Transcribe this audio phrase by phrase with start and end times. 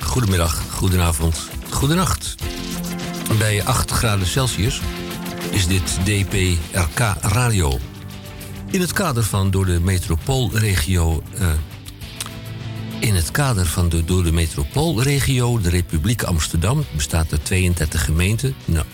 [0.00, 2.34] Goedemiddag, goedenavond, goedenacht.
[3.38, 4.80] Bij 8 graden Celsius
[5.50, 7.78] is dit DPRK Radio.
[8.70, 11.22] In het kader van door de metropoolregio.
[11.38, 11.48] Uh,
[12.98, 18.54] in het kader van de door de metropoolregio, de Republiek Amsterdam, bestaat uit 32 gemeenten.
[18.64, 18.86] Nou,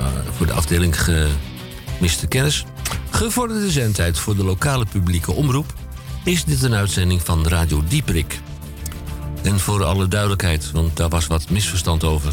[0.00, 2.64] uh, voor de afdeling gemiste kennis.
[3.10, 5.74] Gevorderde zendtijd voor de lokale publieke omroep
[6.24, 8.40] is dit een uitzending van Radio Dieprik.
[9.50, 12.32] En voor alle duidelijkheid, want daar was wat misverstand over.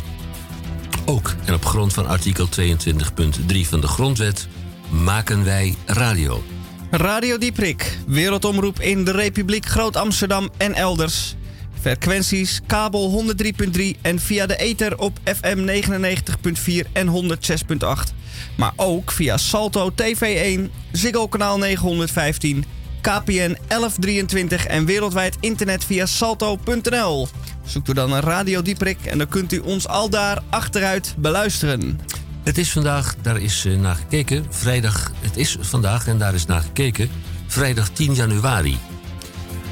[1.05, 4.47] Ook en op grond van artikel 22.3 van de Grondwet
[4.89, 6.43] maken wij radio.
[6.91, 11.35] Radio Dieprik, wereldomroep in de Republiek Groot-Amsterdam en elders.
[11.79, 13.33] Frequenties kabel
[13.71, 15.83] 103.3 en via de ether op FM
[16.85, 18.13] 99.4 en 106.8.
[18.55, 20.59] Maar ook via Salto TV1,
[20.91, 22.76] Ziggo kanaal 915
[23.07, 27.27] KPN 1123 en wereldwijd internet via salto.nl.
[27.65, 31.99] Zoekt u dan een Radio Dieprik en dan kunt u ons al daar achteruit beluisteren.
[32.43, 34.45] Het is vandaag, daar is uh, naar gekeken.
[34.49, 37.09] Vrijdag, het is vandaag en daar is naar gekeken.
[37.47, 38.77] Vrijdag 10 januari.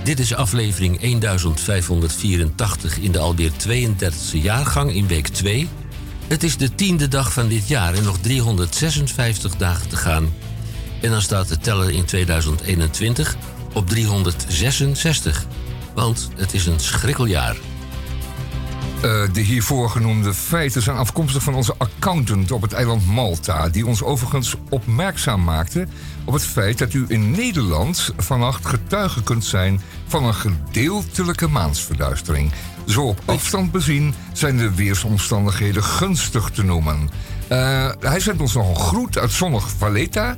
[0.04, 5.70] Dit is aflevering 1584 in de alweer 32e jaargang in week 2.
[6.28, 10.34] Het is de tiende dag van dit jaar en nog 356 dagen te gaan
[11.06, 13.36] en dan staat de teller in 2021
[13.74, 15.46] op 366.
[15.94, 17.56] Want het is een schrikkeljaar.
[18.96, 23.86] Uh, de hiervoor genoemde feiten zijn afkomstig van onze accountant op het eiland Malta, die
[23.86, 25.88] ons overigens opmerkzaam maakte
[26.26, 32.52] op het feit dat u in Nederland vannacht getuige kunt zijn van een gedeeltelijke maansverduistering.
[32.86, 37.10] Zo op afstand bezien zijn de weersomstandigheden gunstig te noemen.
[37.52, 40.38] Uh, hij zendt ons nog een groet uit zonnig Valletta.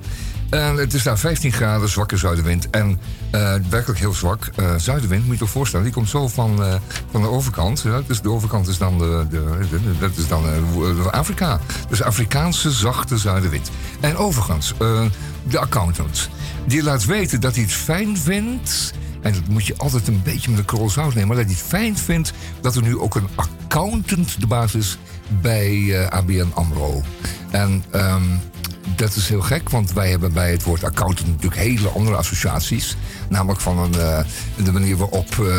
[0.50, 2.69] En het is daar 15 graden, zwakke zuidenwind.
[2.69, 3.00] En
[3.35, 4.50] uh, werkelijk heel zwak.
[4.59, 5.85] Uh, zuidenwind, moet je je voorstellen.
[5.85, 6.74] Die komt zo van, uh,
[7.12, 7.85] van de overkant.
[8.08, 10.44] Dus de overkant is dan, de, de, de dat is dan
[11.12, 11.59] Afrika.
[11.90, 13.72] Dus Afrikaanse zachte zuidenwind.
[14.00, 14.74] En overigens,
[15.44, 16.30] de accountant.
[16.66, 18.94] Die laat weten dat hij het fijn vindt...
[19.22, 21.28] En dat moet je altijd een beetje met een krol zout nemen.
[21.28, 24.97] Maar dat hij het fijn vindt dat er nu ook een accountant de basis
[25.41, 27.02] bij ABN AMRO.
[27.52, 27.84] En...
[27.96, 28.41] Um,
[28.96, 32.98] dat is heel gek, want wij hebben bij het woord accountant natuurlijk hele andere associaties.
[33.30, 34.20] Namelijk van een, uh,
[34.64, 35.56] de manier waarop uh,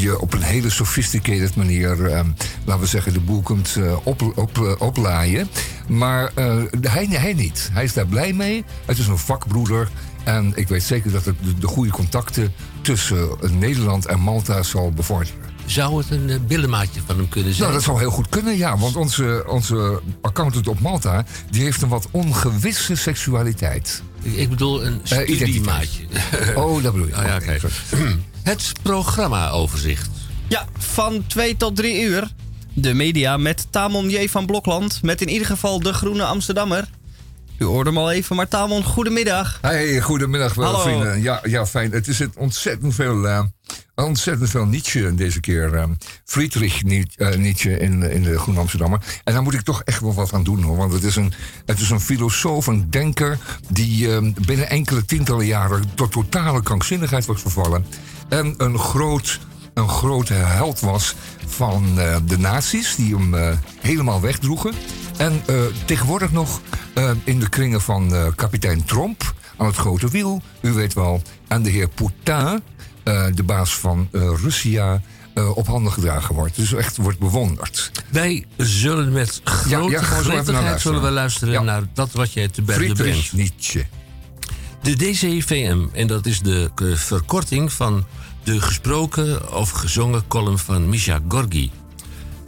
[0.00, 2.20] je op een hele sophisticated manier, uh,
[2.64, 5.48] laten we zeggen, de boel kunt op, op, oplaaien.
[5.88, 6.32] Maar
[6.80, 7.70] hij, hij niet.
[7.72, 8.64] Hij is daar blij mee.
[8.84, 9.88] Het is een vakbroeder.
[10.24, 13.28] En ik weet zeker dat het de goede contacten tussen
[13.58, 15.51] Nederland en Malta zal bevorderen.
[15.66, 17.62] Zou het een uh, billenmaatje van hem kunnen zijn?
[17.62, 18.78] Nou, dat zou heel goed kunnen, ja.
[18.78, 21.24] Want onze, onze accountant op Malta...
[21.50, 24.02] die heeft een wat ongewisse seksualiteit.
[24.22, 26.02] Ik bedoel een eh, studiemaatje.
[26.48, 27.16] Uh, oh, dat bedoel je.
[27.16, 27.60] Oh, ja, okay.
[28.42, 30.10] Het programmaoverzicht.
[30.48, 32.30] Ja, van 2 tot 3 uur.
[32.74, 34.28] De media met Tamon J.
[34.28, 35.02] van Blokland.
[35.02, 36.88] Met in ieder geval de Groene Amsterdammer.
[37.58, 39.58] U hoorde hem al even, maar Tamon, goedemiddag.
[39.60, 41.22] Hey, goedemiddag, wel, vrienden.
[41.22, 41.92] Ja, ja, fijn.
[41.92, 43.42] Het is ontzettend veel, uh,
[43.94, 45.74] ontzettend veel Nietzsche deze keer.
[45.74, 45.84] Uh,
[46.24, 46.82] Friedrich
[47.36, 49.00] Nietzsche in, in de Groene Amsterdammer.
[49.24, 50.76] En daar moet ik toch echt wel wat aan doen, hoor.
[50.76, 51.32] Want het is een,
[51.66, 53.38] het is een filosoof, een denker...
[53.70, 57.86] die uh, binnen enkele tientallen jaren tot totale krankzinnigheid wordt vervallen.
[58.28, 59.40] En een groot
[59.74, 61.14] een grote held was
[61.46, 63.48] van uh, de nazi's, die hem uh,
[63.80, 64.74] helemaal wegdroegen.
[65.16, 65.42] En
[65.84, 66.60] tegenwoordig nog
[67.24, 71.70] in de kringen van kapitein Tromp aan het grote wiel, u weet wel, en de
[71.70, 72.62] heer Poutin,
[73.34, 75.00] de baas van Russia.
[75.54, 76.56] op handen gedragen wordt.
[76.56, 77.90] Dus echt wordt bewonderd.
[78.08, 80.00] Wij zullen met grote ja,
[80.60, 83.32] ja, zullen we luisteren naar dat wat jij te berden brengt.
[83.32, 83.86] Nietzsche.
[84.82, 88.06] De DCVM, en dat is de verkorting van
[88.42, 91.70] de gesproken of gezongen column van Misha Gorgi.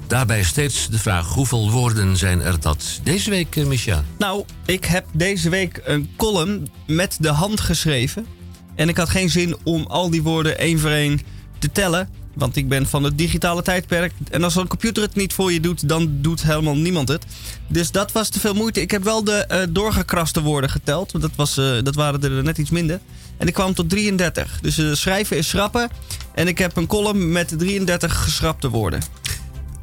[0.07, 4.05] Daarbij steeds de vraag: hoeveel woorden zijn er dat deze week, Misha?
[4.19, 8.27] Nou, ik heb deze week een column met de hand geschreven.
[8.75, 11.21] En ik had geen zin om al die woorden één voor één
[11.59, 12.09] te tellen.
[12.35, 14.13] Want ik ben van het digitale tijdperk.
[14.31, 17.25] En als een computer het niet voor je doet, dan doet helemaal niemand het.
[17.67, 18.81] Dus dat was te veel moeite.
[18.81, 21.13] Ik heb wel de uh, doorgekraste woorden geteld.
[21.13, 23.01] Want dat, was, uh, dat waren er net iets minder.
[23.37, 24.59] En ik kwam tot 33.
[24.61, 25.91] Dus uh, schrijven is schrappen.
[26.35, 29.01] En ik heb een column met 33 geschrapte woorden.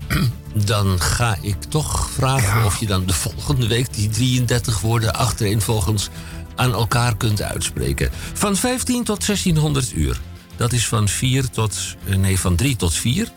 [0.66, 6.10] Dan ga ik toch vragen of je dan de volgende week die 33 woorden achtereenvolgens
[6.56, 8.10] aan elkaar kunt uitspreken.
[8.34, 10.20] Van 15 tot 1600 uur.
[10.62, 13.32] Dat is van, 4 tot, eh, nee, van 3 tot 4.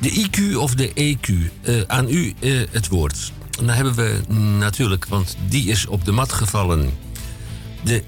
[0.00, 1.28] De IQ of de EQ.
[1.62, 3.32] Eh, aan u eh, het woord.
[3.50, 4.20] Dan hebben we
[4.58, 6.90] natuurlijk, want die is op de mat gevallen.
[7.84, 8.02] De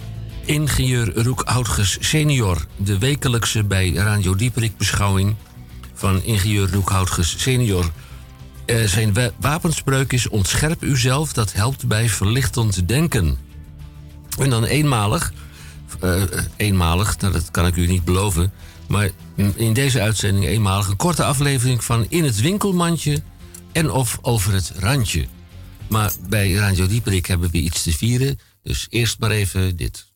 [0.45, 2.67] ingenieur Roek Houtges senior.
[2.77, 5.35] De wekelijkse bij Radio Dieperik beschouwing
[5.95, 7.91] van ingenieur Roek Houtges senior.
[8.87, 13.39] Zijn wapenspreuk is ontscherp uzelf, dat helpt bij verlichtend denken.
[14.41, 15.33] En dan eenmalig,
[16.01, 18.53] eh, eh, eenmalig, nou, dat kan ik u niet beloven.
[18.89, 19.11] Maar
[19.55, 23.23] in deze uitzending eenmalig een korte aflevering van In het winkelmandje
[23.73, 25.27] en of Over het randje.
[25.89, 28.39] Maar bij Radio Dieperik hebben we iets te vieren.
[28.63, 30.10] Dus eerst maar even dit.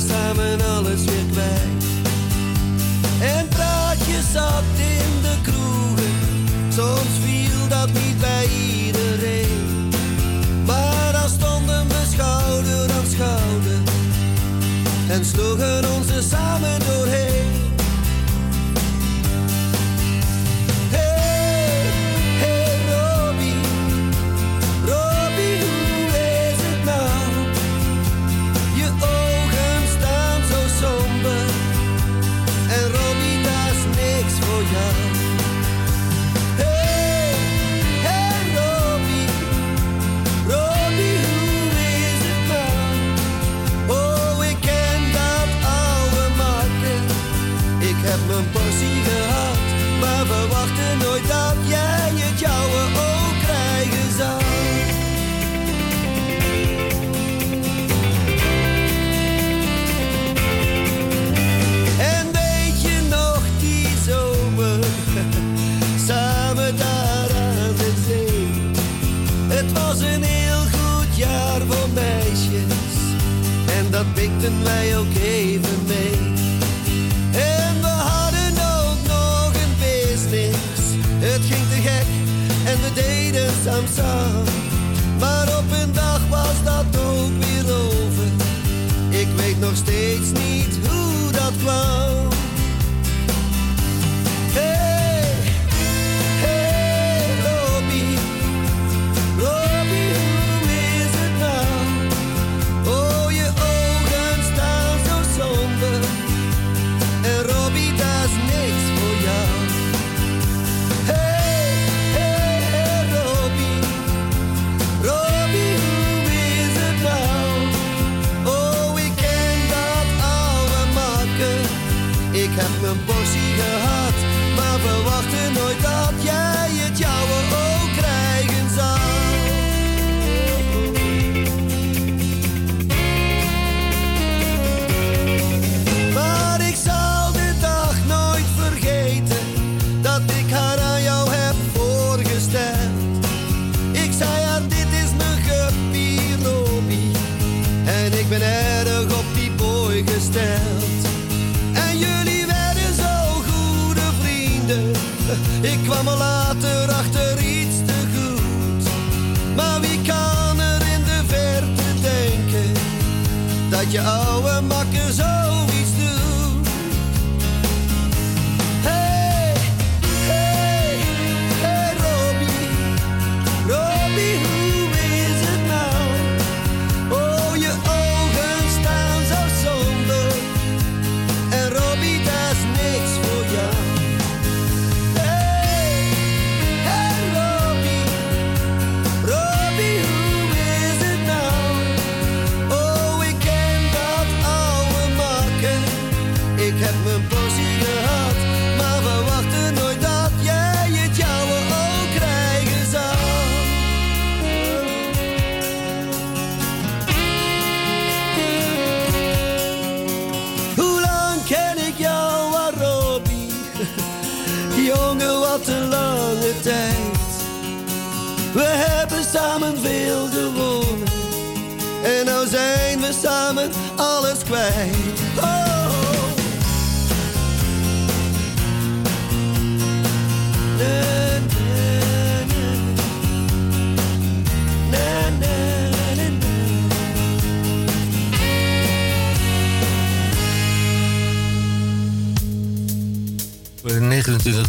[0.00, 1.84] samen alles weer kwijt.
[3.20, 6.14] En praatjes zat in de kroegen,
[6.68, 8.46] soms viel dat niet bij
[8.84, 9.88] iedereen.
[10.66, 13.80] Maar dan stonden we schouder aan schouder
[15.08, 17.05] en sloegen onze samen door.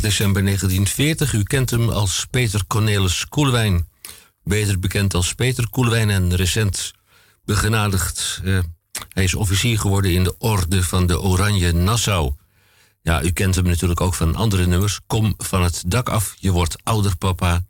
[0.07, 1.33] December 1940.
[1.33, 3.87] U kent hem als Peter Cornelis Koelewijn.
[4.43, 6.93] Beter bekend als Peter Koelewijn en recent
[7.45, 8.41] begenadigd.
[8.43, 8.59] Uh,
[9.09, 12.33] hij is officier geworden in de Orde van de Oranje Nassau.
[13.01, 14.99] Ja, u kent hem natuurlijk ook van andere nummers.
[15.07, 17.65] Kom van het dak af, je wordt ouder, papa.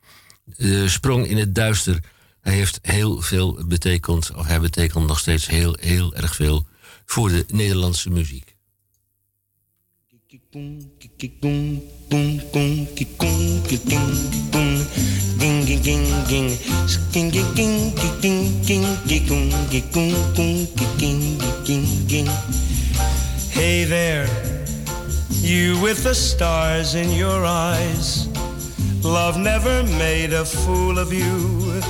[0.85, 1.99] Sprong in het duister.
[2.41, 6.65] Hij heeft heel veel betekend, of hij betekent nog steeds heel, heel erg veel
[7.05, 8.56] voor de Nederlandse muziek.
[23.51, 24.27] Hey there,
[25.29, 28.27] you with the stars in your eyes.
[29.03, 31.81] Love never made a fool of you.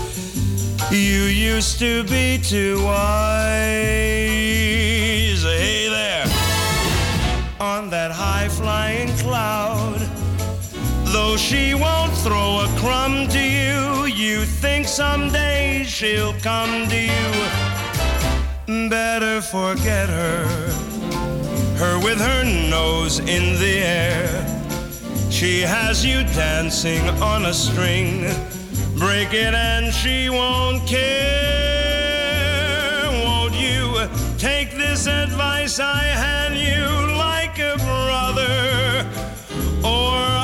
[0.91, 4.66] You used to be too wise.
[11.13, 17.29] Though she won't throw a crumb to you, you think someday she'll come to you.
[18.89, 20.45] Better forget her,
[21.77, 24.45] her with her nose in the air.
[25.29, 28.25] She has you dancing on a string
[28.97, 31.05] break it and she won't care.
[33.23, 36.85] Won't you take this advice I hand you
[37.15, 39.05] like a brother?
[39.83, 40.36] Or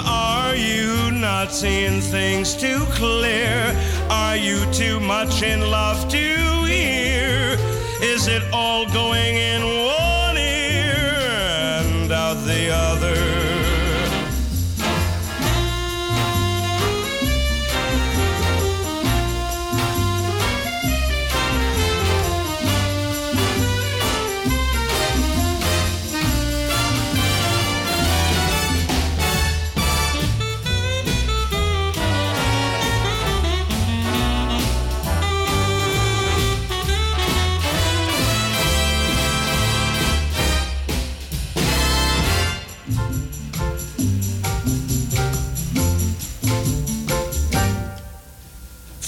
[1.44, 3.76] not seeing things too clear?
[4.10, 6.18] Are you too much in love to
[6.66, 7.58] hear?
[8.02, 9.62] Is it all going in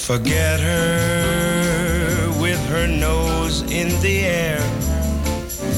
[0.06, 4.62] Forget her with her nose in the air.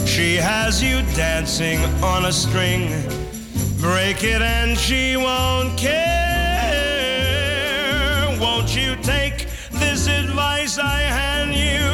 [0.05, 2.89] She has you dancing on a string.
[3.79, 5.95] Break it and she won't care.
[8.37, 11.87] Won't you take this advice I hand you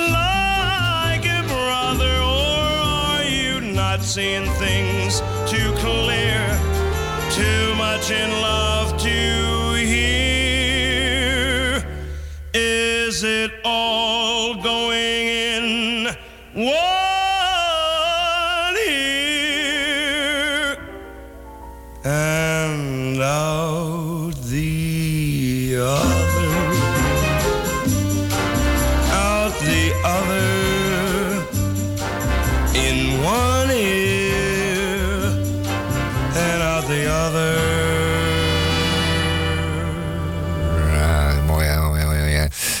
[0.00, 2.16] like a brother?
[2.22, 2.62] Or
[3.16, 5.20] are you not seeing things
[5.50, 6.46] too clear?
[7.32, 9.55] Too much in love to
[13.66, 14.05] Is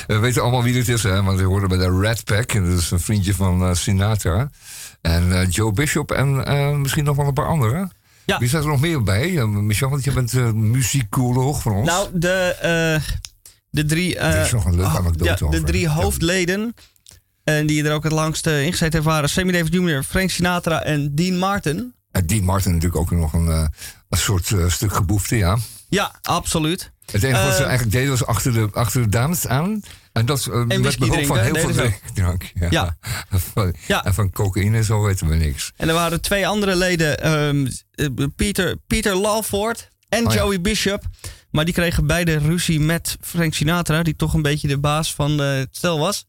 [0.06, 1.22] We weten allemaal wie dit is, hè?
[1.22, 2.52] want we hoorden bij de Red Pack.
[2.52, 4.50] En dat is een vriendje van eh, Sinatra.
[5.00, 7.92] En eh, Joe Bishop en eh, misschien nog wel een paar anderen.
[8.26, 8.38] Ja.
[8.38, 9.46] Wie staat er nog meer bij?
[9.46, 11.86] Michel, want je bent uh, muzikoloog van ons.
[11.86, 13.14] Nou, de, eh,
[13.70, 14.14] de drie...
[14.14, 16.74] Dit is nog een leuke oh, anekdote ja, De drie hoofdleden,
[17.44, 20.82] en die er ook het langst eh, ingezeten hebben, waren Sammy Davis Jr., Frank Sinatra
[20.82, 21.94] en Dean Martin.
[22.10, 23.48] En Dean Martin natuurlijk ook nog een,
[24.08, 25.58] een soort stuk geboefte, ja.
[25.88, 26.90] Ja, absoluut.
[27.12, 29.80] Het enige wat ze Eh, eigenlijk deden was achter de, achter de dames aan.
[30.12, 32.50] En dat eh, met whisky behulp van heel veel drank.
[32.54, 32.66] Ja.
[32.70, 32.96] Ja.
[33.54, 34.04] Van, Ja.
[34.04, 35.72] En van cocaïne en zo weten we niks.
[35.76, 40.38] En er waren twee andere leden, ehm, eh, Peter, Peter Lawford en Oh ja.
[40.38, 41.02] Joey Bishop.
[41.50, 45.40] Maar die kregen beide ruzie met Frank Sinatra, die toch een beetje de baas van
[45.42, 46.24] eh, het stel was.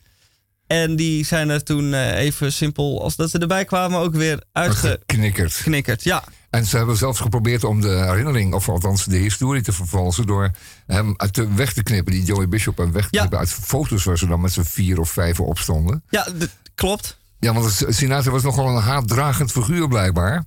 [0.68, 4.44] En die zijn er toen eh, even simpel, als dat ze erbij kwamen, ook weer
[4.52, 6.04] Uitgeknikkerd.
[6.04, 10.26] Ja, En ze hebben zelfs geprobeerd om de herinnering, of althans de historie te vervalsen.
[10.26, 10.52] door
[10.88, 13.18] hem uit de weg te knippen, die Joey Bishop, en weg te Ja.
[13.20, 16.04] knippen uit foto's waar ze dan met z'n vier of vijf op stonden.
[16.10, 17.18] ja d- klopt.
[17.40, 20.44] Ja, want Sinatra was nogal een haatdragend figuur blijkbaar.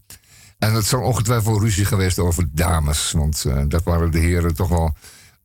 [0.58, 3.12] En het zou ongetwijfeld ruzie geweest over dames.
[3.12, 4.94] Want eh, dat waren de heren toch wel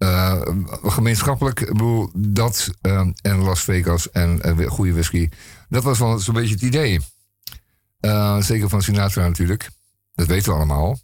[0.06, 0.42] eh,
[0.84, 1.60] gemeenschappelijk.
[1.60, 5.30] Ik bedoel, dat eh, en Las Vegas en goede whisky.
[5.70, 7.00] Dat was wel zo'n beetje het idee.
[8.00, 9.70] Eh, zeker van Sinatra natuurlijk.
[10.14, 11.00] Dat weten we allemaal.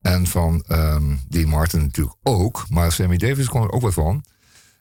[0.00, 2.64] En van ehm Dean Martin natuurlijk ook.
[2.68, 4.24] Maar Sammy Davis kwam er ook wat van.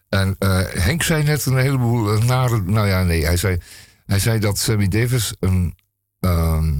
[0.10, 0.36] En
[0.78, 2.62] Henk zei net een heleboel nare...
[2.62, 3.58] Nou ja, nee, hij zei,
[4.06, 5.76] hij zei dat Sammy Davis een...
[6.20, 6.74] ehm,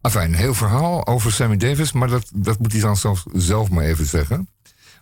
[0.00, 2.96] Enfin, een heel verhaal over Sammy Davis, maar dat, dat moet hij dan
[3.32, 4.48] zelf maar even zeggen.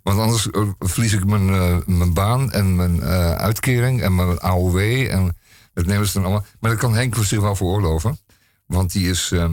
[0.04, 4.38] Want anders eh, verlies ik mijn, eh, mijn baan en mijn eh, uitkering en mijn
[4.40, 4.78] AOW.
[5.10, 5.36] En
[5.74, 6.44] dat nemen ze dan allemaal.
[6.60, 8.18] Maar dat kan Henk zich wel veroorloven.
[8.66, 9.52] Want die is, ehm,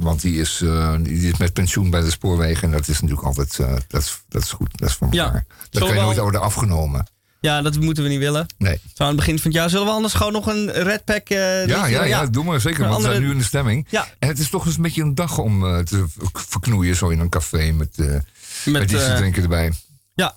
[0.00, 0.64] want die is,
[1.02, 2.62] die is met pensioen bij de spoorwegen.
[2.62, 3.56] En dat is natuurlijk altijd,
[3.88, 5.24] dat, is, dat is goed, dat is van Ja.
[5.24, 5.44] elkaar.
[5.48, 7.06] Dat Zullen kan je nooit al- worden afgenomen.
[7.40, 8.46] Ja, dat moeten we niet willen.
[8.58, 8.80] Nee.
[8.94, 11.28] Zo aan het begin van het jaar zullen we anders gewoon nog een Red Pack
[11.28, 12.88] Ja, liedje- ja, ja, doe maar zeker.
[12.88, 13.86] Want we zijn nu in de stemming.
[13.90, 14.08] Ja.
[14.18, 17.28] En het is toch eens een beetje een dag om te verknoeien zo in een
[17.28, 17.96] café met,
[18.64, 19.72] met, iets te eh, drinken erbij.
[20.14, 20.34] Ja.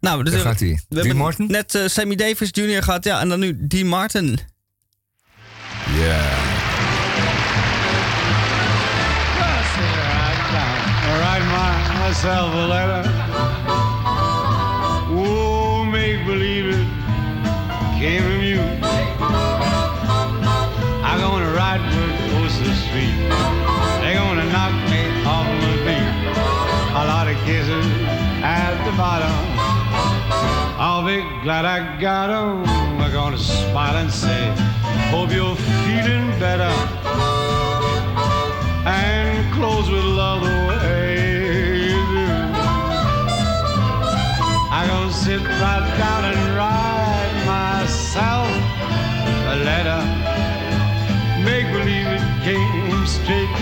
[0.00, 0.80] Nou, dus Daar gaat hij.
[0.88, 1.46] Dean hebben Martin?
[1.46, 2.82] net eh, Sammy Davis Jr.
[2.82, 4.38] gehad, ja, en dan nu Dean Martin.
[5.98, 6.20] Ja.
[11.18, 11.72] write my,
[12.06, 13.02] myself a letter.
[15.14, 16.86] Oh, make believe it
[18.00, 18.31] came
[28.92, 29.30] the bottom.
[30.78, 32.64] I'll be glad I got got 'em.
[33.00, 34.42] I'm gonna smile and say,
[35.10, 36.74] Hope you're feeling better
[38.86, 41.10] and close with love the way
[41.90, 42.28] you do.
[44.76, 48.48] I'm gonna sit right down and write myself
[49.54, 50.00] a letter.
[51.48, 53.61] Make believe it came straight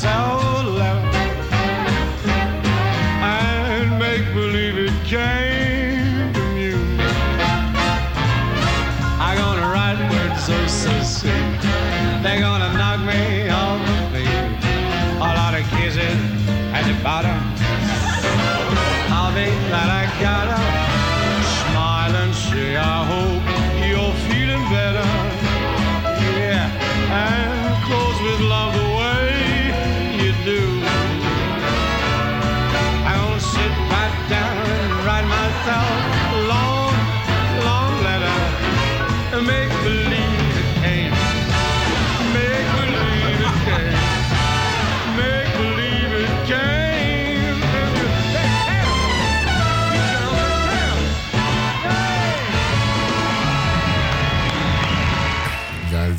[0.00, 0.82] write myself.
[3.22, 6.76] And make believe it came from you.
[9.20, 11.60] I'm gonna write words so, so sweet.
[12.22, 15.18] They're gonna knock me off my feet.
[15.18, 16.20] A lot of kisses
[16.72, 16.94] at the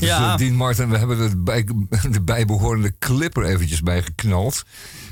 [0.05, 0.31] Ja, het is, Ja.
[0.33, 1.63] eh, Dean Martin, we hebben de, bij,
[2.11, 4.63] de bijbehorende clipper eventjes bijgeknald.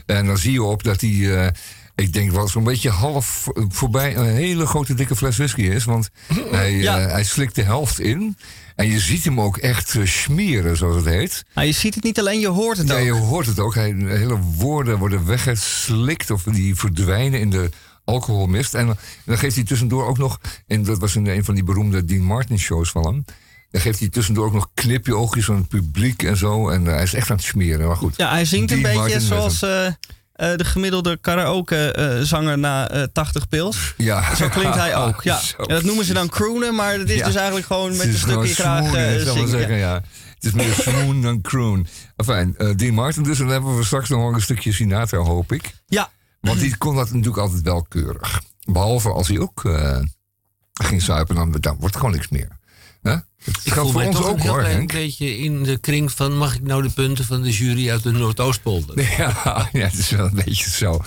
[0.06, 1.52] En dan zie je op dat hij, eh,
[1.96, 5.84] ik denk wel zo'n beetje half voorbij een hele grote dikke fles whisky is.
[5.86, 6.10] Want
[6.52, 7.00] hij, Ja.
[7.00, 8.38] eh, hij slikt de helft in.
[8.76, 11.44] En je ziet hem ook echt smeren, zoals het heet.
[11.56, 13.04] Nou, je ziet het niet alleen, je hoort het Ja, ook.
[13.06, 13.76] je hoort het ook.
[13.76, 17.70] Hij, hele woorden worden weggeslikt of die verdwijnen in de
[18.06, 18.74] alcoholmist.
[18.74, 22.06] En dan geeft hij tussendoor ook nog, en dat was in een van die beroemde
[22.06, 23.26] Dean Martin shows van hem.
[23.72, 26.70] Dan geeft hij tussendoor ook nog knipje oogjes aan het publiek en zo.
[26.70, 27.88] En eh, hij is echt aan het smeren.
[27.88, 28.16] Maar goed.
[28.18, 29.94] Ja, hij zingt een beetje zoals eh, eh,
[30.34, 33.94] de gemiddelde karaoke-zanger na eh 80 pils.
[33.98, 34.36] Ja.
[34.36, 35.24] Zo klinkt hij ook.
[35.32, 35.40] Ja.
[35.58, 37.26] Dat noemen ze dan croonen, maar dat is Ja.
[37.26, 38.84] dus eigenlijk gewoon met een stukje graag
[39.24, 39.48] zingen.
[39.48, 39.94] zeggen, ja.
[40.36, 41.88] Het is meer smoon dan croon.
[42.16, 43.38] Enfin, Dean Martin dus.
[43.40, 45.74] En dan hebben we straks nog wel een stukje Sinatra, hoop ik.
[45.88, 48.42] Ja, Want die kon dat natuurlijk altijd wel keurig.
[48.66, 49.62] Behalve als hij ook
[50.74, 52.60] ging zuipen, dan, dan wordt het gewoon niks meer.
[53.64, 54.92] Ik voel voor mij toch ook een heel hoor, klein Henk.
[54.92, 56.38] beetje in de kring van...
[56.38, 59.00] mag ik nou de punten van de jury uit de Noordoostpolder?
[59.18, 61.00] Ja, ja, het is wel een beetje zo.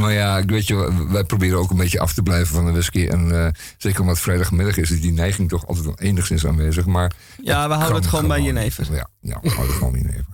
[0.00, 2.72] Maar ja, ik weet je, wij proberen ook een beetje af te blijven van de
[2.72, 3.06] whisky.
[3.06, 6.86] En eh, zeker omdat het vrijdagmiddag is, is die neiging toch altijd wel enigszins aanwezig.
[6.86, 8.86] Maar Ja, we houden het gewoon bij jenever.
[8.90, 10.26] Ja, ja, we houden het gewoon jenever.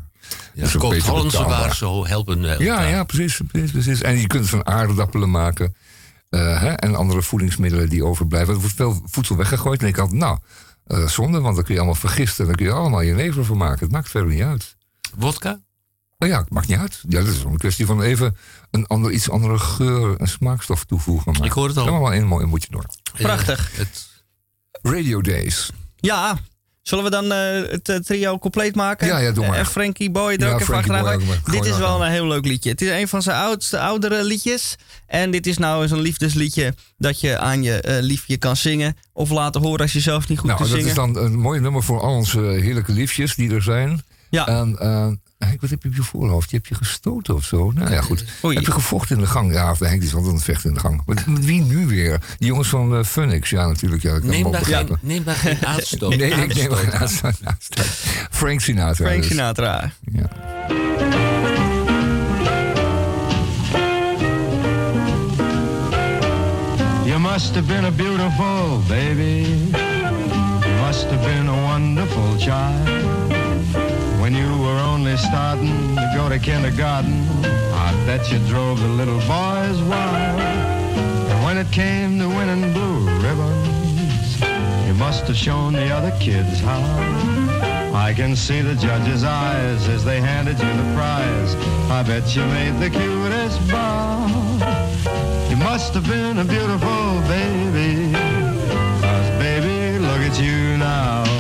[0.54, 2.58] Ja, Scott beter Hollandse waren zo helpen.
[2.58, 4.00] Ja, ja precies, precies, precies.
[4.02, 5.74] En je kunt van aardappelen maken.
[6.30, 8.54] eh, hè, en andere voedingsmiddelen die overblijven.
[8.54, 9.80] Er wordt veel voedsel weggegooid.
[9.82, 10.38] En ik had, nou,
[10.84, 12.46] eh, zonde, want dan kun je allemaal vergisten.
[12.46, 13.78] Dan kun je allemaal je never van maken.
[13.78, 14.76] Het maakt verder niet uit.
[15.16, 15.60] Wodka?
[16.18, 17.00] Nou ja, het maakt niet uit.
[17.08, 18.36] Ja, dat is een kwestie van even
[18.70, 21.32] een ander, iets andere geur en smaakstof toevoegen.
[21.32, 21.86] Maar Ik hoor het al.
[21.88, 22.86] Allemaal in mooi moet je door.
[23.12, 23.72] Prachtig.
[23.72, 24.06] Eh, het,
[24.82, 25.70] Radio Days.
[25.96, 26.38] Ja,
[26.84, 29.06] zullen we dan eh, het eh, trio compleet maken?
[29.06, 29.58] Ja, ja, doe maar.
[29.58, 31.02] En Frankie Boy er Ja, ook even achteraan.
[31.04, 31.52] Boy ook.
[31.52, 32.70] Dit is wel een heel leuk liedje.
[32.70, 34.76] Het is een van zijn oudste, oudere liedjes.
[35.06, 38.96] En dit is nou eens een liefdesliedje dat je aan je eh, liefje kan zingen.
[39.12, 40.86] Of laten horen als je zelf niet goed Nou, dat zingen.
[40.86, 44.02] is dan een mooi nummer voor al onze heerlijke liefjes die er zijn.
[44.34, 44.46] Ja.
[44.46, 45.06] En eh,
[45.38, 46.50] Henk, wat heb je op je voorhoofd?
[46.50, 47.70] Je hebt je gestoten of zo?
[47.70, 48.24] Nou ja, goed.
[48.44, 48.56] Oei.
[48.56, 49.52] Heb je gevochten in de gang?
[49.52, 51.02] Ja, Henk is altijd aan het vechten in de gang.
[51.06, 52.20] Met, met wie nu weer?
[52.38, 53.50] Die jongens van uh, Funix.
[53.50, 54.02] Ja, natuurlijk.
[54.02, 56.16] Ja, neem, daar geen, neem daar geen aanstoot.
[56.16, 57.00] Nee, ik neem geen aan.
[57.00, 57.36] aanstoot.
[58.30, 59.06] Frank Sinatra.
[59.06, 59.26] Frank dus.
[59.26, 59.90] Sinatra.
[60.12, 60.30] Ja.
[67.04, 69.46] You must have been a beautiful baby.
[70.66, 73.43] You must have been a wonderful child.
[74.24, 77.28] When you were only starting to go to kindergarten,
[77.74, 80.40] I bet you drove the little boys wild.
[80.40, 84.40] And when it came to winning blue ribbons,
[84.86, 86.80] you must have shown the other kids how.
[87.92, 91.54] I can see the judge's eyes as they handed you the prize.
[91.90, 94.26] I bet you made the cutest bow.
[95.50, 98.10] You must have been a beautiful baby.
[99.02, 101.33] Cause baby, look at you now.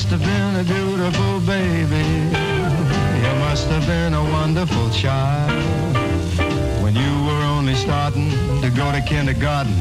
[0.00, 2.06] Must have been a beautiful baby.
[3.22, 5.52] You must have been a wonderful child.
[6.82, 8.30] When you were only starting
[8.62, 9.74] to go to kindergarten,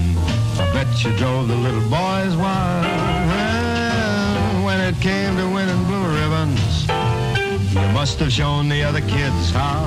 [0.60, 2.86] I bet you drove the little boys wild.
[3.32, 6.86] Well, when it came to winning blue ribbons,
[7.74, 9.86] you must have shown the other kids how.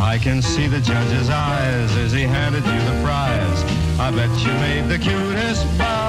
[0.00, 3.62] I can see the judge's eyes as he handed you the prize.
[4.00, 5.99] I bet you made the cutest bow.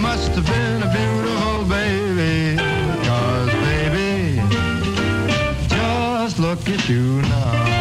[0.00, 2.56] Must have been a beautiful baby.
[3.04, 4.40] Cause baby,
[5.68, 7.80] just look at you now.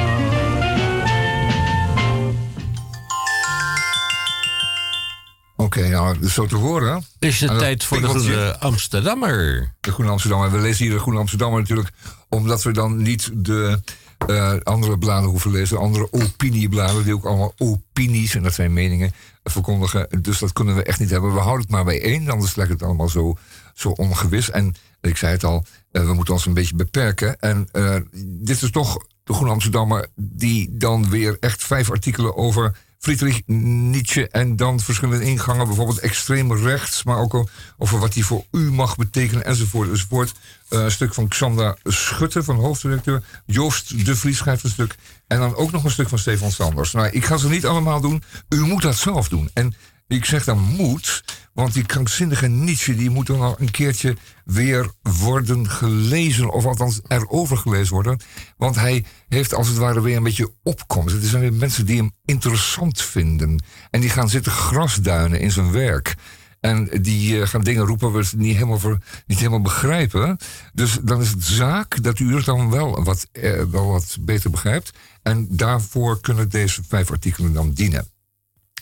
[5.56, 7.04] Oké, nou, dus zo te horen.
[7.20, 8.08] Is het tijd voor de.
[8.08, 9.72] Groene Amsterdammer?
[9.80, 10.52] De Groene Amsterdammer.
[10.52, 11.90] We lezen hier de Groene Amsterdammer natuurlijk,
[12.30, 13.82] omdat we dan niet de
[14.28, 15.76] eh, andere bladen hoeven lezen.
[15.76, 19.12] De andere opiniebladen, die ook allemaal opinies, en dat zijn meningen,
[19.52, 20.08] verkondigen.
[20.22, 21.34] Dus dat kunnen we echt niet hebben.
[21.34, 23.38] We houden het maar bij één, anders lijkt het allemaal zo,
[23.74, 24.52] zo ongewis.
[24.52, 27.40] En ik zei het al, eh, we moeten ons een beetje beperken.
[27.40, 32.78] En eh, dit is toch de Groene Amsterdammer, die dan weer echt vijf artikelen over
[33.00, 38.44] Friedrich Nietzsche en dan verschillende ingangen, bijvoorbeeld extreem rechts, maar ook over wat die voor
[38.52, 39.90] u mag betekenen, enzovoort.
[39.90, 40.34] enzovoort.
[40.70, 43.24] Eh, een stuk van Xandra Schutte, van hoofdredacteur.
[43.46, 44.96] Joost de Vries schrijft een stuk.
[45.30, 46.92] En dan ook nog een stuk van Stefan Sanders.
[46.92, 48.24] Nou, ik ga ze niet allemaal doen.
[48.50, 49.50] U moet dat zelf doen.
[49.54, 49.74] En
[50.08, 52.96] ik zeg dan moet, want die krankzinnige Nietzsche...
[52.96, 54.16] die moet dan al een keertje
[54.46, 56.52] weer worden gelezen...
[56.52, 58.20] of althans erover gelezen worden.
[58.58, 61.16] Want hij heeft als het ware weer een beetje opkomst.
[61.16, 63.64] Het zijn weer mensen die hem interessant vinden.
[63.90, 66.16] En die gaan zitten grasduinen in zijn werk...
[66.60, 70.38] En die eh, gaan dingen roepen waar het niet helemaal, voor, niet helemaal begrijpen.
[70.74, 74.50] Dus dan is het zaak dat u het dan wel wat, eh, wel wat beter
[74.50, 74.92] begrijpt.
[75.30, 78.08] En daarvoor kunnen deze vijf artikelen dan dienen.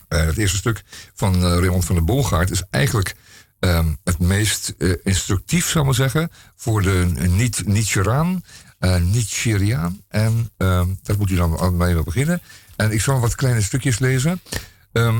[0.07, 0.83] Eh, het eerste stuk
[1.13, 3.15] van eh, Raymond van der Bolgaard is eigenlijk
[3.59, 8.43] ehm, het meest eh, instructief, zou ik maar zeggen, voor de niet Nietzscheaan.
[10.07, 12.41] En ehm, daar moet u dan mee beginnen.
[12.75, 14.41] En ik zal wat kleine stukjes lezen.
[14.91, 15.19] Ehm,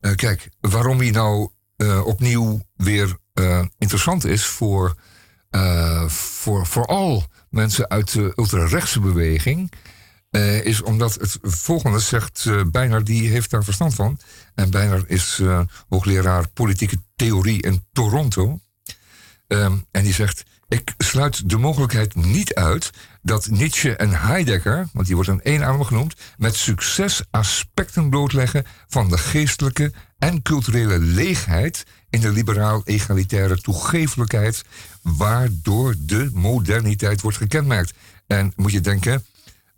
[0.00, 1.50] eh, kijk, waarom hij nou
[2.04, 3.18] opnieuw weer
[3.78, 4.94] interessant is voor,
[6.06, 9.72] voor vooral mensen uit de ultrarechtse beweging.
[10.30, 14.18] Eh, is omdat het volgende zegt uh, Bijner, die heeft daar verstand van.
[14.54, 18.60] En Bijner is eh, hoogleraar politieke theorie in Toronto.
[19.46, 22.90] Ehm, en die zegt: Ik sluit de mogelijkheid niet uit
[23.22, 28.66] dat Nietzsche en Heidegger, want die wordt aan één adem genoemd, met succes aspecten blootleggen
[28.88, 34.64] van de geestelijke en culturele leegheid in de liberaal-egalitaire toegeeflijkheid,
[35.02, 37.92] waardoor de moderniteit wordt gekenmerkt.
[38.26, 39.24] En moet je denken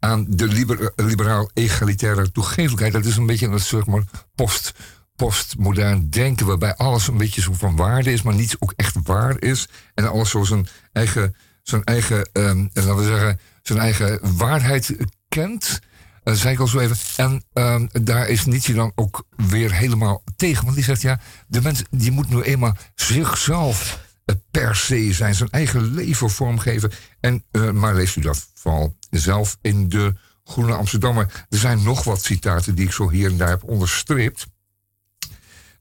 [0.02, 4.02] aan de liber- liberaal-egalitaire toegeeflijkheid, dat is een beetje een zeg maar
[4.34, 4.72] post
[5.16, 9.42] postmodern denken, waarbij alles een beetje zo van waarde is, maar niets ook echt waar
[9.42, 9.68] is.
[9.94, 14.96] En alles zo zijn eigen, zijn eigen ehm, laten we zeggen, zijn eigen waarheid
[15.28, 15.80] kent.
[16.22, 16.96] Dat zei ik al zo even.
[17.16, 20.64] En ehm, daar is Nietzsche dan ook weer helemaal tegen.
[20.64, 24.10] Want die zegt, ja, de mens die moet nu eenmaal zichzelf eh,
[24.50, 26.90] per se zijn, zijn eigen leven vormgeven.
[27.20, 30.14] En, eh, maar leest u dat vooral zelf in de
[30.44, 31.46] Groene Amsterdammer.
[31.48, 34.46] Er zijn nog wat citaten die ik zo hier en daar heb onderstreept.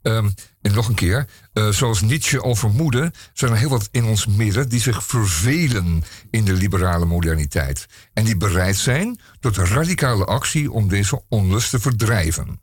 [0.01, 0.29] Ehm,
[0.61, 4.25] en nog een keer, eh, zoals Nietzsche al vermoedde, zijn er heel wat in ons
[4.25, 7.87] midden die zich vervelen in de liberale moderniteit.
[8.13, 12.59] En die bereid zijn tot radicale actie om deze onlust te verdrijven.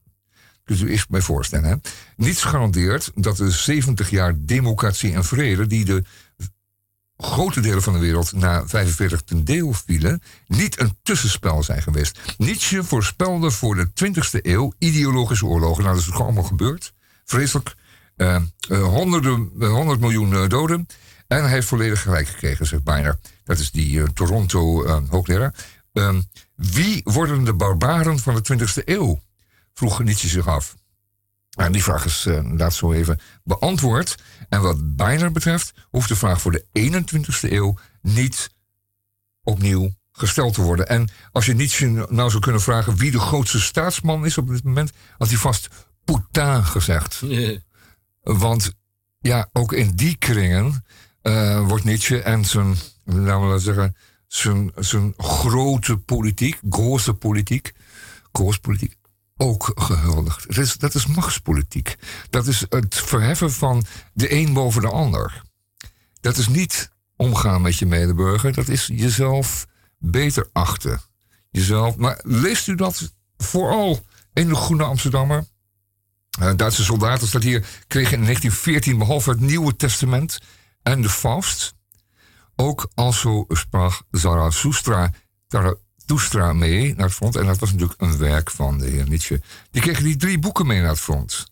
[0.68, 1.68] Dus u eerst bij voorstellen.
[1.68, 1.74] Hè?
[2.16, 6.04] Niets garandeert dat de 70 jaar democratie en vrede die de
[7.16, 12.20] grote delen van de wereld na 45 ten deel vielen, niet een tussenspel zijn geweest.
[12.38, 15.82] Nietzsche voorspelde voor de 20e eeuw ideologische oorlogen.
[15.82, 16.92] Nou, dat is gewoon allemaal gebeurd.
[17.24, 17.74] Vreselijk.
[18.16, 18.36] Uh,
[18.70, 20.86] uh, honderden, uh, 100 miljoen doden.
[21.26, 23.18] En hij heeft volledig gelijk gekregen, zegt Bijner.
[23.44, 25.54] Dat is die Toronto-hoogleraar.
[25.92, 26.20] Ehm,
[26.54, 29.20] wie worden de barbaren van de 20e eeuw?
[29.78, 30.74] Vroeg Nietzsche zich af.
[31.50, 34.14] En die vraag is inderdaad zo even beantwoord.
[34.48, 38.50] En wat Bijner betreft, hoeft de vraag voor de 21ste eeuw niet
[39.42, 40.88] opnieuw gesteld te worden.
[40.88, 44.64] En als je Nietzsche nou zou kunnen vragen wie de grootste staatsman is op dit
[44.64, 45.68] moment, had hij vast
[46.04, 47.22] Poutin gezegd.
[48.22, 48.72] Want
[49.18, 50.84] ja, ook in die kringen
[51.22, 57.72] uh, wordt Nietzsche en zijn, laten we zeggen, zijn, zijn grote politiek, grote politiek,
[58.32, 58.96] grote politiek,
[59.38, 60.46] ook gehuldigd.
[60.46, 61.96] Dat is, dat is machtspolitiek.
[62.30, 65.42] Dat is het verheffen van de een boven de ander.
[66.20, 69.66] Dat is niet omgaan met je medeburger, dat is jezelf
[69.98, 71.00] beter achten.
[71.50, 75.46] Jezelf, maar leest u dat vooral in de Groene Amsterdammer?
[76.40, 80.38] Uh, Duitse soldaten staat hier kregen in 1914 behalve het Nieuwe Testament
[80.82, 81.76] en de Faust
[82.56, 85.12] ook also sprak Zarathustra
[86.08, 87.36] Toestra mee naar het front.
[87.36, 89.40] En dat was natuurlijk een werk van de heer Nietzsche.
[89.70, 91.46] Die kregen die drie boeken mee naar het front.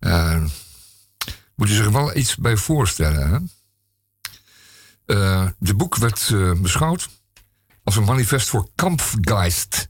[0.00, 0.44] Uh,
[1.54, 3.30] moet je zich wel iets bij voorstellen.
[3.30, 3.38] Hè?
[5.16, 7.08] Uh, de boek werd uh, beschouwd
[7.84, 9.88] als een manifest voor Kampfgeist.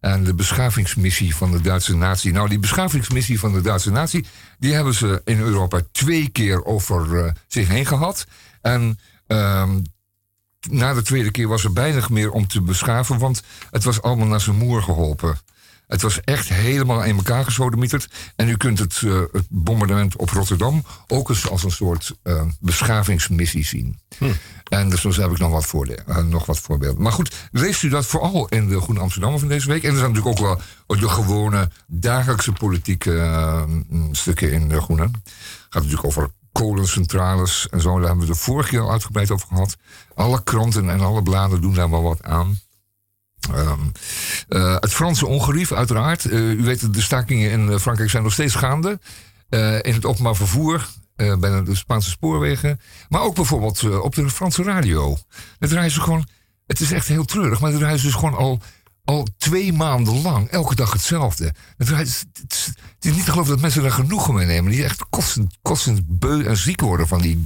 [0.00, 2.32] En de beschavingsmissie van de Duitse natie.
[2.32, 4.26] Nou, die beschavingsmissie van de Duitse natie...
[4.58, 8.26] die hebben ze in Europa twee keer over zich heen gehad.
[8.60, 9.82] En um,
[10.70, 14.26] na de tweede keer was er weinig meer om te beschaven, want het was allemaal
[14.26, 15.38] naar zijn moer geholpen.
[15.92, 18.08] Het was echt helemaal in elkaar gesodemieterd.
[18.36, 22.42] En u kunt het, uh, het, bombardement op Rotterdam ook eens als een soort uh,
[22.60, 23.98] beschavingsmissie zien.
[24.18, 24.24] Hm.
[24.68, 27.02] En dus heb ik nog wat, voorde uh, nog wat voorbeelden.
[27.02, 29.82] Maar goed, leest u dat vooral in de Groene Amsterdammer van deze week.
[29.82, 30.46] En er zijn natuurlijk ook
[30.86, 33.66] wel de gewone dagelijkse politieke
[34.12, 35.02] stukken in de Groene.
[35.02, 35.12] Het
[35.68, 37.98] gaat natuurlijk over kolencentrales en zo.
[37.98, 39.76] Daar hebben we de vorige keer al uitgebreid over gehad.
[40.14, 42.58] Alle kranten en alle bladen doen daar wel wat aan.
[43.54, 43.92] Um,
[44.48, 46.24] uh, het Franse ongerief, uiteraard.
[46.24, 49.00] Uh, u weet, de stakingen in eh, Frankrijk zijn nog steeds gaande.
[49.80, 52.80] In het openbaar vervoer, bij de Spaanse spoorwegen.
[53.08, 55.16] Maar ook bijvoorbeeld op de Franse radio.
[55.58, 56.26] Het gewoon.
[56.66, 58.60] Het is echt heel treurig, maar het ze dus gewoon al
[59.04, 61.54] al twee maanden lang, elke dag hetzelfde.
[61.76, 61.90] Het,
[63.00, 64.70] is niet te geloven dat mensen er genoegen mee nemen.
[64.70, 67.44] Die echt kostend, kostend beu en ziek worden van die,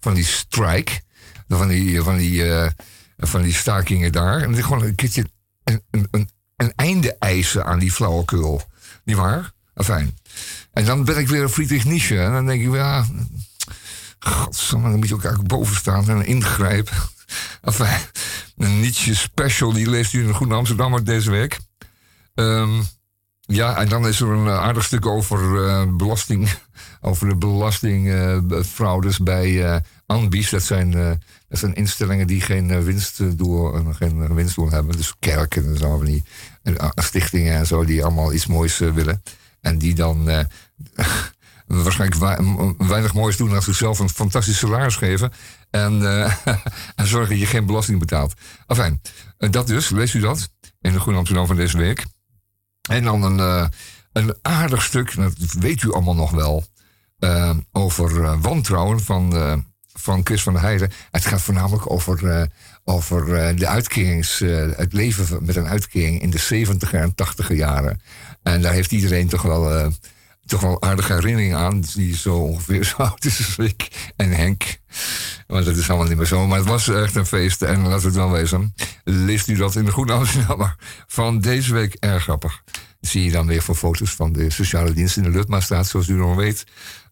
[0.00, 1.04] van die strike.
[1.48, 2.66] Van die, van, die, uh,
[3.16, 4.42] van die stakingen daar.
[4.42, 5.26] En gewoon een keertje
[5.64, 8.62] een, een, een, einde eisen aan die flauwekul.
[9.04, 9.52] Niet waar?
[9.74, 10.18] Fijn.
[10.72, 12.20] En dan ben ik weer Friedrich Nietzsche.
[12.20, 13.06] En dan denk ik, ja...
[14.18, 16.96] Godsamme, dan moet je ook eigenlijk boven staan en ingrijpen.
[17.62, 17.98] Enfin,
[18.56, 21.58] een Nietzsche special, die leest u in de Goede Amsterdammer deze week.
[22.34, 22.82] Um,
[23.40, 26.48] ja, en dan is er een aardig stuk over uh, belasting,
[27.00, 30.50] over de belastingfraudes bij uh, Anbis.
[30.50, 30.90] Dat zijn,
[31.48, 34.96] dat zijn instellingen die geen winstdoel, geen winstdoel hebben.
[34.96, 36.24] Dus kerken en zo, die
[36.94, 39.22] stichtingen en zo, die allemaal iets moois willen.
[39.60, 40.28] En die dan
[41.66, 42.44] waarschijnlijk
[42.78, 45.32] weinig moois doen als ze zelf een fantastisch salaris geven.
[45.70, 46.32] En, uh,
[46.94, 48.34] en zorgen dat je geen belasting betaalt.
[48.66, 49.00] Enfin,
[49.38, 50.48] dat dus, leest u dat
[50.80, 52.04] in de Groene Amsterdam van deze week.
[52.88, 53.66] En dan een, uh,
[54.12, 56.64] een aardig stuk, dat weet u allemaal nog wel,
[57.72, 59.32] over wantrouwen van,
[59.92, 60.90] van Chris van der Heijden.
[61.10, 62.48] Het gaat voornamelijk over,
[62.84, 63.26] over
[63.56, 64.38] de uitkerings,
[64.76, 68.00] het leven met een uitkering in de 70 en 80 jaren.
[68.42, 69.92] En daar heeft iedereen toch wel
[70.46, 71.84] toch wel aardige herinneringen aan.
[71.94, 74.78] Die zo ongeveer zo oud is als ik en Henk.
[75.46, 76.46] Want dat is allemaal niet meer zo.
[76.46, 77.62] Maar het was echt een feest.
[77.62, 78.74] En laten we het wel wezen.
[79.04, 80.74] Leest u dat in de Goede Amsterdam.
[81.06, 82.62] Van deze week erg grappig.
[83.00, 85.86] Zie je dan weer voor foto's van de sociale dienst in de Lutmastraat.
[85.86, 86.64] Zoals u nog weet.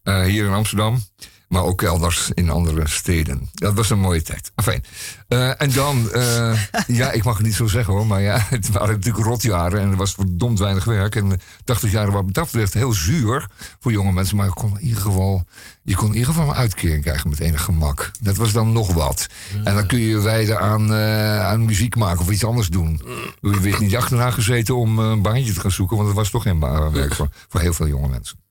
[0.03, 1.03] Uh, hier in Amsterdam
[1.47, 3.49] maar ook elders in andere steden.
[3.53, 4.51] Dat was een mooie tijd.
[4.55, 4.83] Enfin,
[5.29, 8.69] uh, en dan, uh, ja, ik mag het niet zo zeggen hoor, maar ja, het
[8.69, 11.15] waren natuurlijk rotjaren en er was verdomd weinig werk.
[11.15, 13.47] En 80 jaar wat dat betreft heel zuur
[13.79, 15.43] voor jonge mensen, maar je kon in ieder geval,
[15.83, 18.11] je kon in ieder geval een uitkering krijgen met enig gemak.
[18.21, 19.27] Dat was dan nog wat.
[19.63, 23.01] En dan kun je wijden aan, uh, aan muziek maken of iets anders doen.
[23.41, 26.43] Je werd niet achterna gezeten om een baantje te gaan zoeken, want dat was toch
[26.43, 26.59] geen
[26.91, 28.44] werk voor, voor heel veel jonge mensen.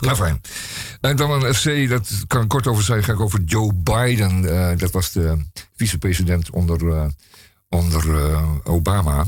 [0.00, 0.40] Ja, fijn.
[1.00, 4.42] En dan een FC, dat kan ik kort over zeggen, ga ik over Joe Biden.
[4.42, 7.06] Uh, dat was de vicepresident onder, uh,
[7.68, 9.26] onder uh, Obama.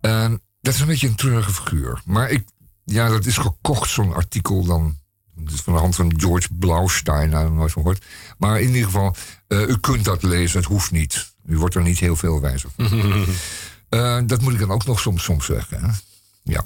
[0.00, 2.02] En dat is een beetje een treurige figuur.
[2.04, 2.44] Maar ik,
[2.84, 4.98] ja, dat is gekocht, zo'n artikel dan.
[5.46, 8.04] Is van de hand van George Blaustein, nou, nooit van gehoord.
[8.38, 9.16] Maar in ieder geval,
[9.48, 11.34] eh, u kunt dat lezen, het hoeft niet.
[11.46, 12.88] U wordt er niet heel veel wijzer van.
[13.90, 15.84] Eh, dat moet ik dan ook nog soms, soms zeggen.
[15.84, 15.90] Hè?
[16.50, 16.64] Ja.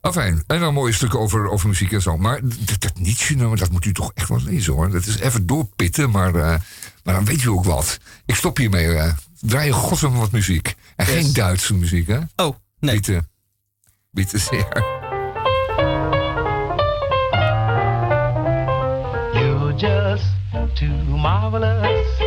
[0.00, 2.16] Afijn, en dan mooie stukken over, over muziek en zo.
[2.16, 4.90] Maar dat, dat Nietzsche, dat moet u toch echt wel lezen hoor.
[4.90, 6.58] Dat is even doorpitten, maar, eh,
[7.04, 7.98] maar dan weet u ook wat.
[8.24, 8.94] Ik stop hiermee.
[8.94, 10.74] eh draai je wat muziek.
[10.96, 12.18] En geen Duitse muziek, hè?
[12.36, 12.94] Oh, nee.
[12.94, 13.24] Bitte.
[14.10, 14.84] Bitte zeer.
[19.32, 20.24] You're just
[20.76, 22.18] too marvelous,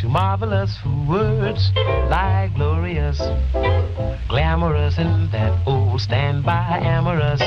[0.00, 1.70] too marvelous for words
[2.08, 3.18] like glorious,
[4.28, 7.40] glamorous, and that old standby amorous.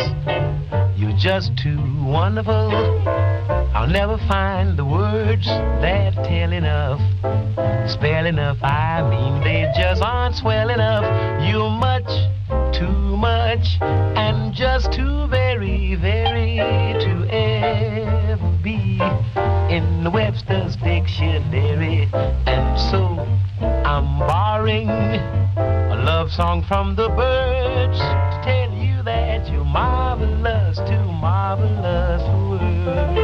[0.98, 2.72] You're just too wonderful.
[3.76, 7.00] I'll never find the words that tell enough,
[7.90, 8.58] spell enough.
[8.64, 11.04] I mean, they just aren't swell enough.
[11.48, 12.10] You're much
[12.74, 18.53] too much and just too very, very to ever
[19.70, 22.10] in Webster's dictionary.
[22.46, 23.20] And so
[23.86, 31.12] I'm borrowing a love song from the birds to tell you that you're marvelous, too
[31.12, 33.23] marvelous for words.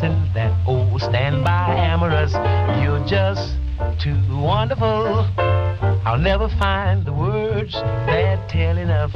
[0.00, 2.32] And that oh, old standby amorous.
[2.82, 3.56] You're just
[4.00, 5.28] too wonderful.
[6.04, 9.10] I'll never find the words that tell enough,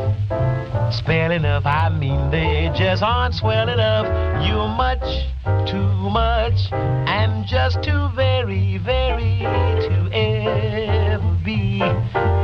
[0.92, 1.64] spell enough.
[1.64, 4.06] I mean, they just aren't swell enough.
[4.46, 5.02] You're much
[5.66, 11.80] too much and just too very, very to ever be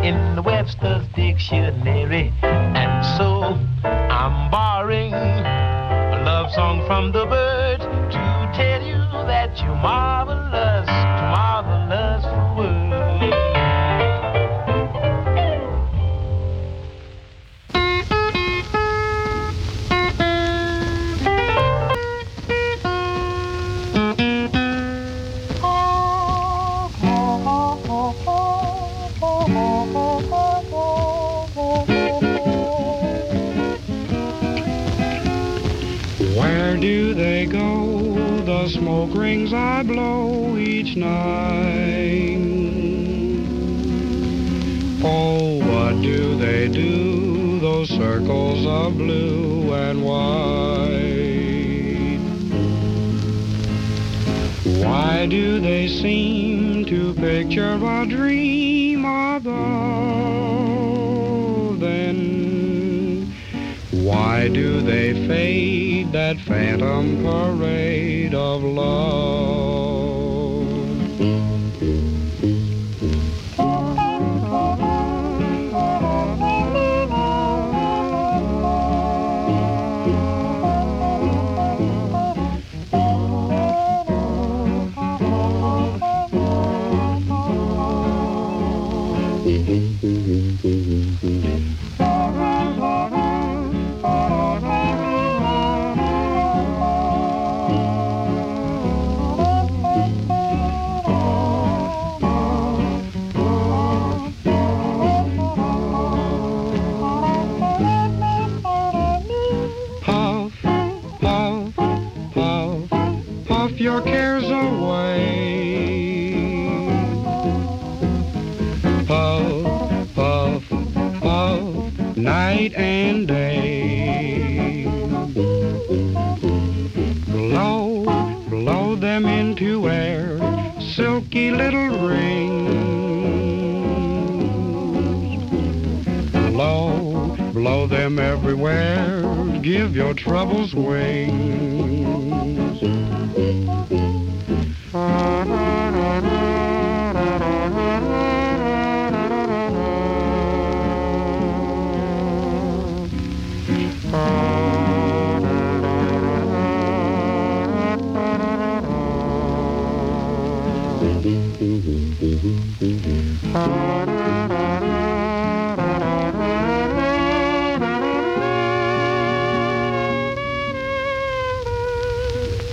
[0.06, 2.32] in the Webster's dictionary.
[2.42, 7.81] And so I'm borrowing a love song from the you
[9.52, 10.01] that you my.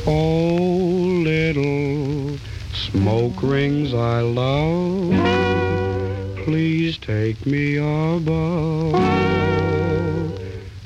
[0.05, 2.37] Oh, little
[2.73, 5.11] smoke rings I love,
[6.43, 8.93] please take me above,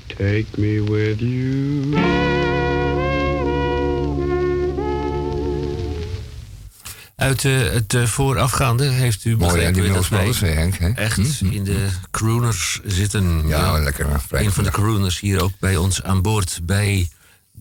[0.10, 2.34] take me with you.
[7.24, 10.78] Uit eh, het eh, voorafgaande heeft u Mooi, begrepen die Mills wij Brothers, hè, Henk?
[10.78, 10.90] Hè?
[10.90, 13.48] echt in de crooners zitten.
[13.48, 14.10] Ja, lekker.
[14.10, 17.10] hè, vrij Een van de crooners hier ook bij ons aan boord bij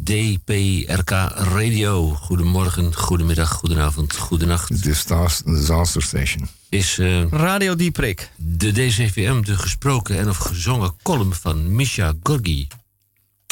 [0.05, 2.09] DPRK Radio.
[2.09, 4.83] Goedemorgen, goedemiddag, goedenavond, goedenacht.
[4.83, 6.49] De Stars Disaster Station.
[6.69, 8.31] Is eh, Radio Dieprik.
[8.37, 12.69] de DCVM de gesproken en of gezongen column van Misha Gorgi.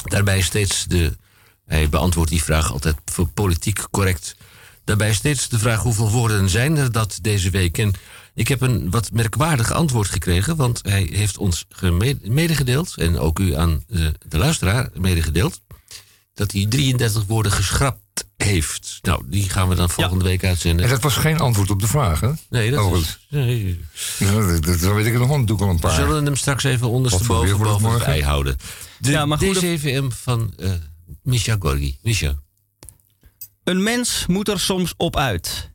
[0.05, 1.17] Daarbij steeds de.
[1.67, 4.37] Hij beantwoordt die vraag altijd voor politiek correct.
[4.85, 7.79] Daarbij steeds de vraag hoeveel woorden zijn er dat deze week.
[7.79, 7.93] En
[8.35, 11.67] ik heb een wat merkwaardig antwoord gekregen, want hij heeft ons
[12.23, 15.61] medegedeeld, en ook u aan de, de luisteraar medegedeeld,
[16.35, 17.99] dat hij 33 woorden geschrapt
[18.37, 18.99] heeft.
[19.03, 20.85] Nou, die gaan we dan volgende week uitzenden.
[20.85, 22.31] En dat was geen antwoord op de vraag, hè?
[22.51, 23.19] Nee, dat Oh, is.
[23.29, 23.81] Nee,
[24.19, 25.95] Ja, dat, weet ik er nog wel natuurlijk al een we paar.
[25.95, 28.07] zullen hem straks even ondersteboven boven het morgen?
[28.07, 28.57] ei houden.
[28.99, 30.73] De Ja, maar goed, DCVM van eh
[31.23, 31.99] Misha Gorgi.
[32.03, 32.35] Misha.
[33.65, 35.71] Een mens moet er soms op uit.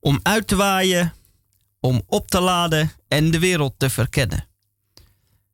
[0.00, 1.14] Om uit te waaien,
[1.80, 4.48] om op te laden en de wereld te verkennen.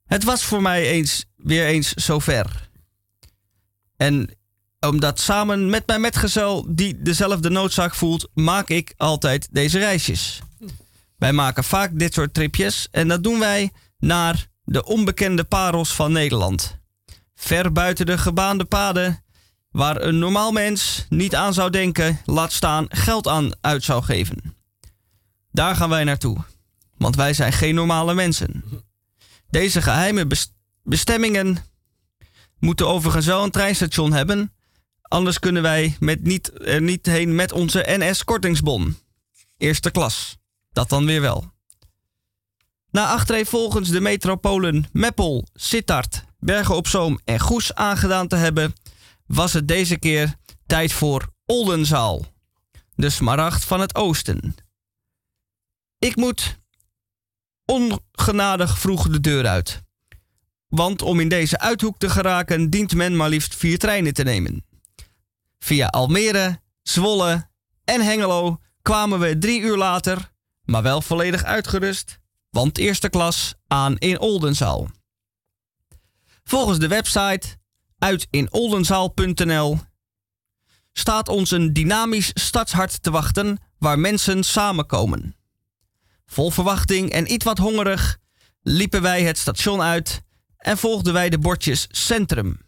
[0.06, 2.67] Het was voor mij eens, weer eens zover.
[3.98, 4.30] En
[4.80, 10.40] omdat samen met mijn metgezel die dezelfde noodzaak voelt, maak ik altijd deze reisjes.
[11.16, 16.12] Wij maken vaak dit soort tripjes en dat doen wij naar de onbekende parels van
[16.12, 16.76] Nederland.
[17.34, 19.24] Ver buiten de gebaande paden
[19.70, 24.56] waar een normaal mens niet aan zou denken, laat staan geld aan uit zou geven.
[25.52, 26.36] Daar gaan wij naartoe,
[26.96, 28.64] want wij zijn geen normale mensen.
[29.50, 31.58] Deze geheime bes- bestemmingen
[32.58, 34.52] moeten overigens wel een treinstation hebben,
[35.02, 38.96] anders kunnen wij met niet, er niet heen met onze NS-kortingsbon.
[39.56, 40.36] Eerste klas,
[40.72, 41.52] dat dan weer wel.
[42.90, 48.72] Na achtereenvolgens de metropolen Meppel, Sittard, Bergen op Zoom en Goes aangedaan te hebben,
[49.26, 50.34] was het deze keer
[50.66, 52.26] tijd voor Oldenzaal,
[52.94, 54.54] de smaragd van het oosten.
[55.98, 56.58] Ik moet
[57.64, 59.82] ongenadig vroeg de deur uit.
[60.68, 64.64] Want om in deze uithoek te geraken dient men maar liefst vier treinen te nemen.
[65.58, 67.48] Via Almere, Zwolle
[67.84, 70.32] en Hengelo kwamen we drie uur later,
[70.64, 72.18] maar wel volledig uitgerust,
[72.50, 74.88] want eerste klas aan in Oldenzaal.
[76.44, 77.46] Volgens de website
[77.98, 79.78] uitinoldenzaal.nl
[80.92, 85.36] staat ons een dynamisch stadshart te wachten waar mensen samenkomen.
[86.26, 88.18] Vol verwachting en iets wat hongerig
[88.62, 90.22] liepen wij het station uit
[90.58, 92.60] en volgden wij de bordjes Centrum.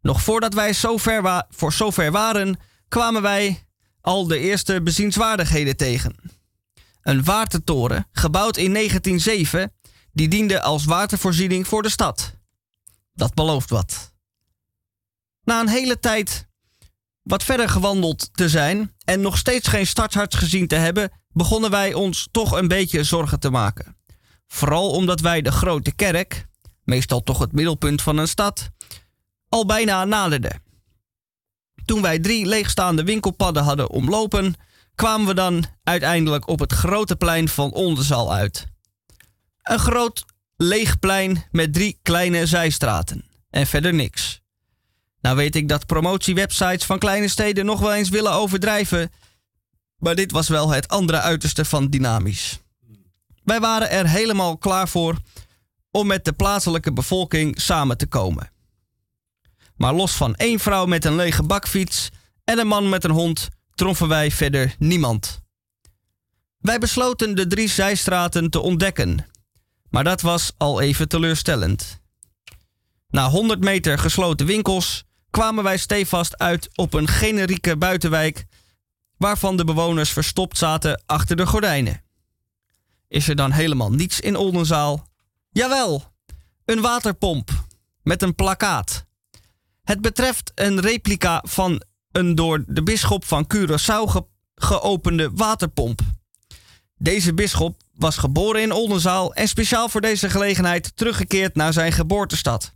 [0.00, 3.66] Nog voordat wij zover wa- voor zover waren, kwamen wij
[4.00, 6.14] al de eerste bezienswaardigheden tegen.
[7.02, 9.72] Een watertoren, gebouwd in 1907,
[10.12, 12.32] die diende als watervoorziening voor de stad.
[13.14, 14.12] Dat belooft wat.
[15.44, 16.46] Na een hele tijd
[17.22, 21.94] wat verder gewandeld te zijn en nog steeds geen startharts gezien te hebben, begonnen wij
[21.94, 23.96] ons toch een beetje zorgen te maken.
[24.46, 26.46] Vooral omdat wij de grote kerk,
[26.88, 28.70] meestal toch het middelpunt van een stad,
[29.48, 30.62] al bijna naderden.
[31.84, 34.54] Toen wij drie leegstaande winkelpadden hadden omlopen,
[34.94, 38.66] kwamen we dan uiteindelijk op het grote plein van Oldenzaal uit.
[39.62, 40.24] Een groot
[40.56, 43.24] leeg plein met drie kleine zijstraten.
[43.50, 44.40] En verder niks.
[45.20, 49.12] Nou weet ik dat promotiewebsites van kleine steden nog wel eens willen overdrijven.
[49.96, 52.58] Maar dit was wel het andere uiterste van dynamisch.
[53.44, 55.16] Wij waren er helemaal klaar voor
[55.98, 58.50] om met de plaatselijke bevolking samen te komen.
[59.76, 62.08] Maar los van één vrouw met een lege bakfiets
[62.44, 65.40] en een man met een hond troffen wij verder niemand.
[66.58, 69.26] Wij besloten de drie zijstraten te ontdekken,
[69.90, 72.00] maar dat was al even teleurstellend.
[73.08, 78.44] Na 100 meter gesloten winkels kwamen wij stevast uit op een generieke buitenwijk
[79.16, 82.02] waarvan de bewoners verstopt zaten achter de gordijnen.
[83.08, 85.07] Is er dan helemaal niets in Oldenzaal?
[85.58, 86.12] Jawel,
[86.64, 87.50] een waterpomp
[88.02, 89.04] met een plakkaat.
[89.84, 91.82] Het betreft een replica van
[92.12, 96.00] een door de bisschop van Curaçao ge- geopende waterpomp.
[96.96, 102.72] Deze bisschop was geboren in Oldenzaal en speciaal voor deze gelegenheid teruggekeerd naar zijn geboortestad,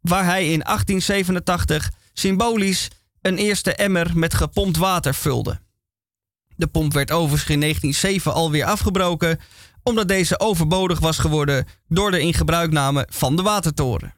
[0.00, 2.88] waar hij in 1887 symbolisch
[3.20, 5.60] een eerste emmer met gepompt water vulde.
[6.56, 9.40] De pomp werd overigens in 1907 alweer afgebroken,
[9.82, 14.14] omdat deze overbodig was geworden door de in gebruikname van de watertoren.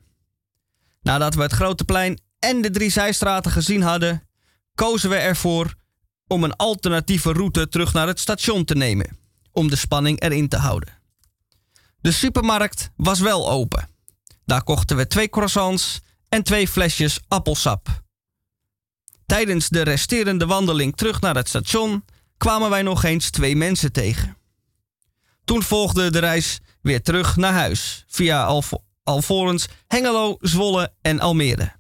[1.02, 4.28] Nadat we het Grote Plein en de drie zijstraten gezien hadden,
[4.74, 5.74] kozen we ervoor
[6.26, 9.18] om een alternatieve route terug naar het station te nemen,
[9.52, 10.98] om de spanning erin te houden.
[12.00, 13.88] De supermarkt was wel open.
[14.44, 18.02] Daar kochten we twee croissants en twee flesjes appelsap.
[19.26, 22.04] Tijdens de resterende wandeling terug naar het station
[22.36, 24.36] kwamen wij nog eens twee mensen tegen.
[25.44, 31.72] Toen volgde de reis weer terug naar huis via Alvo alvorens Hengelo, Zwolle en Almere.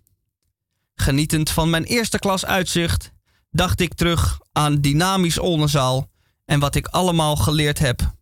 [0.94, 3.12] Genietend van mijn eerste klas uitzicht,
[3.50, 6.10] dacht ik terug aan dynamisch Oldenzaal
[6.44, 8.14] en wat ik allemaal geleerd heb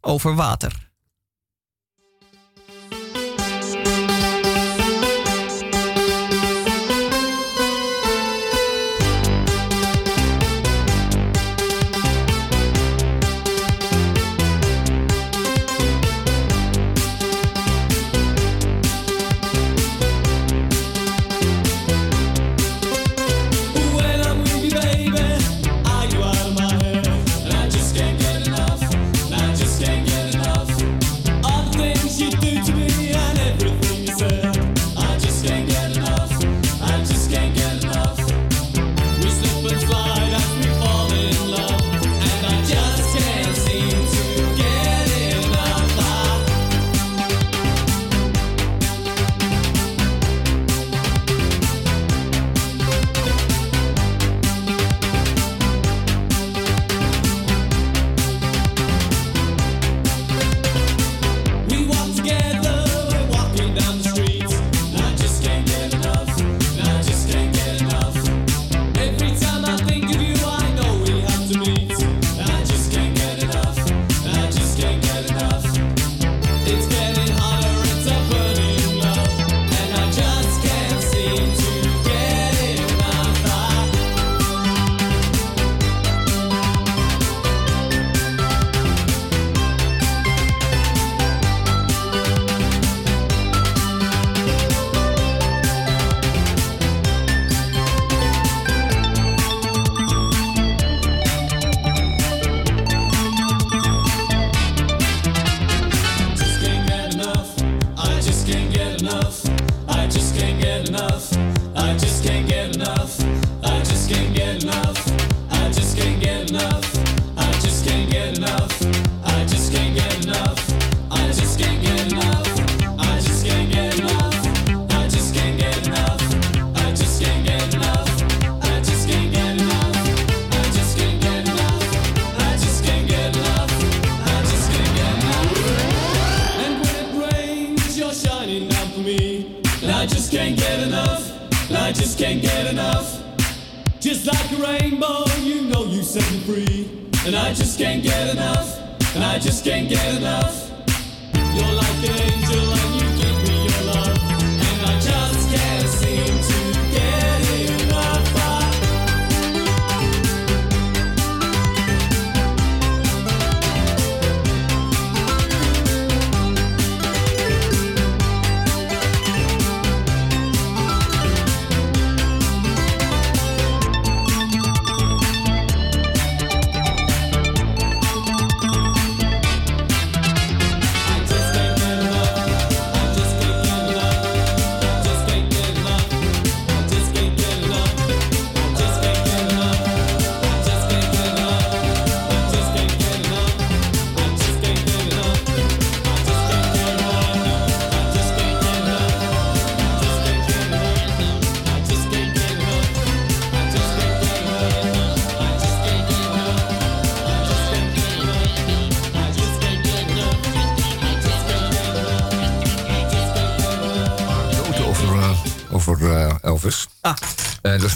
[0.00, 0.87] over water.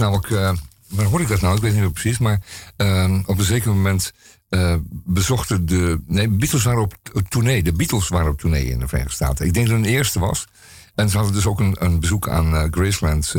[0.02, 0.52] Namelijk, eh,
[0.88, 1.56] waar hoor ik dat nou?
[1.56, 2.40] Ik weet niet meer precies, maar
[2.76, 4.12] eh, op een zeker moment
[4.52, 6.00] eh, bezochten de.
[6.06, 7.62] Nee, Beatles waren op tournee.
[7.62, 9.46] De Beatles waren op tournee in de Verenigde Staten.
[9.46, 10.46] Ik denk dat het een eerste was.
[10.94, 13.34] En ze hadden dus ook een, een bezoek aan eh, Graceland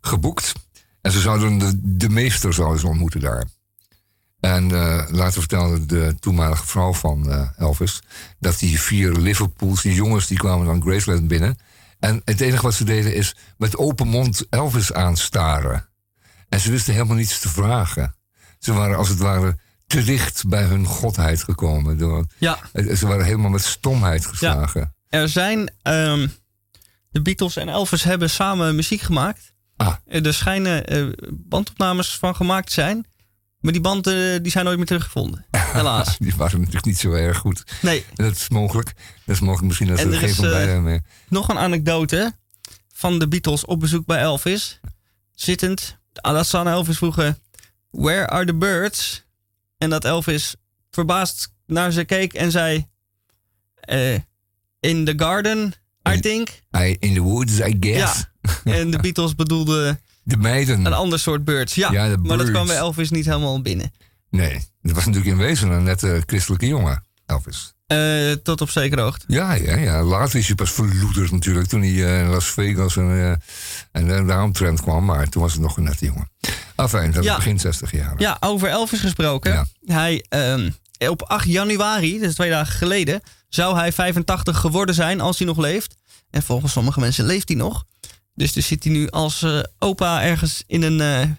[0.00, 0.52] geboekt.
[1.00, 3.44] En ze zouden de, meester zouden ze ontmoeten daar.
[4.40, 8.02] En eh, later vertelde de toenmalige vrouw van Elvis
[8.38, 11.58] dat die vier Liverpools, die jongens, die kwamen dan Graceland binnen.
[12.00, 15.88] En het enige wat ze deden is met open mond Elvis aanstaren.
[16.48, 18.14] En ze wisten helemaal niets te vragen.
[18.58, 21.98] Ze waren als het ware te dicht bij hun godheid gekomen.
[21.98, 22.58] Door, Ja.
[22.96, 24.94] Ze waren helemaal met stomheid geslagen.
[25.08, 25.72] Er zijn.
[25.82, 26.28] ehm,
[27.10, 29.52] de Beatles en Elvis hebben samen muziek gemaakt.
[29.76, 29.94] Ah.
[30.06, 33.06] Eh, Er schijnen eh, bandopnames van gemaakt te zijn.
[33.60, 35.46] Maar die banden die zijn nooit meer teruggevonden.
[35.50, 36.16] Helaas.
[36.18, 37.64] Die waren natuurlijk niet zo erg goed.
[37.82, 38.04] Nee.
[38.14, 38.92] Dat is mogelijk.
[39.24, 40.98] Dat is mogelijk misschien dat En er er is, van beiden eh.
[41.28, 42.32] Nog een anekdote
[42.92, 44.80] van de Beatles op bezoek bij Elvis.
[45.34, 45.98] Zittend.
[46.12, 47.38] ah, Dat ze aan Elvis vroegen:
[47.90, 49.24] Where are the birds?
[49.78, 50.54] En dat Elvis
[50.90, 52.86] verbaasd naar ze keek en zei:
[53.80, 54.14] eh,
[54.80, 55.74] In the garden,
[56.08, 56.48] I think.
[56.76, 58.24] I, in the woods, I guess.
[58.64, 58.72] Ja.
[58.72, 60.00] En de Beatles bedoelden
[60.30, 60.84] De meiden.
[60.86, 61.74] een ander soort birds.
[61.74, 63.92] Ja, maar dat kwam bij Elvis niet helemaal binnen.
[64.30, 67.74] Nee, dat was natuurlijk in wezen een nette christelijke jongen, Elvis.
[67.86, 69.24] Eh, tot op zekere hoogte.
[69.28, 70.02] Ja, ja, ja.
[70.02, 71.68] Later is hij pas verloederd natuurlijk.
[71.68, 73.30] Toen hij eh, in Las Vegas en, eh,
[74.02, 75.04] en eh, daaromtrend kwam.
[75.04, 76.30] Maar toen was het nog een nette jongen.
[76.76, 77.36] Enfin, dat Ja.
[77.36, 78.14] begin 60 jaar.
[78.18, 79.52] Ja, over Elvis gesproken.
[79.52, 79.66] Ja.
[79.84, 80.70] Hij, ehm,
[81.08, 85.58] op 8 januari, dus twee dagen geleden, zou hij 85 geworden zijn als hij nog
[85.58, 85.94] leeft.
[86.30, 87.84] En volgens sommige mensen leeft hij nog.
[88.34, 91.30] Dus dus zit hij nu als eh, opa ergens in een eh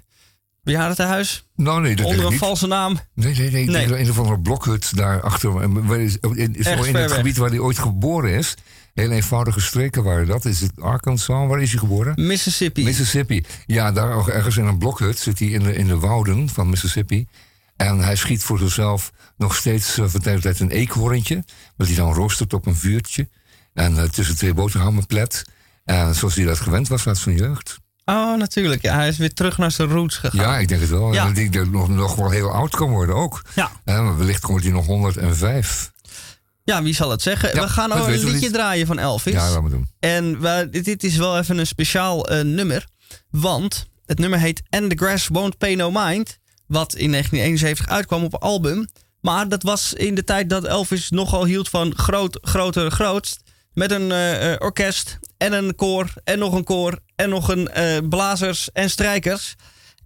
[0.63, 1.45] bejaardentehuis.
[1.55, 2.39] Nou, nee, dat onder een niet.
[2.39, 2.99] valse naam.
[3.13, 3.65] Nee, nee, nee.
[3.65, 3.87] Nee.
[3.87, 3.99] nee.
[3.99, 5.61] Een of andere blokhut daarachter.
[5.61, 8.55] En waar is- In, in, in het gebied waar hij ooit geboren is.
[8.93, 10.45] Heel eenvoudige streken waren dat.
[10.45, 11.47] Is het Arkansas?
[11.47, 12.25] Waar is hij geboren?
[12.27, 12.83] Mississippi.
[12.83, 13.43] Mississippi.
[13.65, 16.69] Ja, daar ook ergens in een blokhut zit hij in de, in de wouden van
[16.69, 17.27] Mississippi.
[17.75, 21.43] En hij schiet voor zichzelf nog steeds eh, van tijd tot tijd een eekhoorntje.
[21.75, 23.29] Wat hij dan roostert op een vuurtje.
[23.73, 25.43] En tussen twee boterhammen plet.
[25.85, 27.79] En zoals hij dat gewend was uit zijn jeugd.
[28.05, 28.81] Oh, natuurlijk.
[28.81, 30.39] Ja, hij is weer terug naar zijn roots gegaan.
[30.39, 31.13] Ja, ik denk het wel.
[31.13, 31.27] Ja.
[31.27, 33.41] Ik denk dat hij nog, nog wel heel oud kan worden ook.
[33.55, 33.71] Ja.
[33.83, 35.91] Eh, maar wellicht wordt hij nog 105.
[36.63, 37.55] Ja, wie zal het zeggen?
[37.55, 38.53] Ja, we gaan ook een liedje niet.
[38.53, 39.33] draaien van Elvis.
[39.33, 39.89] Ja, laten we doen.
[39.99, 42.87] En we, dit, is wel even een speciaal eh, nummer.
[43.29, 46.39] Want het nummer heet And the Grass Won't Pay No Mind.
[46.67, 48.87] Wat in 1971 uitkwam op een album.
[49.21, 53.41] Maar dat was in de tijd dat Elvis nogal hield van groot, groter, grootst.
[53.73, 54.11] Met een
[54.61, 59.55] orkest en een koor en nog een koor en nog een eh, blazers en strijkers.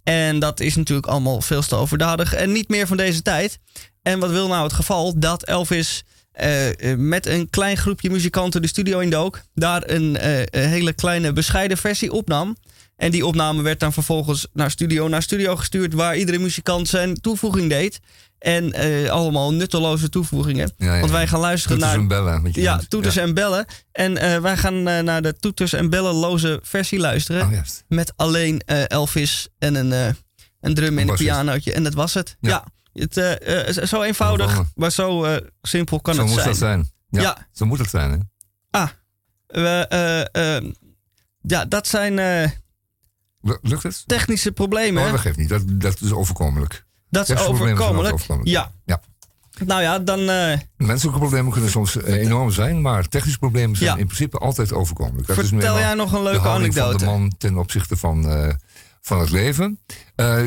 [0.02, 3.58] En dat is natuurlijk allemaal veel te overdadig en niet meer van deze tijd.
[4.02, 5.18] En wat wil nou het geval?
[5.18, 9.40] Dat Elvis eh, eh, met een klein groepje muzikanten de studio indook.
[9.54, 12.56] Daar een, eh, een hele kleine bescheiden versie opnam.
[12.96, 15.94] En die opname werd dan vervolgens naar studio naar studio gestuurd.
[15.94, 18.00] Waar iedere muzikant zijn toevoeging deed.
[18.46, 20.72] En eh, allemaal nutteloze toevoegingen.
[20.76, 22.02] Ja, ja, Want wij gaan luisteren Toeters naar...
[22.02, 22.50] en bellen.
[22.52, 23.22] Ja, toeters Ja.
[23.22, 23.66] en bellen.
[23.92, 27.42] En eh, wij gaan eh, naar de toeters en bellenloze versie luisteren.
[27.42, 27.58] Oh.
[27.88, 30.16] Met alleen Elvis en een,
[30.60, 31.72] een drum en een pianootje.
[31.72, 32.36] En dat was het.
[32.40, 32.64] Ja.
[32.92, 33.14] Het,
[33.88, 36.50] zo eenvoudig, maar zo simpel kan Zo het moet zijn.
[36.50, 36.90] dat zijn.
[37.08, 37.46] Ja.
[37.52, 38.16] Zo moet het zijn, hè?
[38.70, 38.88] Ah,
[39.46, 40.70] we,
[41.40, 42.14] ja, dat zijn
[43.40, 44.02] Lu- Lukt het?
[44.06, 45.04] technische problemen.
[45.04, 45.48] Oh, dat geeft niet.
[45.48, 46.85] Dat, dat is overkomelijk.
[47.16, 48.12] Dat is overkomelijk.
[48.12, 48.48] overkomelijk.
[48.48, 48.70] Ja.
[48.84, 49.00] Ja.
[49.64, 50.28] Nou ja, dan...
[50.28, 53.96] eh, Menselijke problemen kunnen soms eh, enorm zijn, maar technische problemen zijn Ja.
[53.96, 55.26] in principe altijd overkomelijk.
[55.26, 56.88] Dat is Vertel meer jij nog een leuke anekdote?
[56.90, 58.52] van de man ten opzichte van, eh,
[59.00, 59.78] van het leven.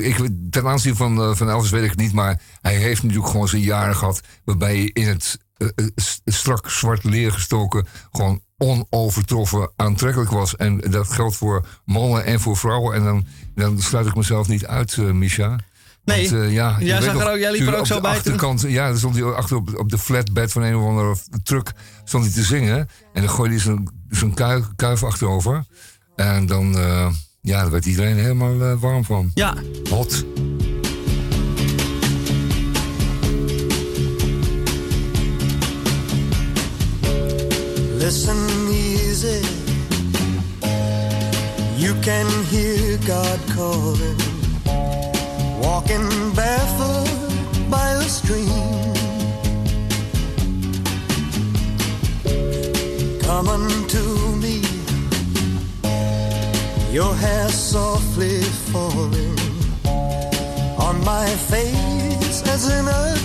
[0.01, 3.47] Ik, ten aanzien van, van Elvis weet ik het niet, maar hij heeft natuurlijk gewoon
[3.47, 5.37] zijn jaren gehad waarbij hij in het
[6.25, 10.55] strak zwart leer gestoken gewoon onovertroffen aantrekkelijk was.
[10.55, 12.95] En dat geldt voor mannen en voor vrouwen.
[12.95, 15.55] En dan, dan sluit ik mezelf niet uit, Misha.
[16.09, 17.85] Nee, Want, eh, ja, je jij zag nog, er ook- jij liep er ook op
[17.85, 18.19] zo de bij toen.
[18.19, 21.71] achterkant, Ja, dan stond hij achter op, op de flatbed van een of andere truck
[22.03, 22.77] stond hij te zingen.
[23.13, 25.63] En dan gooide hij zijn, zijn kuif, kuif achterover.
[26.15, 27.07] En dan, eh,
[27.41, 29.31] ja, daar werd iedereen helemaal eh, warm van.
[29.33, 29.55] ja,
[29.89, 30.25] Hot.
[37.97, 38.37] Listen
[38.71, 39.41] easy.
[41.77, 44.38] You can hear God calling.
[45.61, 47.09] Walking barefoot
[47.69, 48.93] by a stream.
[53.21, 54.03] Come unto
[54.43, 54.61] me.
[56.91, 58.41] Your hair softly
[58.71, 59.37] falling
[60.79, 63.18] on my face as in a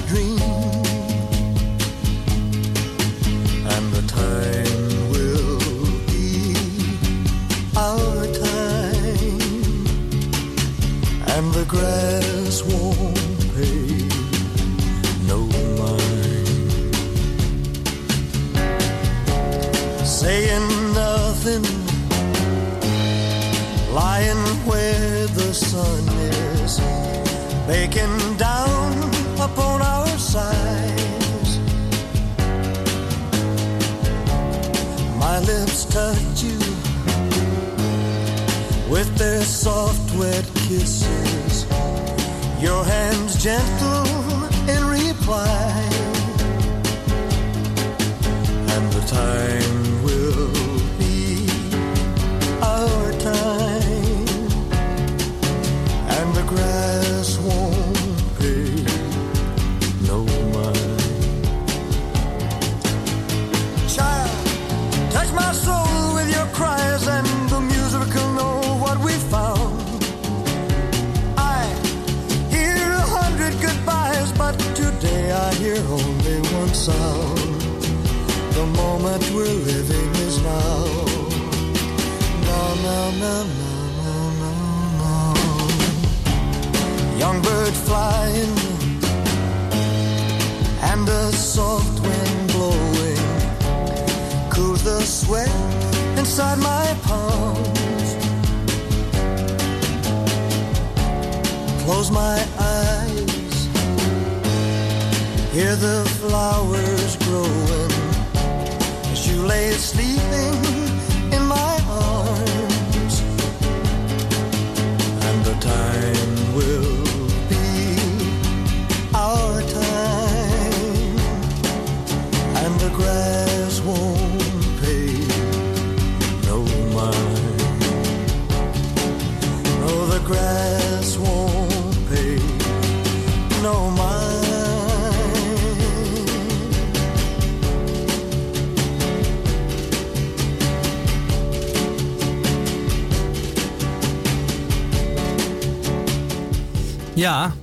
[147.25, 147.55] Ja,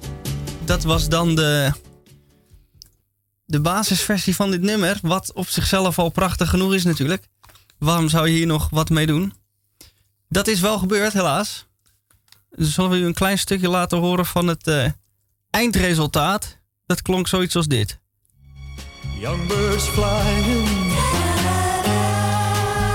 [0.65, 1.71] dat was dan de,
[3.45, 4.99] de basisversie van dit nummer.
[5.01, 7.27] Wat op zichzelf al prachtig genoeg is natuurlijk.
[7.77, 9.33] Waarom zou je hier nog wat mee doen?
[10.29, 11.65] Dat is wel gebeurd, helaas.
[12.49, 14.85] Dus zullen we u een klein stukje laten horen van het eh,
[15.49, 16.57] eindresultaat.
[16.85, 17.99] Dat klonk zoiets als dit.
[19.19, 20.67] Young birds flying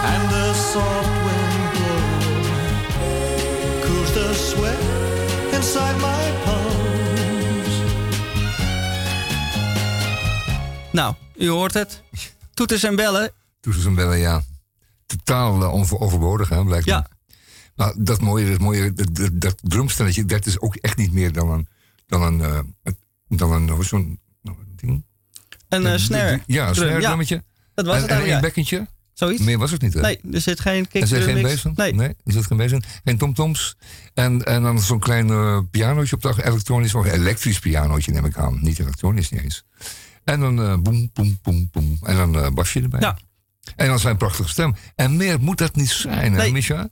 [0.05, 1.73] and the soft wind
[3.85, 5.16] cools the sweat
[5.77, 7.75] inside my palms.
[10.93, 12.03] Nou, u hoort het.
[12.55, 13.33] Toeters en bellen.
[13.61, 14.43] Toeters en bellen, ja.
[15.07, 16.99] Totaal uh, onver- overbodig, hè, blijkt Ja.
[16.99, 17.15] me.
[17.75, 21.33] Maar dat mooie, dat mooie, dat, dat, dat drumstelletje, dat is ook echt niet meer
[21.33, 21.69] dan een,
[22.07, 22.93] dan een, eh,
[23.29, 25.05] dan een, zo'n nou, ding?
[25.69, 26.41] Een eh, snare.
[26.47, 27.07] Ja, een snare ja.
[27.07, 27.45] drummetje.
[27.75, 28.29] Dat was en, het en eigenlijk.
[28.29, 28.41] ja.
[28.41, 28.87] bekkentje.
[29.19, 29.43] Zoiets?
[29.43, 30.01] Meer was het niet, hè?
[30.01, 31.73] Nee, er zit geen kick Er zit geen in?
[31.75, 31.95] Nee.
[31.95, 32.83] nee, er zit geen in.
[33.05, 33.77] Geen tomtoms.
[34.15, 38.37] En, en dan zo'n klein eh, pianootje op de elektronisch, of elektrisch pianootje neem ik
[38.37, 38.59] aan.
[38.63, 39.65] Niet elektronisch, niet eens.
[40.25, 41.99] En dan eh boem, boem, boem, boem.
[42.03, 43.01] En dan eh basje erbij.
[43.01, 43.19] Ja.
[43.77, 44.75] En dan zijn prachtige stem.
[44.95, 46.53] En meer moet dat niet zijn, hè, Nee.
[46.53, 46.89] Misha?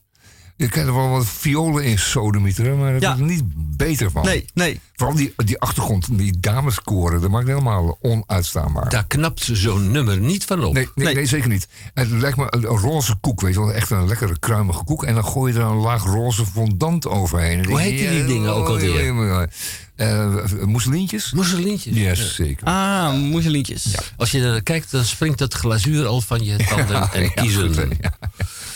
[0.57, 3.11] Je krijgt er wel wat violen in sodemieteren, maar dat Ja.
[3.11, 3.43] er niet
[3.77, 4.25] beter van.
[4.25, 4.79] Nee, nee.
[4.95, 8.89] Vooral die, die achtergrond, die dameskoren, dat maakt helemaal onuitstaanbaar.
[8.89, 10.73] Daar knapt zo'n nummer niet van op.
[10.73, 11.15] Nee, nee, Nee.
[11.15, 11.25] nee.
[11.25, 11.67] zeker niet.
[11.93, 13.73] Het lijkt me een, roze koek, weet je wel.
[13.73, 15.03] Echt een lekkere kruimige koek.
[15.03, 17.65] En dan gooi je er een laag roze fondant overheen.
[17.65, 19.13] Hoe heten die ja, dingen ook oh, alweer?
[19.13, 19.47] ja, ja, ja.
[19.95, 21.31] Eh, mousselintjes?
[21.31, 21.95] Mousselintjes.
[21.95, 22.67] Yes, zeker.
[22.67, 23.95] Ah, moeselientjes.
[24.17, 27.97] Als je er kijkt, dan springt dat glazuur al van je tanden en kiezen.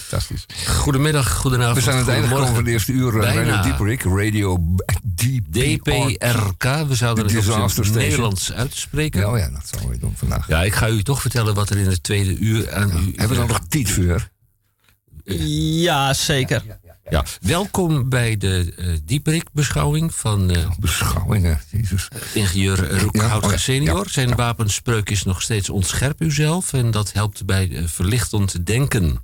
[0.09, 0.45] Fantastisch.
[0.67, 1.75] Goedemiddag, goedenavond.
[1.75, 3.13] We zijn aan het einde gekomen van de eerste uur.
[3.13, 3.41] eh, Bijna.
[3.55, 4.75] Radio Dieperik, Radio
[5.15, 5.59] DPR.
[5.59, 7.97] DPRK, we zouden De het Station.
[7.97, 9.19] Nederlands uitspreken.
[9.19, 10.47] Ja, oh ja, dat zouden we doen vandaag.
[10.47, 12.93] Ja, ik ga u toch vertellen wat er in het tweede uur aan u...
[13.15, 14.29] Hebben we dan nog tijd voor?
[15.23, 16.63] Ja, zeker.
[17.09, 22.07] Ja, welkom bij de eh Dieperik-beschouwing van eh, Beschouwingen, jezus.
[22.33, 24.03] ingenieur Roek Ja, Houtka oh ja, senior.
[24.03, 26.73] ja, Zijn wapenspreuk is nog steeds ontscherp uzelf.
[26.73, 29.23] En dat helpt bij verlichtend denken.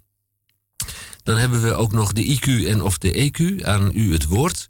[1.26, 3.66] Dan hebben we ook nog de IQ en of de EQ.
[3.66, 4.70] Aan u het woord.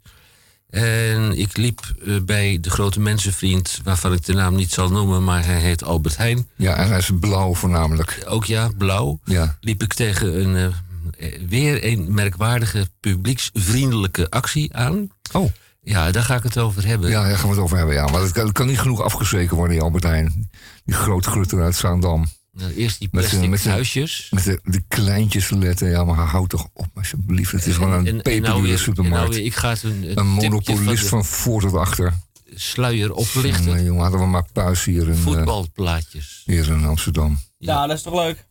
[0.70, 5.24] En ik liep eh, bij de grote mensenvriend, waarvan ik de naam niet zal noemen,
[5.24, 6.48] maar hij heet Albert Heijn.
[6.56, 8.24] Ja, en hij is blauw voornamelijk.
[8.26, 9.20] Ook ja, blauw.
[9.24, 9.56] Ja.
[9.60, 15.08] Liep ik tegen een, eh, eh, weer een merkwaardige publieksvriendelijke actie aan.
[15.32, 15.50] Oh.
[15.82, 17.10] Ja, daar ga ik het over hebben.
[17.10, 18.06] Ja, daar gaan we het over hebben, ja.
[18.06, 20.50] Maar het kan, het kan niet genoeg afgezeken worden, die Albertijn.
[20.84, 22.28] Die grote grutter uit Zaandam.
[22.58, 24.28] Nou, eerst die Met plastic met z'n- huisjes.
[24.30, 27.52] Met de, de kleintjes letten, ja, maar houd toch op, alsjeblieft.
[27.52, 29.18] Het is gewoon een En- nou peperdure weer- supermarkt.
[29.18, 32.14] nou weer, ik ga het een, een, monopolist van voor tot achter.
[32.54, 33.74] sluier oplichten.
[33.74, 36.42] Nee, jongen, hadden we maar puis hier in, eh, Voetbalplaatjes.
[36.44, 37.38] hier in Amsterdam.
[37.58, 38.44] Ja, dat is toch leuk?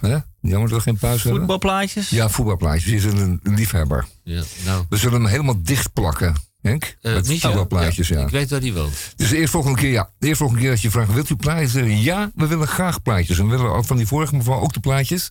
[0.00, 0.16] Hè?
[0.40, 1.32] Jammer dat we geen puis hebben.
[1.38, 2.10] Voetbalplaatjes?
[2.10, 2.84] Ja, voetbalplaatjes.
[2.84, 4.06] Hier is een liefhebber.
[4.22, 6.34] Ja, nou, We zullen hem helemaal dicht plakken,
[6.66, 6.96] Henk.
[7.02, 8.20] eh, Met voetbalplaatjes, ja.
[8.20, 9.12] Ik weet waar die woont.
[9.16, 10.10] Dus de eerste volgende keer, ja.
[10.18, 12.02] De eerste volgende keer dat je vraagt, wilt u plaatjes?
[12.02, 13.38] Ja, we willen graag plaatjes.
[13.38, 15.30] En we willen ook van die vorige mevrouw ook de plaatjes.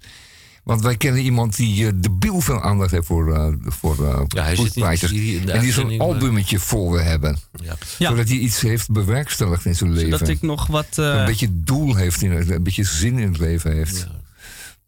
[0.63, 4.55] Want wij kennen iemand die eh, debiel veel aandacht heeft voor, eh voor Ja, hij
[4.55, 7.38] zit de En die zo'n albummetje vol wil hebben.
[7.63, 7.75] Ja.
[7.97, 8.09] Ja.
[8.09, 10.09] Zodat hij iets heeft bewerkstelligd in zijn leven.
[10.19, 10.88] Dat ik nog wat...
[10.97, 14.07] eh, een beetje doel heeft, in een beetje zin in het leven heeft.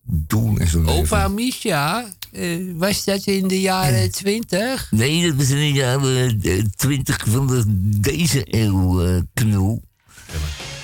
[0.09, 0.99] Doel in zijn leven.
[1.01, 4.87] Opa Misha, eh, was dat in de jaren twintig?
[4.91, 7.63] Nee, dat was in de jaren eh, 20 van de,
[7.99, 9.83] deze eeuw, eh knul.
[10.25, 10.76] Het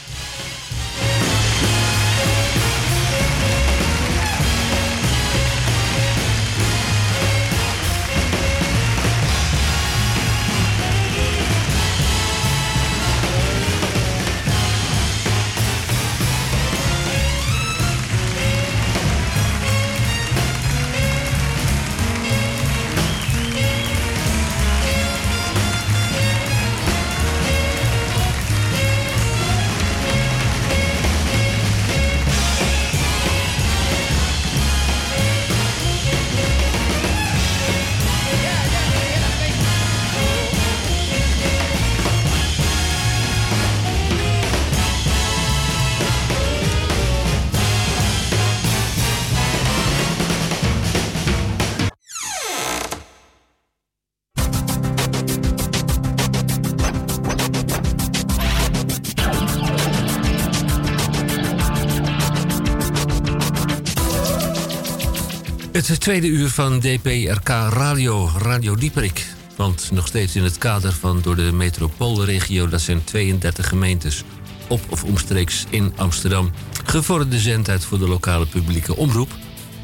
[66.03, 69.25] tweede uur van DPRK Radio, Radio Dieperik.
[69.55, 72.67] Want nog steeds in het kader van door de metropoolregio...
[72.67, 74.23] dat zijn 32 gemeentes
[74.67, 76.51] op of omstreeks in Amsterdam...
[76.85, 79.29] gevorderde zendtijd voor de lokale publieke omroep...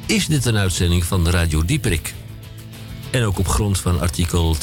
[0.06, 2.14] is dit een uitzending van Radio Dieperik.
[3.12, 4.62] En ook op grond van artikel 22.3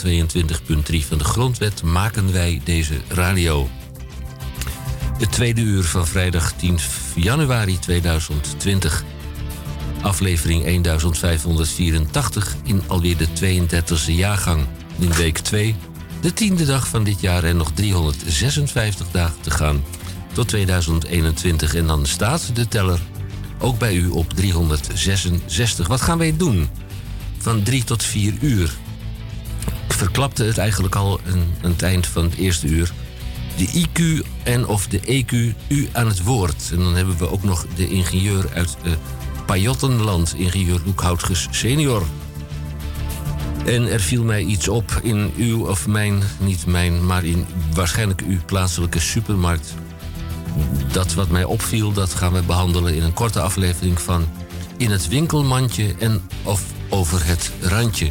[1.09, 1.83] van de Grondwet...
[1.83, 3.69] maken wij deze radio.
[5.19, 6.79] Het tweede uur van vrijdag 10
[7.15, 9.05] januari 2020
[10.01, 14.67] aflevering 1584 in alweer de 32e jaargang.
[14.99, 15.75] In week 2,
[16.21, 19.85] de tiende dag van dit jaar en nog 356 dagen te gaan
[20.33, 21.75] tot 2021.
[21.75, 23.01] En dan staat de teller
[23.59, 25.87] ook bij u op 366.
[25.87, 26.69] Wat gaan wij doen?
[27.39, 28.77] Van 3 tot 4 uur.
[29.89, 31.21] Ik verklapte het eigenlijk al
[31.63, 32.93] aan het eind van het eerste uur.
[33.57, 36.69] De IQ en of de EQ u aan het woord.
[36.73, 38.93] En dan hebben we ook nog de ingenieur uit eh,
[39.47, 42.03] Pajottenland, ingenieur Loek Houtges senior.
[43.65, 48.23] En er viel mij iets op in uw of mijn, niet mijn, maar in waarschijnlijk
[48.27, 49.75] uw plaatselijke supermarkt.
[50.93, 54.27] Dat wat mij opviel, dat gaan we behandelen in een korte aflevering van
[54.77, 58.11] In het winkelmandje en of over het randje.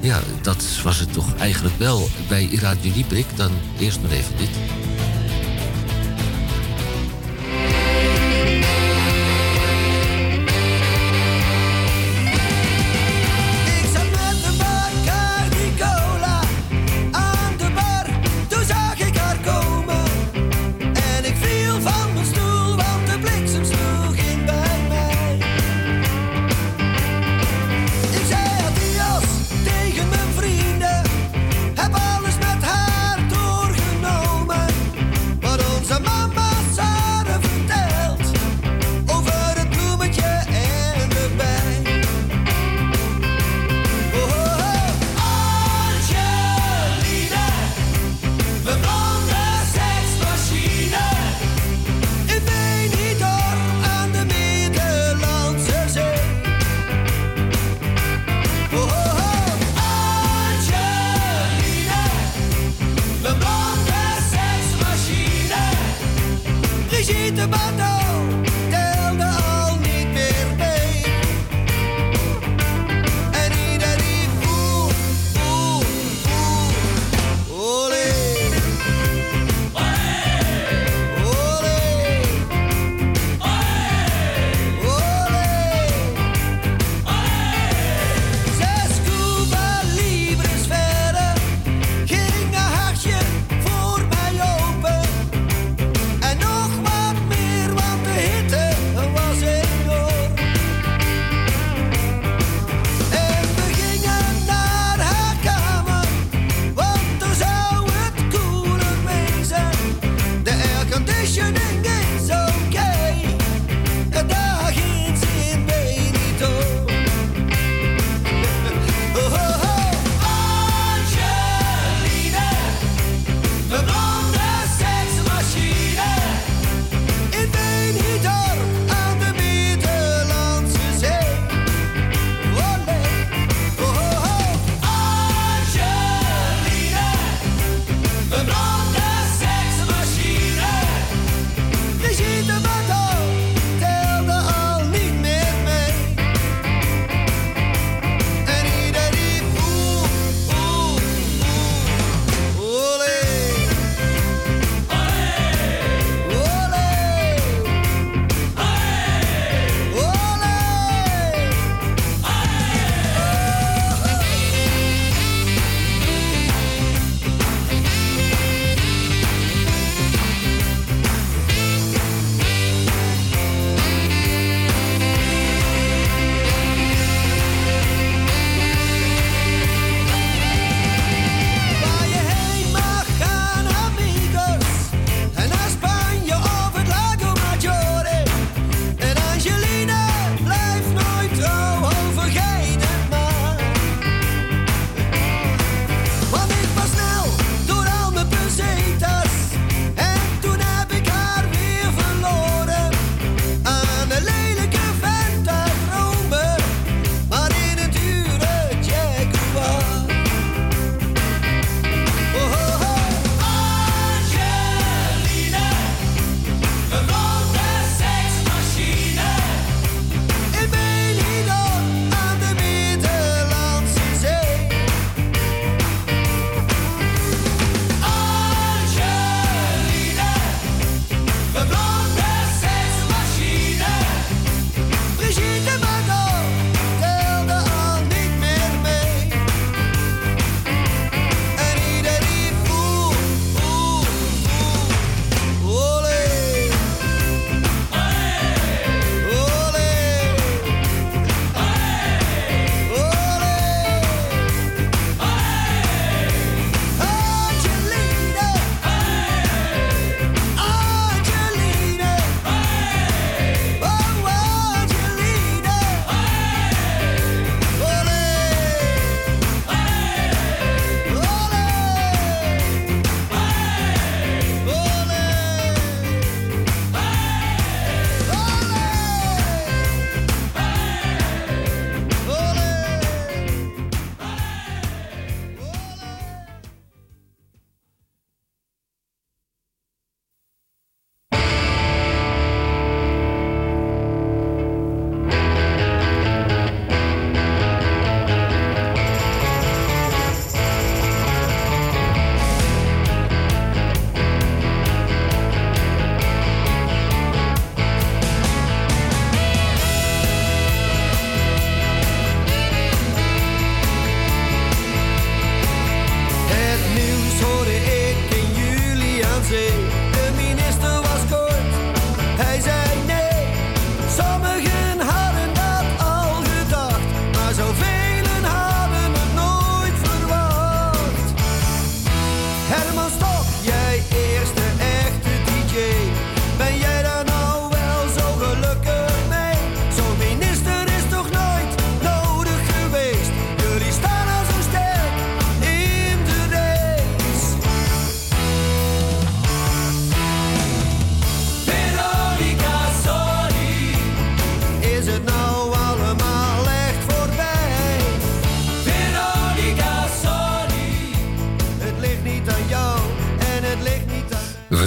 [0.00, 3.26] Ja, dat was het toch eigenlijk wel bij Radio Dieprik.
[3.36, 4.50] Dan eerst maar even dit.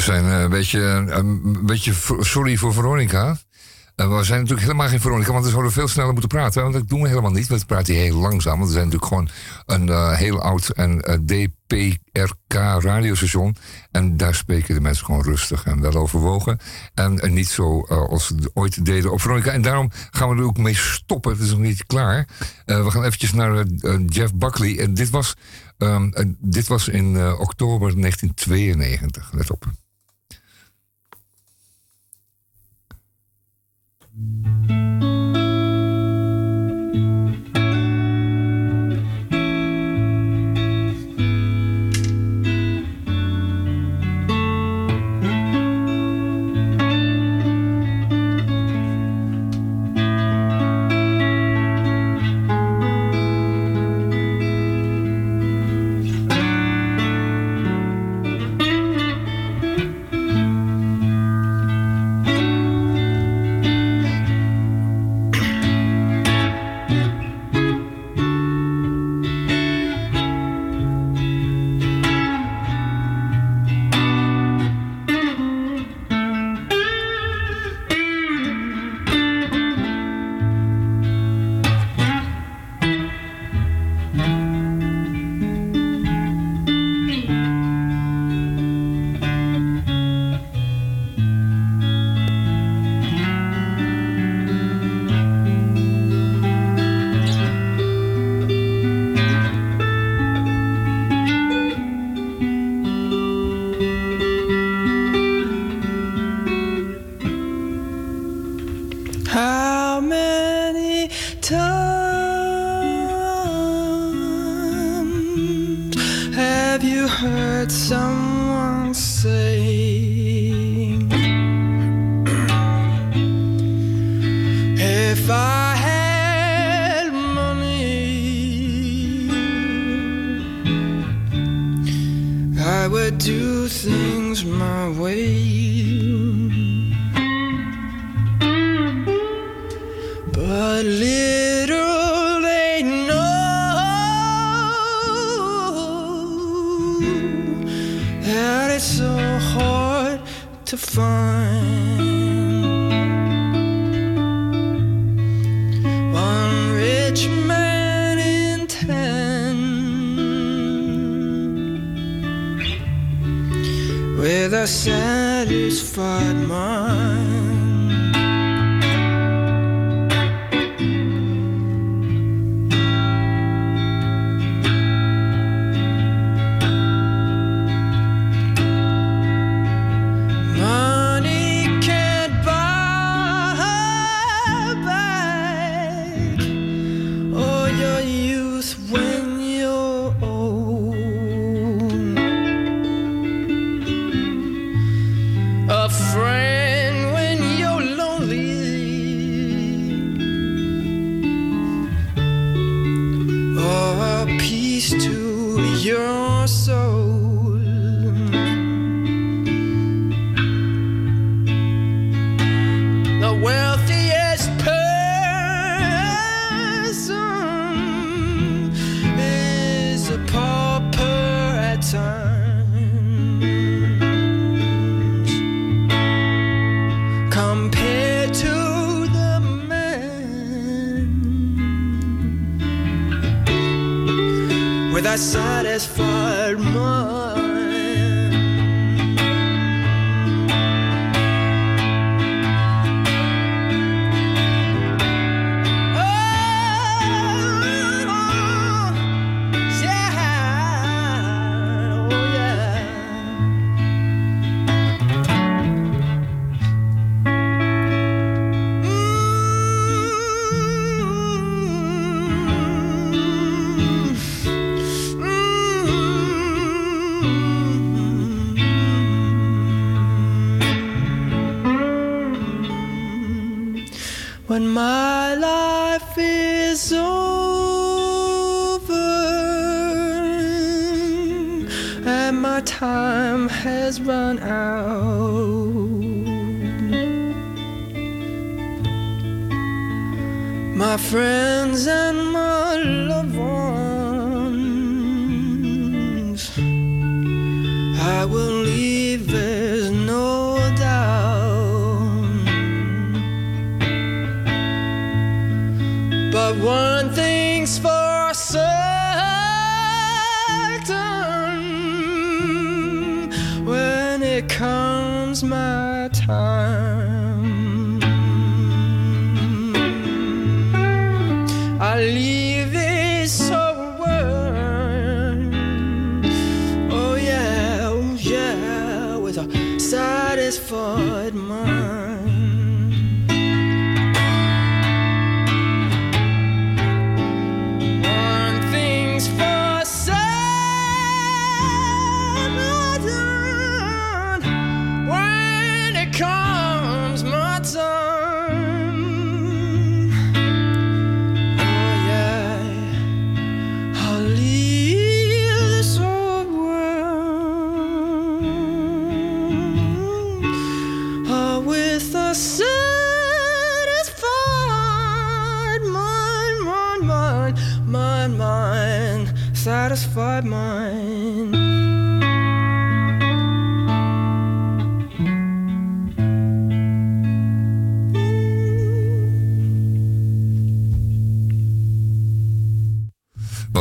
[0.08, 0.80] Zijn eh, een beetje,
[1.10, 3.38] een beetje sorry voor Veronica.
[3.95, 6.62] Eh, we zijn natuurlijk helemaal geen Veronica, want we zouden veel sneller moeten praten.
[6.62, 7.47] Want dat doen we helemaal niet.
[7.47, 8.58] We praten heel langzaam.
[8.58, 9.30] Want we zijn natuurlijk gewoon
[9.66, 13.55] een eh, heel oud en eh, DPRK radiostation.
[13.91, 16.60] En daar spreken de mensen gewoon rustig en wel overwogen.
[16.93, 19.51] En eh, niet zo eh, als ze ooit deden op Veronica.
[19.51, 21.32] En daarom gaan we er ook mee stoppen.
[21.32, 22.28] Het is nog niet klaar.
[22.66, 24.80] Eh, we gaan eventjes naar eh, eh, Jeff Buckley.
[24.80, 25.34] En dit was,
[25.78, 29.30] ehm, eh, dit was in eh, oktober 1992.
[29.34, 29.66] Let op.
[34.18, 35.16] thank you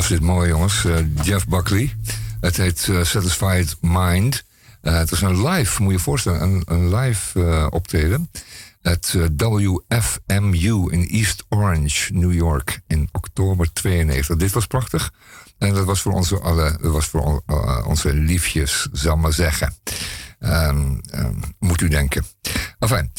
[0.08, 0.84] Dit mooi, jongens.
[0.84, 1.96] Eh, Jeff Buckley.
[2.40, 4.44] Het heet eh, Satisfied Mind.
[4.80, 8.30] Eh, het is een live, moet je je voorstellen, een, live optreden.
[8.82, 14.36] Het WFMU in East Orange, New York, in oktober 92.
[14.36, 15.12] Dit was prachtig.
[15.58, 17.42] En dat was voor onze, alle, dat was voor on-
[17.86, 19.74] onze liefjes, zal maar zeggen.
[20.38, 22.24] Ehm, ehm, moet u denken.
[22.78, 23.12] Enfin,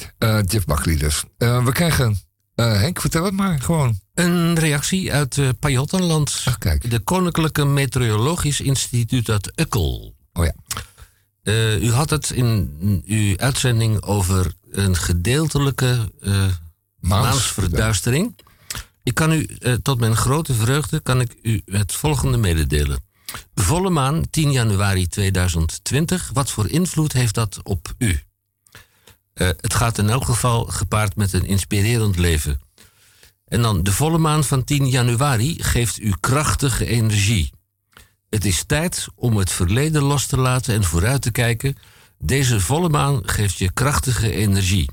[0.46, 1.24] Jeff Buckley dus.
[1.38, 2.27] We krijgen...
[2.58, 4.00] eh, Henk, vertel het maar gewoon.
[4.14, 6.42] Een reactie uit uh, Pajottenland.
[6.46, 6.92] Ach, kijk.
[6.92, 10.16] De Koninklijke Meteorologisch Instituut uit Ukkel.
[10.34, 10.54] Oh ja.
[11.44, 16.12] Eh, u had het in uw uitzending over een gedeeltelijke
[17.00, 18.36] maansverduistering.
[19.04, 19.48] Ik kan u,
[19.82, 23.04] tot mijn grote vreugde, kan ik u het volgende mededelen.
[23.56, 26.30] Volle maan, 10 januari 2020.
[26.34, 28.20] Wat voor invloed heeft dat op u?
[29.38, 32.60] Eh, het gaat in elk geval gepaard met een inspirerend leven.
[33.48, 37.52] En dan de volle maan van 10 januari geeft u krachtige energie.
[38.30, 41.78] Het is tijd om het verleden los te laten en vooruit te kijken.
[42.18, 44.90] Deze volle maan geeft je krachtige energie.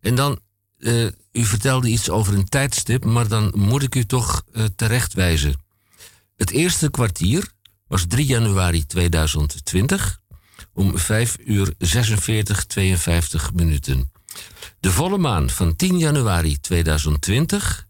[0.00, 0.38] En dan,
[0.78, 5.64] eh, u vertelde iets over een tijdstip, maar dan moet ik u toch eh, terechtwijzen.
[6.36, 7.52] Het eerste kwartier
[7.86, 10.20] was 3 januari 2020
[10.74, 14.12] om 5 uur 46, 52 minuten.
[14.80, 17.86] De volle maan van 10 januari 2020,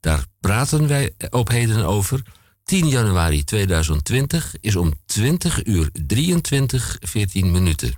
[0.00, 2.22] daar praten wij op heden over.
[2.64, 7.94] 10 januari 2020 is om 20 uur 23, 14 minuten.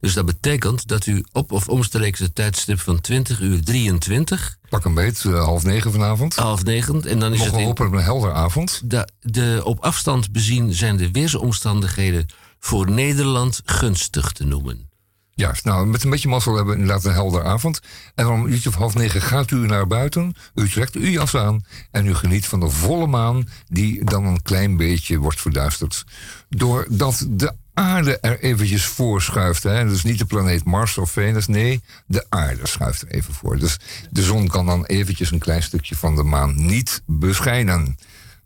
[0.00, 4.84] Dus dat betekent dat u op of omstreeks het tijdstip van 20 uur 23, Pak
[4.84, 6.34] een beet, eh, half negen vanavond.
[6.34, 8.80] half negen, en dan is Mogen het op een helder avond.
[8.84, 12.26] de, de op afstand bezien zijn de weersomstandigheden
[12.58, 14.88] voor Nederland gunstig te noemen.
[15.34, 17.80] Juist, nou, met een beetje mazzel hebben we inderdaad een helder avond.
[18.14, 20.34] En om half negen gaat u naar buiten.
[20.54, 23.48] U trekt uw jas aan en u geniet van de volle maan...
[23.66, 26.04] die dan een klein beetje wordt verduisterd.
[26.48, 29.62] Doordat de aarde er eventjes voor schuift.
[29.62, 29.88] Hè?
[29.88, 33.58] Dus niet de planeet Mars of Venus, nee, de aarde schuift er even voor.
[33.58, 33.78] Dus
[34.10, 37.96] de zon kan dan eventjes een klein stukje van de maan niet beschijnen.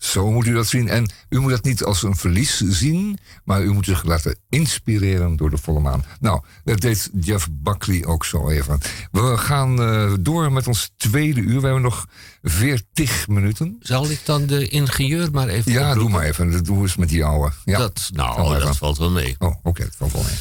[0.00, 0.88] Zo moet u dat zien.
[0.88, 5.36] En u moet dat niet als een verlies zien, maar u moet zich laten inspireren
[5.36, 6.04] door de volle maan.
[6.20, 8.78] Nou, dat deed Jeff Buckley ook zo even.
[9.12, 11.60] We gaan eh, door met ons tweede uur.
[11.60, 12.06] We hebben nog
[12.42, 13.76] veertig minuten.
[13.80, 16.50] Zal ik dan de ingenieur maar even Ja, doe maar even.
[16.50, 17.52] Dat doen we eens met die ouwe.
[17.64, 17.78] Ja.
[17.78, 19.34] Dat, nou, dat valt wel mee.
[19.38, 20.38] Oh, oké, dat valt wel mee.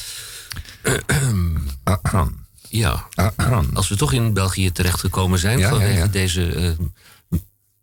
[2.70, 3.08] Ja,
[3.74, 6.08] als we toch in België terechtgekomen zijn Ja, vanwege ja, ja.
[6.08, 6.86] deze eh,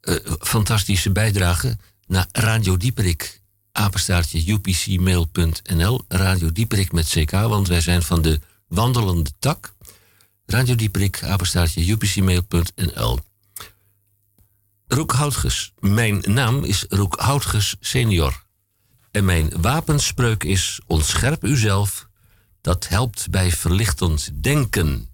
[0.07, 1.77] eh, fantastische bijdrage
[2.07, 3.41] naar Radio Dieperik,
[3.73, 9.75] apenstaartje upcmail.nl, Radio Dieperik met CK, want wij zijn van de wandelende tak.
[10.47, 13.19] Radio Dieperik, apenstaartje upcmail.nl.
[14.87, 15.73] Roek Houtges.
[15.79, 18.45] Mijn naam is Roek Houtges senior.
[19.11, 22.09] En mijn wapenspreuk is ontscherp uzelf.
[22.61, 25.09] Dat helpt bij verlichtend denken.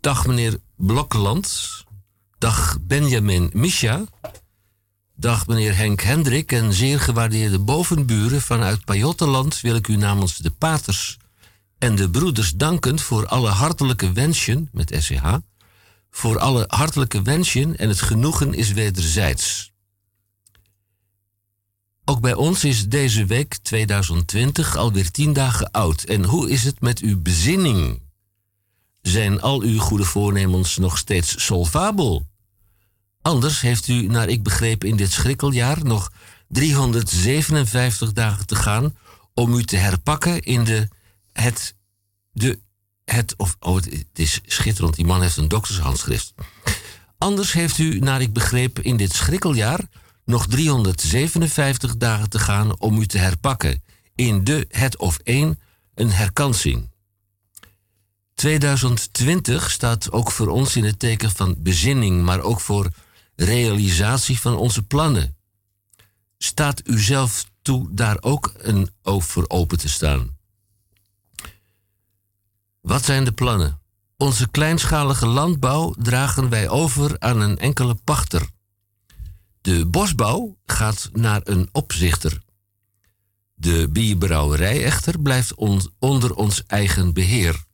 [0.00, 1.84] Dag meneer Blokkeland.
[2.38, 4.04] Dag Benjamin Misha.
[5.16, 10.50] Dag meneer Henk Hendrik en zeer gewaardeerde bovenburen vanuit Pajottenland wil ik u namens de
[10.50, 11.18] paters
[11.78, 15.36] en de broeders danken voor alle hartelijke wensen met SCH.
[16.10, 19.72] Voor alle hartelijke wensen en het genoegen is wederzijds.
[22.04, 26.02] Ook bij ons is deze week 2020 alweer tien dagen oud.
[26.02, 28.09] En hoe is het met uw bezinning?
[29.02, 32.26] Zijn al uw goede voornemens nog steeds solvabel?
[33.22, 36.12] Anders heeft u, naar ik begreep, in dit schrikkeljaar nog
[36.48, 38.96] 357 dagen te gaan
[39.34, 40.88] om u te herpakken in de
[41.32, 41.74] het
[42.32, 42.58] de
[43.04, 44.94] het of oh het, is schitterend.
[44.94, 46.34] Die man heeft een doktershandschrift.
[47.18, 49.80] Anders heeft u, naar ik begreep, in dit schrikkeljaar
[50.24, 53.82] nog 357 dagen te gaan om u te herpakken
[54.14, 55.58] in de het of één
[55.94, 56.89] een herkansing.
[58.40, 62.90] 2020 staat ook voor ons in het teken van bezinning, maar ook voor
[63.36, 65.36] realisatie van onze plannen.
[66.38, 70.36] Staat u zelf toe daar ook een oog voor open te staan?
[72.80, 73.80] Wat zijn de plannen?
[74.16, 78.48] Onze kleinschalige landbouw dragen wij over aan een enkele pachter.
[79.60, 82.42] De bosbouw gaat naar een opzichter.
[83.54, 87.68] De bierbrouwerij echter blijft on- onder ons eigen beheer.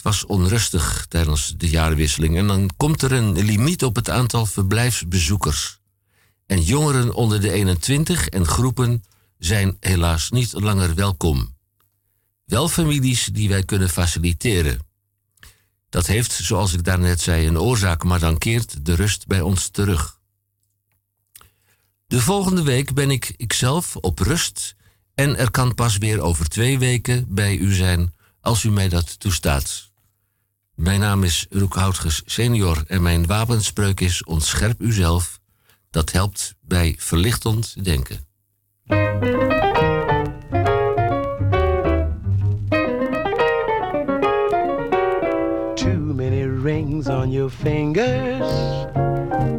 [0.00, 4.46] Het was onrustig tijdens de jaarwisseling en dan komt er een limiet op het aantal
[4.46, 5.80] verblijfsbezoekers.
[6.46, 9.04] En jongeren onder de 21 en groepen
[9.38, 11.56] zijn helaas niet langer welkom.
[12.44, 14.80] Wel families die wij kunnen faciliteren.
[15.88, 19.68] Dat heeft, zoals ik daarnet zei, een oorzaak, maar dan keert de rust bij ons
[19.68, 20.20] terug.
[22.06, 24.74] De volgende week ben ik ikzelf op rust
[25.14, 29.20] en er kan pas weer over twee weken bij u zijn als u mij dat
[29.20, 29.89] toestaat.
[30.80, 35.38] Mijn naam is Roek Houtges senior en mijn wapenspreuk is ontscherp uzelf.
[35.90, 38.18] Dat helpt bij verlichtend denken.
[45.74, 48.84] Too many rings on your fingers,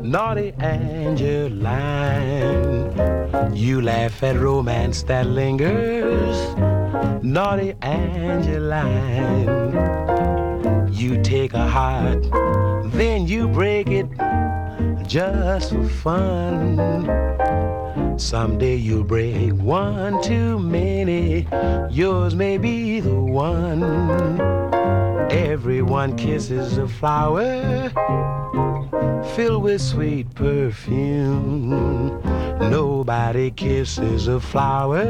[0.02, 2.00] naughty Angeline.
[3.54, 6.38] You laugh at romance that lingers,
[7.22, 9.12] naughty Angeline.
[10.92, 12.22] You take a heart,
[12.92, 14.08] then you break it
[15.08, 17.10] just for fun.
[18.20, 21.48] Someday you'll break one too many.
[21.90, 24.40] Yours may be the one.
[25.32, 27.90] Everyone kisses a flower
[29.36, 32.22] filled with sweet perfume.
[32.60, 35.02] Nobody kisses a flower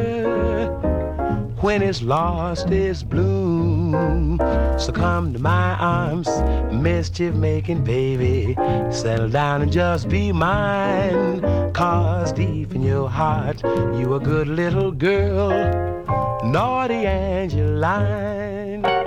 [1.62, 4.38] when it's lost its bloom.
[4.80, 6.28] So come to my arms,
[6.74, 8.56] mischief making baby.
[8.92, 11.42] Settle down and just be mine.
[11.74, 15.50] Cause deep in your heart, you a good little girl.
[16.44, 19.01] Naughty Angeline.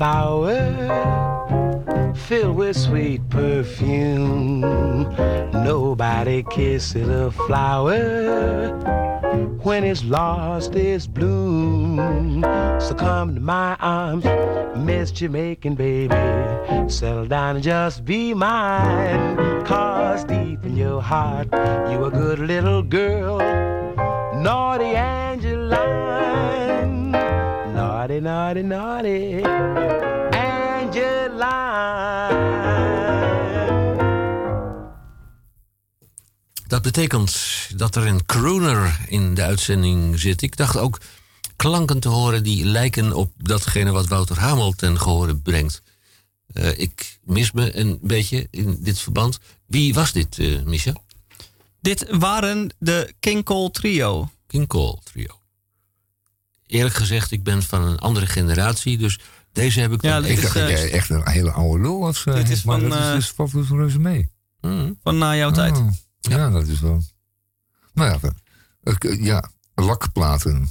[0.00, 0.56] Flower
[2.14, 4.62] filled with sweet perfume.
[5.52, 8.70] Nobody kisses a flower
[9.62, 12.42] when it's lost its bloom.
[12.80, 14.24] So come to my arms,
[14.74, 16.14] mischief making baby.
[16.88, 19.36] Settle down and just be mine.
[19.66, 21.48] Cause deep in your heart,
[21.92, 23.36] you a good little girl.
[24.40, 25.29] Naughty Angeline.
[28.00, 29.42] Naughty, naughty, naughty.
[30.32, 31.18] Angeline.
[36.66, 37.36] Dat betekent
[37.76, 40.42] dat er een crooner in de uitzending zit.
[40.42, 41.00] Ik dacht ook
[41.56, 45.82] klanken te horen die lijken op datgene wat Wouter Hamel ten gehore brengt.
[46.52, 49.38] Eh, ik mis me een beetje in dit verband.
[49.66, 50.92] Wie was dit, eh Misha?
[51.80, 54.30] Dit waren de King Cole Trio.
[54.46, 55.39] King Cole Trio.
[56.70, 59.18] Eerlijk gezegd, ik ben van een andere generatie, dus
[59.52, 60.02] deze heb ik...
[60.02, 62.24] Ja, dan dit Ik is, dacht dat eh, jij echt een hele oude lul was.
[62.24, 64.30] eh, dit is maar van, dat eh, is, dus valt dus reuze mee.
[64.60, 64.98] Mm.
[65.02, 65.76] Van na jouw tijd.
[65.78, 65.88] Oh,
[66.20, 66.50] ja.
[66.50, 67.02] dat is wel.
[67.94, 68.30] Nou ja,
[68.82, 70.70] eh, ja lakplaten.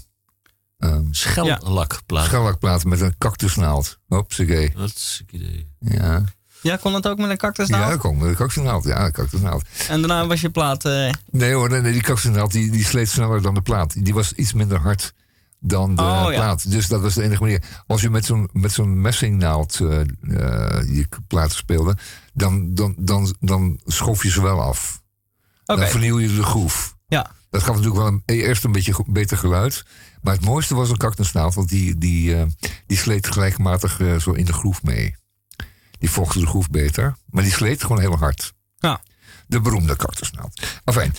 [0.78, 2.26] Ehm Schellakplaat.
[2.26, 4.00] schellakplaten met een cactusnaald.
[4.08, 4.72] Hopsakee.
[4.76, 5.70] Dat is een idee.
[5.80, 6.24] Ja.
[6.62, 8.84] Ja, kon dat ook met een cactus Ja, dat komt met een cactusnaald.
[8.84, 9.66] Ja, een cactusnaald.
[9.90, 10.86] En daarna was je plaat...
[10.86, 14.04] eh, Nee hoor, nee, nee, die cactusnaald die, die sleet sneller dan de plaat.
[14.06, 15.14] Die was iets minder hard.
[15.60, 16.30] Dan de Oh, ja.
[16.30, 16.72] plaat.
[16.72, 17.64] Dus dat was de enige manier.
[17.88, 20.08] Als je met zo'n, met zo'n messingnaald eh, eh,
[20.96, 21.98] je platen speelde,
[22.34, 25.02] dan, dan, dan, dan schoof je ze wel af.
[25.66, 25.80] Oké.
[25.80, 26.96] Dan vernieuw je de groef.
[27.08, 27.32] Ja.
[27.50, 29.86] Dat gaf natuurlijk wel een, eerst een beetje beter geluid.
[30.22, 32.46] Maar het mooiste was een cactusnaald, want die, die, eh,
[32.88, 35.16] die sleet gelijkmatig zo in de groef mee.
[36.00, 38.54] Die volgde de groef beter, maar die sleet gewoon heel hard.
[38.78, 39.02] Ja.
[39.48, 40.62] De beroemde cactusnaald.
[40.84, 41.14] Enfin,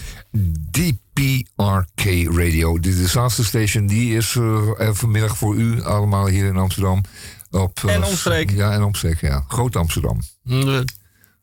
[1.20, 6.56] DPRK Radio, de Disaster Station, die is eh, er vanmiddag voor u allemaal hier in
[6.56, 7.02] Amsterdam.
[7.50, 8.50] Op, eh, En omstreek.
[8.50, 9.44] Ja, en omstreek, ja.
[9.48, 10.20] Groot Amsterdam.
[10.44, 10.78] Eh,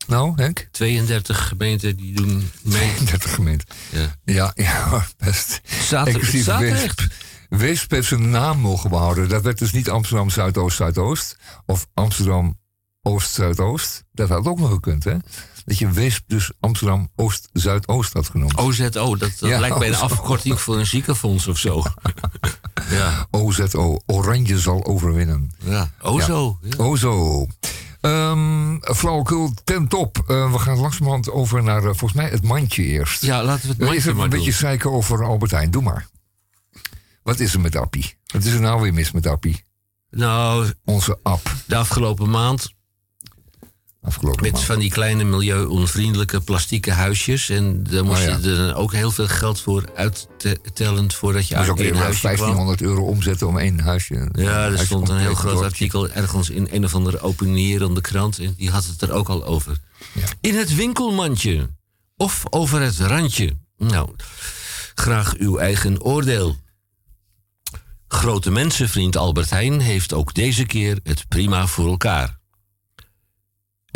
[0.06, 0.68] Nou, Henk?
[0.70, 2.92] 32 gemeenten die doen mee.
[3.04, 3.68] 30 gemeenten.
[3.90, 4.16] Ja.
[4.24, 5.60] Ja, ja, best.
[5.90, 6.48] Er- er Weesp.
[6.60, 7.06] echt?
[7.48, 9.28] Weesp heeft zijn naam mogen behouden.
[9.28, 11.36] Dat werd dus niet Amsterdam Zuidoost-Zuidoost.
[11.66, 12.58] Of Amsterdam
[13.02, 14.04] Oost-Zuidoost.
[14.12, 15.16] Dat had ook nog gekund, hè?
[15.68, 18.56] Dat je Weesp dus Amsterdam Oost-Zuidoost had genoemd.
[18.56, 20.00] OZO, dat, dat Ja, lijkt bij OZO.
[20.00, 21.82] afkorting voor een ziekenfonds of zo.
[22.90, 23.98] ja, OZO.
[24.06, 25.50] Oranje zal overwinnen.
[25.64, 25.90] ja.
[26.02, 26.58] OZO.
[26.62, 26.76] Ja.
[26.84, 27.46] Ozo.
[28.00, 30.24] Ehm flauwekul ten top.
[30.26, 33.22] Eh, we gaan langzamerhand over naar, eh, volgens mij, het mandje eerst.
[33.22, 35.70] Ja, laten we het je mandje even maar een beetje zeiken over Albert Heijn?
[35.70, 36.06] Doe maar.
[37.22, 38.14] Wat is er met Appie?
[38.26, 39.64] Wat is er nou weer mis met Appie?
[40.10, 41.54] Nou, Onze app.
[41.66, 42.72] de afgelopen maand
[44.02, 44.64] Afgelopen met maand.
[44.64, 47.48] van die kleine milieu-onvriendelijke plastieke huisjes.
[47.48, 48.38] En daar moest Oh, ja.
[48.42, 51.96] je er ook heel veel geld voor uittellend voordat je Dus aan ook weer één
[52.02, 52.36] huisje kwam.
[52.36, 54.14] 1500 euro omzetten om één huisje.
[54.32, 58.38] Ja, er huisje stond een heel groot artikel ergens in een of andere opinierende krant.
[58.38, 59.76] En die had het er ook al over.
[60.12, 60.24] Ja.
[60.40, 61.68] In het winkelmandje.
[62.16, 63.56] Of over het randje.
[63.76, 64.10] Nou,
[64.94, 66.56] graag uw eigen oordeel.
[68.08, 72.37] Grote mensenvriend Albert Heijn heeft ook deze keer het prima voor elkaar.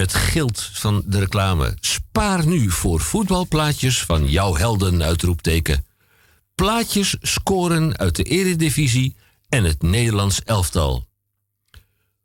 [0.02, 1.76] Het gilt van de reclame.
[1.80, 5.86] Spaar nu voor voetbalplaatjes van jouw helden, uitroepteken.
[6.54, 9.16] Plaatjes scoren uit de eredivisie
[9.48, 11.06] en het Nederlands elftal.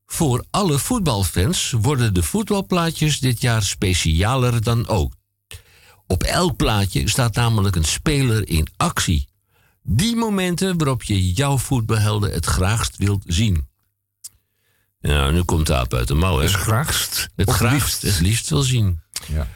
[0.06, 5.14] Voor alle voetbalfans worden de voetbalplaatjes dit jaar specialer dan ook.
[6.08, 9.28] Op elk plaatje staat namelijk een speler in actie.
[9.84, 13.68] Die momenten waarop je jouw voetbalhelden het graagst wilt zien.
[15.00, 16.44] Nou, nu komt de aap uit de mouw, hè?
[16.44, 17.30] Het graagst.
[17.36, 18.18] Het graagst, liefst.
[18.18, 19.00] het liefst wil zien.
[19.28, 19.48] Ja.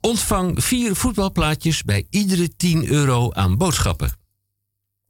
[0.00, 4.12] Ontvang vier voetbalplaatjes bij iedere 10 euro aan boodschappen.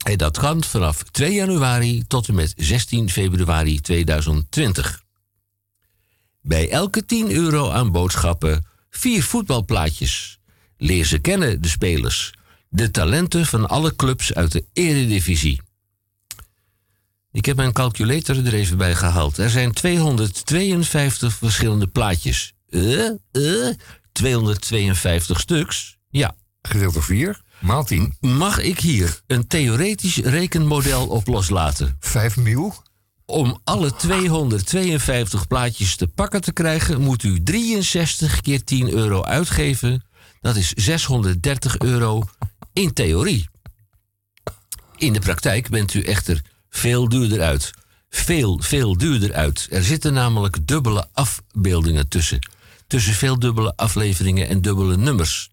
[0.05, 5.03] En dat kan vanaf 2 januari tot en met 16 februari 2020.
[6.41, 10.39] Bij elke 10 euro aan boodschappen vier voetbalplaatjes.
[10.77, 12.33] Leer ze kennen, de spelers.
[12.69, 15.61] De talenten van alle clubs uit de Eredivisie.
[17.33, 19.39] Ik heb mijn calculator er even bij gehaald.
[19.39, 22.55] Er zijn 252 verschillende plaatjes.
[22.69, 23.07] Eh?
[23.33, 23.75] Eh?
[24.13, 25.99] 252 stuks?
[26.11, 26.35] Ja.
[26.63, 28.17] Gedeeld door 4, maal 10.
[28.21, 31.97] Mag ik hier een theoretisch rekenmodel op loslaten?
[32.01, 32.75] 5 mil.
[33.27, 40.05] Om alle 252 plaatjes te pakken te krijgen, moet u 63 keer 10 euro uitgeven.
[40.41, 42.23] Dat is 630 euro
[42.73, 43.49] in theorie.
[44.97, 47.71] In de praktijk bent u echter veel duurder uit.
[48.11, 49.67] Veel, veel duurder uit.
[49.71, 52.49] Er zitten namelijk dubbele afbeeldingen tussen.
[52.87, 55.51] Tussen veel dubbele afleveringen en dubbele nummers.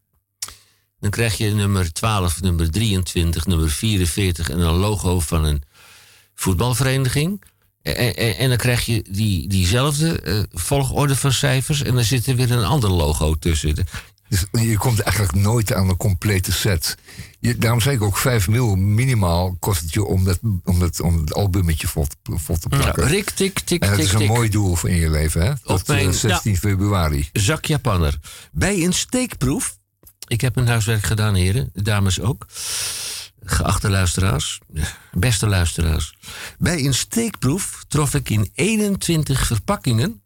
[0.99, 5.63] Dan krijg je nummer 12, nummer 23, nummer 44 en een logo van een
[6.35, 7.43] voetbalvereniging.
[7.81, 12.27] En, en, en dan krijg je die, diezelfde eh, volgorde van cijfers en dan zit
[12.27, 13.75] er weer een ander logo tussen.
[14.29, 16.97] Dus je komt eigenlijk nooit aan een complete set.
[17.45, 20.99] Je, daarom zei ik ook 5 mil minimaal kost het je om, dat, om, dat,
[21.01, 23.07] om het albummetje vol, te- vol te plakken.
[23.07, 24.27] Rik, tik, tik, en dat tik, is een tik.
[24.27, 25.53] mooi doel voor in je leven, hè?
[25.63, 27.29] Tot mijn- eh, 16 februari.
[27.33, 28.19] Zak Japanner.
[28.51, 29.77] Bij een steekproef.
[30.27, 31.69] Ik heb mijn huiswerk gedaan, heren.
[31.73, 32.45] Dames ook.
[33.43, 34.59] Geachte luisteraars.
[35.11, 36.17] Beste luisteraars.
[36.57, 40.21] Bij een steekproef trof ik in 21 verpakkingen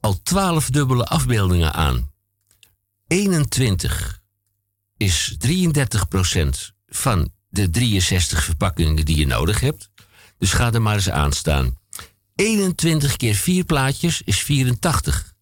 [0.00, 2.10] al 12 dubbele afbeeldingen aan.
[3.06, 4.19] 21
[5.00, 6.48] is 33%
[6.86, 9.90] van de 63 verpakkingen die je nodig hebt.
[10.38, 11.78] Dus ga er maar eens aan staan.
[12.34, 15.32] 21 keer 4 plaatjes is 84.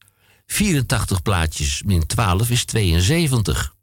[0.47, 3.74] 84 plaatjes min 12 is 72.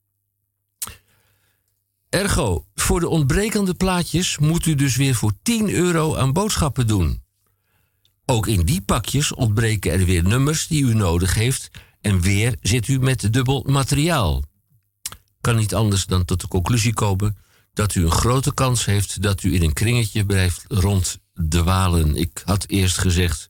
[2.10, 7.22] Ergo, voor de ontbrekende plaatjes moet u dus weer voor 10 euro aan boodschappen doen.
[8.26, 11.72] Ook in die pakjes ontbreken er weer nummers die u nodig heeft
[12.02, 14.44] en weer zit u met dubbel materiaal.
[15.46, 17.38] Kan niet anders dan tot de conclusie komen
[17.74, 22.16] dat u een grote kans heeft dat u in een kringetje blijft ronddwalen.
[22.16, 23.50] Ik had eerst gezegd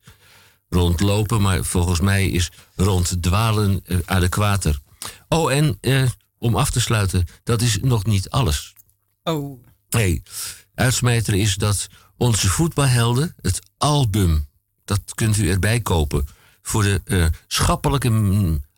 [0.69, 4.80] rondlopen, maar volgens mij is ronddwalen eh, adequater.
[5.27, 8.73] Oh, en eh, om af te sluiten, dat is nog niet alles.
[9.23, 9.63] Oh.
[9.89, 10.23] Hey,
[10.73, 14.47] uitsmijter is dat onze voetbalhelden het album,
[14.85, 16.27] dat kunt u erbij kopen,
[16.61, 18.09] voor de eh, schappelijke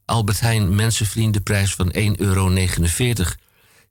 [0.07, 2.53] Albert Heijn Mensenvriendenprijs van 1,49 euro.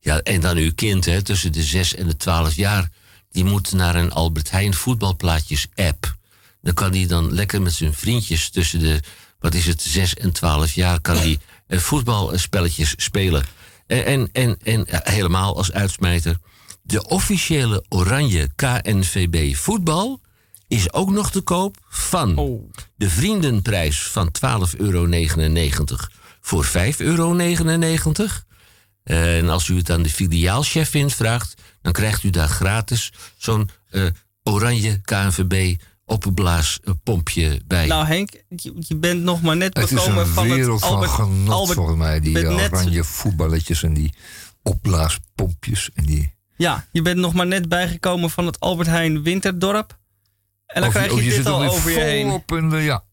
[0.01, 2.91] Ja, en dan uw kind hè, tussen de 6 en de 12 jaar,
[3.31, 6.17] die moet naar een Albert Heijn voetbalplaatjes app.
[6.63, 9.01] Dan kan hij dan lekker met zijn vriendjes tussen de,
[9.39, 13.45] wat is het, 6 en 12 jaar, kan hij eh, voetbalspelletjes spelen.
[13.87, 16.39] En, en, en, en eh, helemaal als uitsmijter.
[16.83, 20.21] De officiële oranje KNVB voetbal
[20.69, 22.35] is ook nog te koop van
[22.97, 25.07] de vriendenprijs van 12,99 euro
[26.41, 27.37] voor 5,99 euro.
[29.03, 34.07] En als u het aan de filiaalchefin vraagt, dan krijgt u daar gratis zo'n eh,
[34.43, 37.87] oranje KNVB opblaaspompje bij.
[37.87, 38.31] Nou Henk,
[38.89, 41.49] je, bent nog maar net Het is bekomen een van het wereld van Albert, genot
[41.49, 42.21] Albert volgens mij.
[42.21, 44.15] Die net- oranje voetballetjes en die
[44.63, 45.91] opblaaspompjes.
[45.95, 46.35] En die...
[46.57, 49.99] Ja, je bent nog maar net bijgekomen van het Albert Heijn Winterdorp.
[50.67, 52.43] En dan Of krijg je, of dit zit er al weer over je heen.
[52.71, 53.05] de- ja.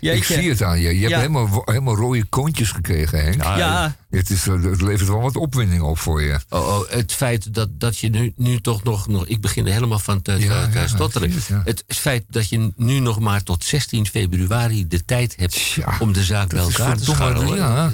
[0.00, 0.94] Ik zie het aan je.
[0.94, 1.18] Je hebt Ja.
[1.18, 3.42] helemaal, helemaal rode kontjes gekregen, Henk.
[3.42, 3.96] Ja.
[4.10, 6.40] Het, is, eh, het levert wel wat opwinding op voor je.
[6.48, 9.26] Oh, oh, het feit dat, dat je nu, nu toch nog, nog...
[9.26, 11.32] Ik begin er helemaal van te, te- Ja, te ja, stotteren.
[11.32, 11.62] het, ja.
[11.64, 15.76] Het feit dat je nu nog maar tot 16 februari de tijd hebt...
[16.00, 17.56] om de zaak bij elkaar te scharrelen.
[17.56, 17.86] ja.
[17.86, 17.92] Eh,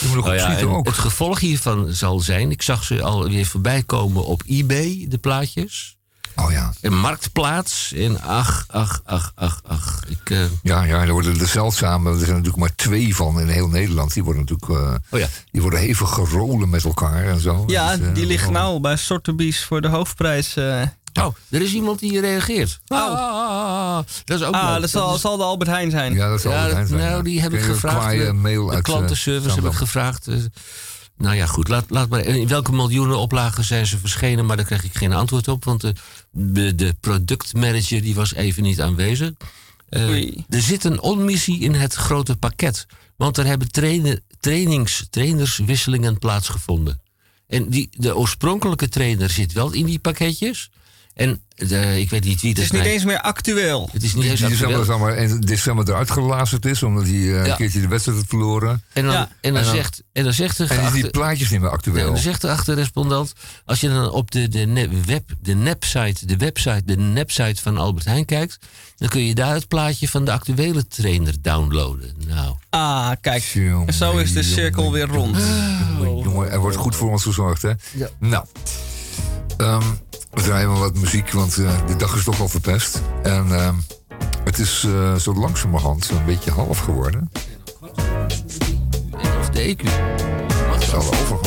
[0.00, 0.86] Je moet nog nou ja, opschieten en ook.
[0.86, 2.50] Het gevolg hiervan zal zijn...
[2.50, 5.96] Ik zag ze alweer voorbij komen op eBay, de plaatjes.
[6.36, 6.72] Oh ja.
[6.80, 7.92] En Marktplaats.
[7.92, 10.00] En ach, ach, ach, ach, ach.
[10.08, 13.48] Ik, eh, Ja, ja, er worden er zeldzame, er zijn natuurlijk maar twee van in
[13.48, 14.12] heel Nederland.
[14.14, 15.26] Die worden natuurlijk, eh, oh ja.
[15.50, 17.64] die worden hevig gerolen met elkaar en zo.
[17.66, 20.56] Ja, Dus, eh, die liggen nou bij Sotheby's voor de hoofdprijs.
[21.20, 22.80] Oh, er is iemand die reageert.
[22.86, 24.04] Ah, ah, ah, ah.
[24.24, 24.80] dat is ook ah, leuk.
[24.80, 26.14] dat zal, is- zal de Albert Heijn zijn.
[26.14, 27.22] Ja, dat zal Albert Heijn zijn, Nou, ja.
[27.22, 27.96] die heb ik gevraagd.
[27.98, 30.26] kwaaie de- mail de uit, klantenservice heb ik gevraagd.
[31.16, 31.68] Nou ja, goed.
[31.68, 32.20] Laat, laat maar.
[32.20, 34.46] In welke miljoenen oplagen zijn ze verschenen?
[34.46, 35.64] Maar daar kreeg ik geen antwoord op.
[35.64, 35.94] Want de,
[36.30, 39.32] de, de productmanager die was even niet aanwezig.
[39.88, 42.86] Eh, er zit een onmissie in het grote pakket.
[43.16, 47.00] Want er hebben trainen, trainings, trainerswisselingen plaatsgevonden.
[47.46, 50.70] En die, de oorspronkelijke trainer zit wel in die pakketjes.
[51.14, 53.88] En de, ik weet niet wie Het dat is niet mij- eens meer actueel.
[53.92, 54.84] Het is niet Die, eens die actueel.
[54.84, 57.46] zeg maar, in december eruit gelazerd is, omdat hij eh, Ja.
[57.50, 58.82] een keertje de wedstrijd had verloren.
[58.92, 59.20] En dan, Ja.
[59.40, 61.60] en dan, En dan- zegt, en dan zegt de En is die geachte- plaatjes niet
[61.60, 62.06] meer actueel.
[62.06, 63.32] dan zegt de achterrespondent,
[63.64, 68.04] als je dan op de, de, web, de nepsite, de website, de nepsite van Albert
[68.04, 68.58] Heijn kijkt,
[68.96, 72.12] dan kun je daar het plaatje van de actuele trainer downloaden.
[72.26, 73.42] Nou, Ah, kijk.
[73.42, 75.36] Jongen, En zo is de cirkel jongen, weer rond.
[75.36, 77.72] jongen, Jongen, er wordt goed voor ons gezorgd, hè?
[77.92, 78.08] Ja.
[78.18, 78.44] Nou,
[79.56, 79.82] ehm,
[80.30, 83.02] we draaien wel wat muziek, want eh, de dag is toch al verpest.
[83.22, 83.74] En ehm,
[84.44, 87.30] het is eh, zo langzamerhand een beetje half geworden.
[89.40, 89.82] of de EQ.
[90.72, 91.40] Het is al overal.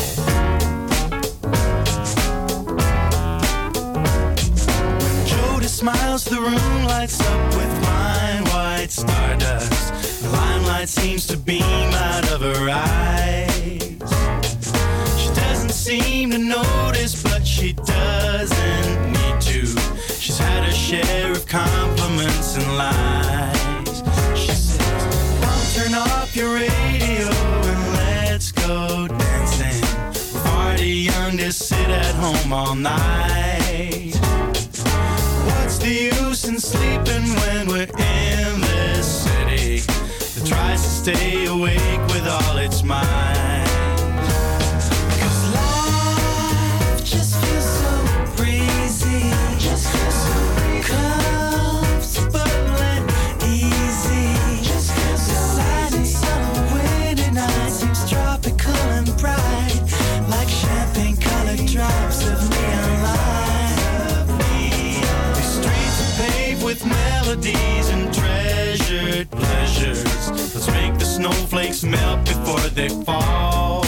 [5.25, 9.91] Jody smiles, the room lights up with fine white stardust.
[10.21, 13.57] The limelight seems to beam out of her eyes.
[15.67, 19.65] Doesn't seem to notice, but she doesn't need to.
[20.17, 24.01] She's had her share of compliments and lies.
[24.33, 24.79] She says,
[25.41, 27.27] Mom, turn off your radio
[27.67, 29.83] and let's go dancing.
[30.77, 34.15] Too young to sit at home all night.
[35.43, 42.07] What's the use in sleeping when we're in this city that tries to stay awake
[42.07, 43.26] with all its might?
[71.31, 73.83] Snowflakes melt before they fall.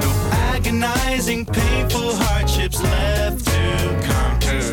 [0.00, 0.10] No
[0.52, 4.64] agonizing, painful hardships left to conquer.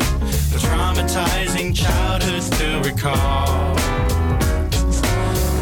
[0.50, 3.74] No traumatizing childhoods to recall.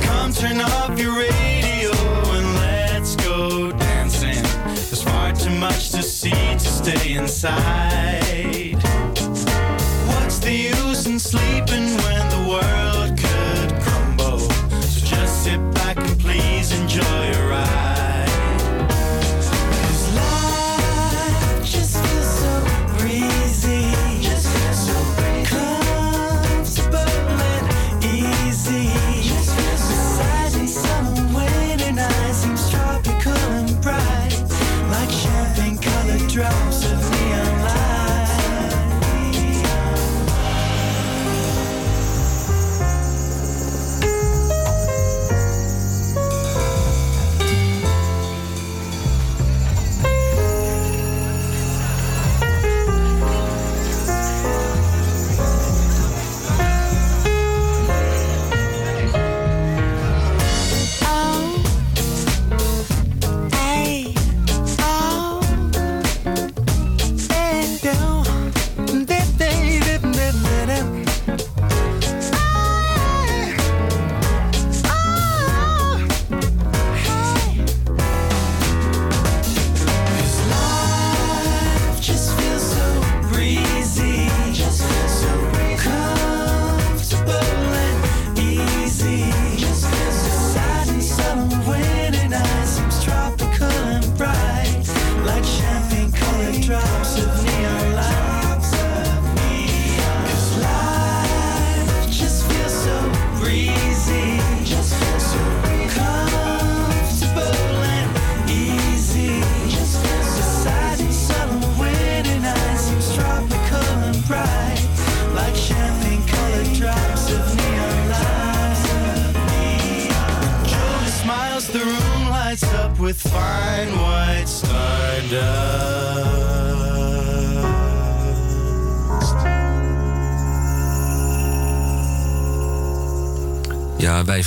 [0.03, 1.91] Come turn off your radio
[2.37, 4.43] and let's go dancing.
[4.75, 8.04] There's far too much to see to stay inside.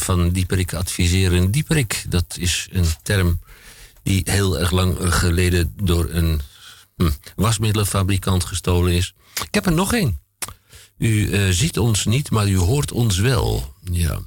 [0.07, 2.05] Van Dieperik adviseren Dieperik.
[2.09, 3.39] Dat is een term
[4.03, 6.41] die heel erg lang geleden door een
[6.95, 9.13] hm, wasmiddelenfabrikant gestolen is.
[9.43, 10.19] Ik heb er nog één.
[10.97, 13.73] U eh, ziet ons niet, maar u hoort ons wel.
[13.91, 14.19] Ja.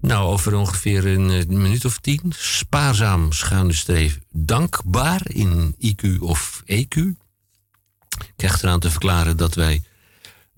[0.00, 2.32] Nou, over ongeveer een eh, minuut of tien.
[2.36, 6.96] Spaarzaam, schuine streef, dankbaar in IQ of EQ.
[8.18, 9.82] Ik krijg eraan te verklaren dat wij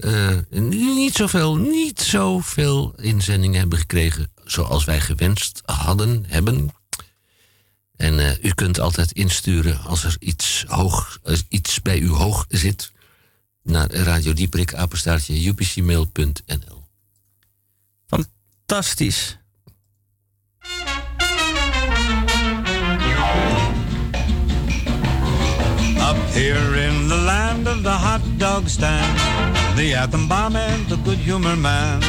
[0.01, 6.71] eh, niet zoveel, niet zoveel inzendingen hebben gekregen zoals wij gewenst hadden, hebben.
[7.97, 12.45] En eh, u kunt altijd insturen als er iets, hoog, eh, iets bij u hoog
[12.49, 12.93] zit
[13.63, 16.85] naar Radio Dieprik, apenstaartje, upcmail.nl.
[18.07, 19.39] Fantastisch.
[25.99, 26.90] Up here in
[27.83, 29.17] the hot dog stand,
[29.77, 32.01] the atom bomb and the good humor man.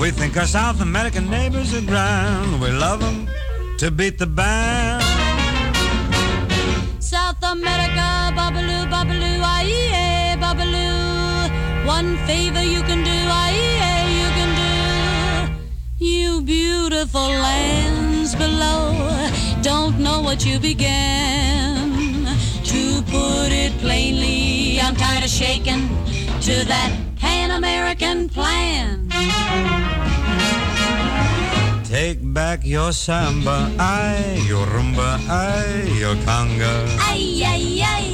[0.00, 2.60] We think our South American neighbors are grand.
[2.60, 3.28] We love them
[3.78, 5.02] to beat the band.
[7.00, 8.08] South America,
[8.38, 11.86] babaloo, babaloo, aye, babaloo.
[11.86, 16.04] One favor you can do, aye, you can do.
[16.04, 18.94] You beautiful lands below,
[19.62, 21.71] don't know what you began.
[23.22, 25.82] Put it plainly, I'm tired of shaking
[26.48, 26.90] to that
[27.22, 29.08] Pan American plan.
[31.84, 36.74] Take back your samba, aye, your rumba, aye, your conga.
[37.10, 37.64] Ay, ay,
[37.96, 38.08] ay,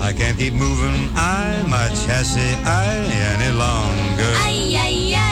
[0.00, 4.32] I can't keep moving, aye, my chassis, aye, any longer.
[4.48, 5.29] ay, ay, ay.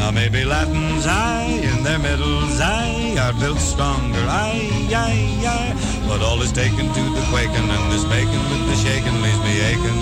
[0.00, 6.04] Now maybe Latins, aye, in their middles, aye, are built stronger, aye, aye, aye.
[6.08, 9.60] But all is taken to the quaking, and this bacon with the shaking leaves me
[9.70, 9.98] aching.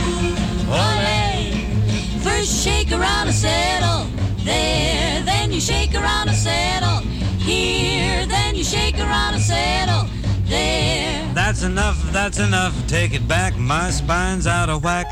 [0.71, 2.23] Ole!
[2.23, 4.07] First shake around a settle.
[4.45, 7.01] There, then you shake around a settle.
[7.41, 10.09] Here, then you shake around a settle.
[10.45, 11.29] There.
[11.35, 15.07] That's enough, that's enough, take it back, my spine's out of whack.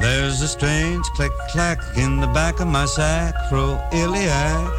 [0.00, 4.70] There's a strange click clack in the back of my sacroiliac.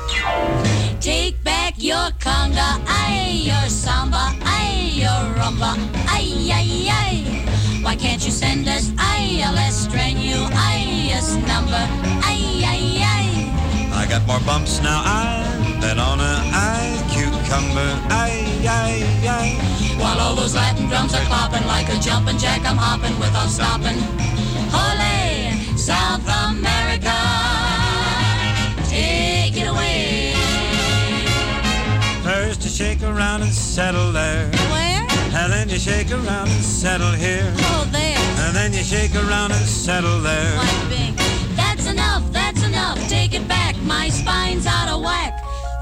[1.01, 5.75] Take back your conga, aye, your samba, aye, your rumba,
[6.07, 7.81] aye, aye, aye.
[7.83, 11.83] Why can't you send us, aye, a less strenuous number,
[12.23, 13.91] aye, aye, aye.
[13.93, 15.43] I got more bumps now, I
[15.81, 19.95] than on a I cucumber, aye, aye, aye.
[19.99, 23.99] While all those Latin drums are clopping like a jumping jack, I'm hopping without stopping.
[24.73, 27.17] Ole, South America,
[28.87, 30.33] take it away.
[32.23, 34.49] First you shake around and settle there.
[34.71, 35.05] Where?
[35.33, 37.53] And then you shake around and settle here.
[37.57, 38.17] Oh, there.
[38.45, 40.53] And then you shake around and settle there.
[41.55, 42.97] That's enough, that's enough.
[43.07, 45.33] Take it back, my spine's out of whack.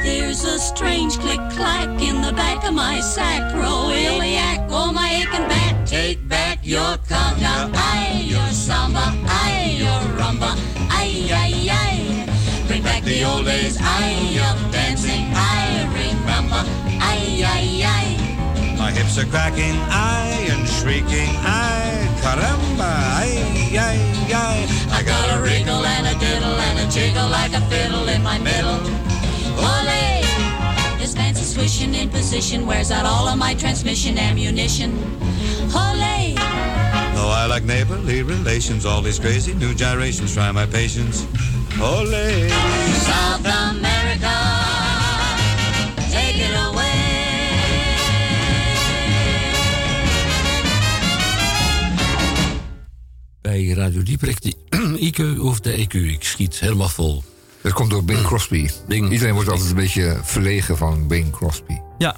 [0.02, 4.68] There's a strange click clack in the back of my sacroiliac.
[4.69, 5.86] Oh, my aching back.
[5.86, 10.52] Take back your conga, aye, your samba, aye, your rumba,
[10.91, 12.65] aye, aye, aye.
[12.68, 16.61] Bring back the old days, aye, of dancing, I remember,
[16.99, 18.76] aye, aye, aye.
[18.78, 22.91] My hips are cracking, aye, and shrieking, aye, caramba,
[23.24, 24.68] aye, aye, aye.
[24.91, 28.38] I got a wriggle and a diddle and a jiggle like a fiddle in my
[28.40, 28.97] middle.
[29.58, 30.22] Ole!
[31.00, 34.92] This fancy swishing in position wears out all of my transmission ammunition.
[35.74, 36.36] Ole!
[37.16, 41.26] Though I like neighborly relations, all these crazy new gyrations try my patience.
[41.82, 42.50] Ole!
[43.06, 44.36] South America,
[46.12, 46.86] take it away.
[53.42, 54.56] Bij Radio Dieprik, die
[55.00, 57.24] IQ of de EQ, ik schiet helemaal vol.
[57.68, 58.69] Dat komt door Bing Crosby.
[58.88, 59.11] Bing.
[59.11, 61.77] Iedereen wordt altijd een beetje verlegen van Bing Crosby.
[61.98, 62.15] Ja.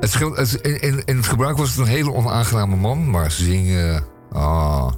[0.00, 3.30] Het scheelt, het, in, in, in het gebruik was het een hele onaangename man, maar
[3.30, 4.04] zingen.
[4.32, 4.92] Ah.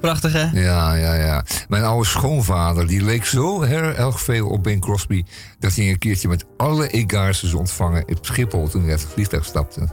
[0.00, 0.60] Prachtig, hè?
[0.60, 1.44] Ja, ja, ja.
[1.68, 5.24] Mijn oude schoonvader, die leek zo heel erg veel op Bing Crosby...
[5.58, 8.68] dat hij een keertje met alle egaars is ontvangen op Schiphol...
[8.68, 9.88] toen hij uit het vliegtuig stapte.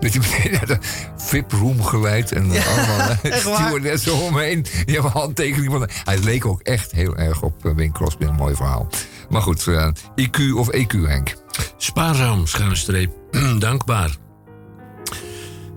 [0.00, 0.78] Dat hij meteen naar de
[1.16, 3.56] VIP-room geleid en allemaal echt waar?
[3.56, 4.62] stewardessen omheen.
[4.62, 5.88] Die hebben een handtekening van...
[6.04, 8.88] Hij leek ook echt heel erg op eh, Bing Crosby, een mooi verhaal.
[9.28, 11.34] Maar goed, eh, IQ of EQ, Henk?
[11.76, 13.12] Spaarzaam, schuine streep,
[13.58, 14.16] dankbaar.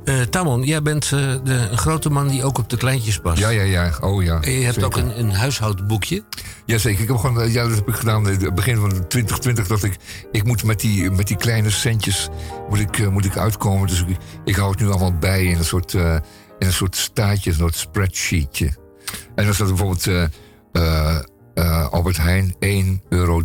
[0.09, 1.09] Eh, Tamon, jij bent eh,
[1.43, 3.39] de, een grote man die ook op de kleintjes past.
[3.39, 3.91] Ja, ja, ja.
[4.01, 4.41] Oh ja.
[4.41, 6.23] En je hebt ook een, een huishoudboekje.
[6.69, 8.25] Jazeker, ik heb gewoon, eh, ja, dat heb ik gedaan.
[8.25, 9.97] Het begin van 2020 dat ik,
[10.31, 12.29] ik moet met die, met die kleine centjes
[12.69, 13.87] moet ik, eh, moet ik uitkomen.
[13.87, 16.13] Dus ik, ik hou het nu allemaal bij in een soort, eh,
[16.59, 18.77] in een soort staatje, een soort spreadsheetje.
[19.35, 20.23] En dan staat bijvoorbeeld eh,
[20.71, 21.19] eh,
[21.53, 23.43] eh, Albert Heijn 1,23 euro.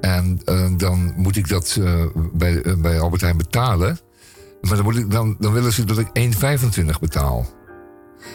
[0.00, 3.98] En eh, dan moet ik dat eh, bij, eh, bij Albert Heijn betalen.
[4.60, 7.46] Maar dan, moet ik, dan, dan willen ze dat ik 1,25 betaal.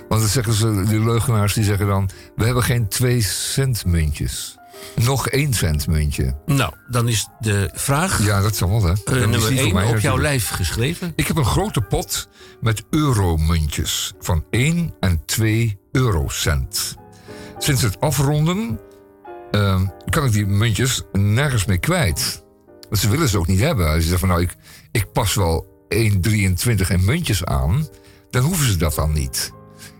[0.07, 2.09] Want dan zeggen ze, die leugenaars die zeggen dan...
[2.35, 4.57] we hebben geen 2 cent muntjes.
[4.95, 6.35] Nog 1 cent muntje.
[6.45, 8.23] Nou, dan is de vraag...
[8.23, 8.91] Ja, dat zal wel, hè.
[8.91, 11.13] is nummer niet voor 1 mij op jouw lijf geschreven.
[11.15, 12.29] Ik heb een grote pot
[12.61, 16.95] met euromuntjes van 1 en 2 eurocent.
[17.57, 18.79] Sinds het afronden
[19.51, 22.43] ehm, kan ik die muntjes nergens meer kwijt.
[22.89, 23.87] Want ze willen ze ook niet hebben.
[23.87, 24.55] Als je zegt van nou, ik,
[24.91, 27.87] ik pas wel 1,23 in muntjes aan,
[28.29, 29.51] dan hoeven ze dat dan niet.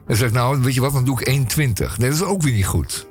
[0.10, 1.36] En zegt nou, weet je wat, dan doe ik 1,20.
[1.58, 3.08] Nee, dat is ook weer niet goed.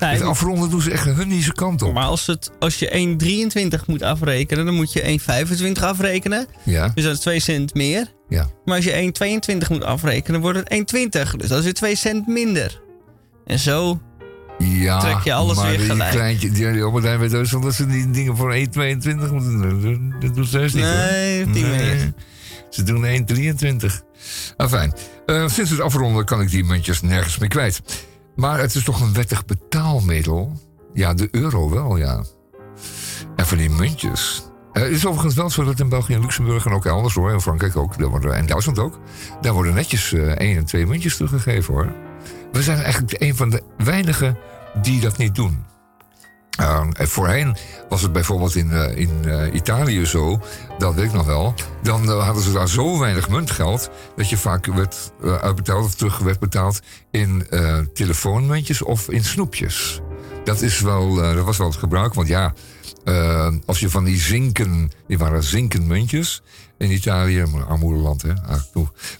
[0.00, 1.92] Nee, het afronden doen ze echt hun niet kant op.
[1.94, 3.16] Maar als, het, als je
[3.78, 5.18] 1,23 moet afrekenen, dan moet je
[5.76, 6.46] 1,25 afrekenen.
[6.62, 6.88] Ja.
[6.94, 8.12] Dus dat is 2 cent meer.
[8.28, 8.48] Ja.
[8.64, 9.12] Maar als je
[9.62, 11.36] 1,22 moet afrekenen, wordt het 1,20.
[11.36, 12.80] Dus dat is weer 2 cent minder.
[13.46, 14.00] En zo
[14.58, 16.10] Ja, trek je alles maar weer die gelijk.
[16.10, 18.62] Kleintje, die, die Albert weet wel dat ze die dingen voor 1,22
[19.32, 20.10] moeten doen.
[20.10, 20.84] Dat- Dat doen ze heus niet.
[20.84, 21.52] Nee, hoor.
[21.52, 22.12] die manier.
[22.74, 24.02] Ze doen 1,23.
[24.56, 24.92] Enfin,
[25.26, 27.82] eh, sinds het afronden kan ik die muntjes nergens meer kwijt.
[28.36, 30.60] Maar het is toch een wettig betaalmiddel?
[30.92, 32.24] Ja, de euro wel, ja.
[33.36, 34.42] En die muntjes.
[34.72, 37.32] Eh, Het is overigens wel zo dat in België en Luxemburg en ook elders hoor,
[37.32, 38.98] in Frankrijk ook, daar worden, en Duitsland ook,
[39.40, 41.92] daar worden netjes eh één en twee muntjes teruggegeven hoor.
[42.52, 44.38] We zijn eigenlijk een van de weinigen
[44.82, 45.64] die dat niet doen.
[46.60, 47.56] Uh, en voorheen
[47.88, 50.40] was het bijvoorbeeld in, eh, in eh, Italië zo,
[50.78, 51.54] dat weet ik nog wel.
[51.82, 56.18] Dan eh, hadden ze daar zo weinig muntgeld dat je vaak werd uitbetaald of terug
[56.18, 57.46] werd betaald in
[57.92, 60.00] telefoonmuntjes of in snoepjes.
[60.44, 62.54] Dat, is wel, dat was wel het gebruik, want ja,
[63.66, 66.42] als je van die zinken, die waren zinken muntjes
[66.78, 68.32] in Italië, maar armoedeland hè.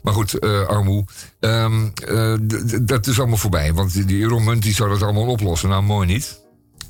[0.02, 1.05] Maar goed, armoe.
[1.40, 2.35] Ehm, eh,
[2.82, 5.69] dat is allemaal voorbij, want die euromunt die zou dat allemaal oplossen.
[5.69, 6.44] Nou, mooi niet.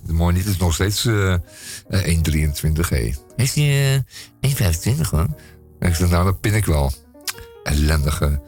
[0.06, 1.40] Mooi niet, is nog steeds eh eh,
[1.88, 3.12] 1,23 hé.
[3.36, 4.04] Is die
[4.40, 4.50] eh
[4.94, 5.26] 1,25 hoor?
[5.78, 6.92] En ik zeg, nou, dat pin ik wel.
[7.62, 8.42] Ellendige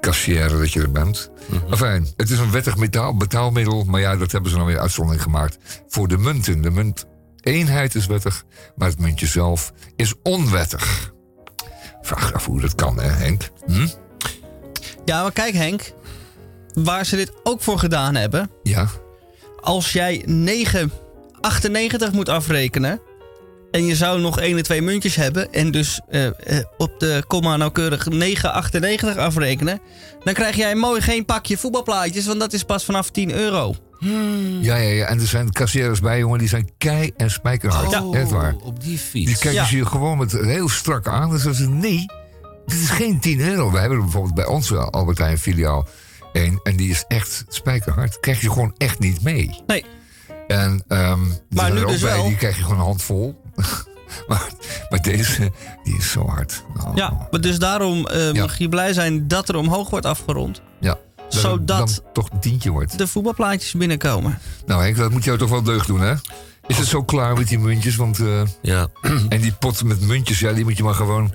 [0.00, 1.30] kassière dat je er bent.
[1.70, 5.22] Enfin, het is een wettig betaal, betaalmiddel, maar ja, dat hebben ze dan weer uitzondering
[5.22, 5.58] gemaakt
[5.88, 6.62] voor de munten.
[6.62, 8.44] De munteenheid is wettig,
[8.76, 11.12] maar het muntje zelf is onwettig.
[12.02, 13.50] Vraag af hoe dat kan, hè, Henk?
[13.66, 13.86] Hm?
[15.04, 15.92] Ja, maar kijk Henk.
[16.74, 18.50] Waar ze dit ook voor gedaan hebben.
[18.62, 18.88] Ja.
[19.60, 23.00] Als jij 9,98 moet afrekenen.
[23.70, 25.52] En je zou nog 1 en 2 muntjes hebben.
[25.52, 26.32] En dus eh, eh,
[26.76, 28.06] op de komma nauwkeurig
[29.12, 29.80] 9,98 afrekenen.
[30.24, 32.26] Dan krijg jij mooi geen pakje voetbalplaatjes.
[32.26, 33.74] Want dat is pas vanaf 10 euro.
[34.60, 35.06] Ja, ja, ja.
[35.06, 38.00] En er zijn kassières bij, jongen, die zijn kei en spijkerhard.
[38.00, 38.54] Oh, Echt waar.
[38.62, 39.26] op die fiets.
[39.26, 39.64] Die kijken Ja.
[39.66, 41.32] ze je gewoon met heel strak aan.
[41.32, 42.06] En zeggen ze, nee,
[42.66, 43.70] dit is geen 10 euro.
[43.70, 45.88] We hebben er bijvoorbeeld bij ons wel Albert Heijn filiaal
[46.32, 46.60] een.
[46.62, 48.20] En die is echt spijkerhard.
[48.20, 49.62] Krijg je gewoon echt niet mee.
[49.66, 49.84] Nee.
[50.48, 52.26] En, ehm die Maar nu er ook dus bij, wel.
[52.26, 53.40] Die krijg je gewoon een handvol.
[54.28, 54.48] maar,
[54.90, 55.50] maar deze,
[55.84, 56.64] die is zo hard.
[56.84, 56.92] Oh.
[56.94, 58.40] Ja, maar dus daarom eh, Ja.
[58.42, 60.60] mag je blij zijn dat er omhoog wordt afgerond.
[60.80, 60.98] Ja.
[61.16, 62.98] Dat Zodat- het dan toch een tientje wordt.
[62.98, 64.38] De voetbalplaatjes binnenkomen.
[64.66, 66.14] Nou Henk, dat moet jou toch wel deugd doen, hè?
[66.66, 67.96] Is het zo klaar met die muntjes?
[67.96, 68.88] Want, eh, Ja.
[69.28, 71.32] en die pot met muntjes, ja, die moet je maar gewoon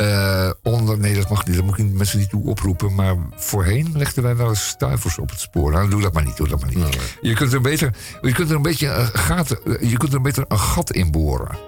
[0.00, 0.98] eh, onder...
[0.98, 1.56] Nee, dat mag niet.
[1.56, 2.94] Dat moet ik mensen niet toe oproepen.
[2.94, 5.72] Maar voorheen legden wij wel eens stuivers op het spoor.
[5.72, 6.36] Nou, doe dat maar niet.
[6.36, 7.16] Doe dat maar niet.
[7.20, 7.94] Je kunt er beter...
[8.22, 9.48] Je kunt er een beetje een gat...
[9.80, 11.58] Je kunt er beter een gat in boren.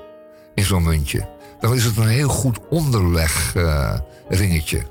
[0.55, 1.29] In zo'n muntje.
[1.61, 3.99] Dan is het een heel goed onderleg eh,
[4.29, 4.83] ringetje.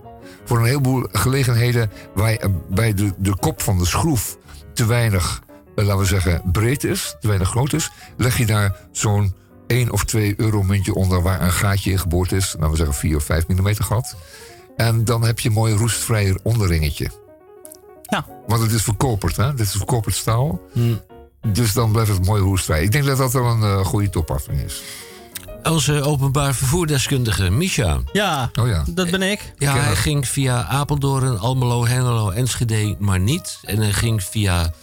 [0.45, 4.37] Voor een heleboel gelegenheden waar eh, bij de, de kop van de schroef
[4.73, 5.41] te weinig,
[5.75, 9.35] eh, laten we zeggen, breed is, te weinig groot is, leg je daar zo'n
[9.71, 12.53] 1 of 2 euro muntje onder waar een gaatje in geboord is.
[12.53, 14.15] Laten we zeggen 4 of 5 mm gat.
[14.75, 17.11] En dan heb je een mooi roestvrij onderringetje.
[18.01, 18.25] Ja.
[18.47, 19.53] Want het is verkoperd, hè?
[19.53, 20.59] Dit is verkoperd staal.
[21.47, 22.83] Dus dan blijft het mooi roestvrij.
[22.83, 24.81] Ik denk dat dat wel een eh, goede toepassing is.
[25.63, 27.99] Onze openbaar vervoerdeskundige, Misha.
[28.11, 28.83] Ja, Oh ja.
[28.89, 29.53] dat ben ik.
[29.57, 33.59] Ja, hij ging via Apeldoorn, Almelo, Hengelo, Enschede, maar niet.
[33.63, 34.73] En hij ging via,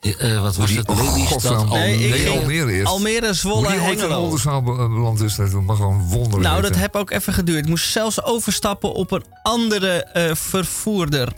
[0.00, 1.68] eh, eh, wat was het, Lelystad.
[1.68, 2.86] Nee, Almere eerst.
[2.86, 4.36] Almere, Zwolle, Hoe die ooit in Hengelo.
[4.36, 7.58] Eh, beland is, dat mag gewoon wonderlijk Nou, dat heb ook even geduurd.
[7.58, 11.32] Ik moest zelfs overstappen op een andere eh, vervoerder.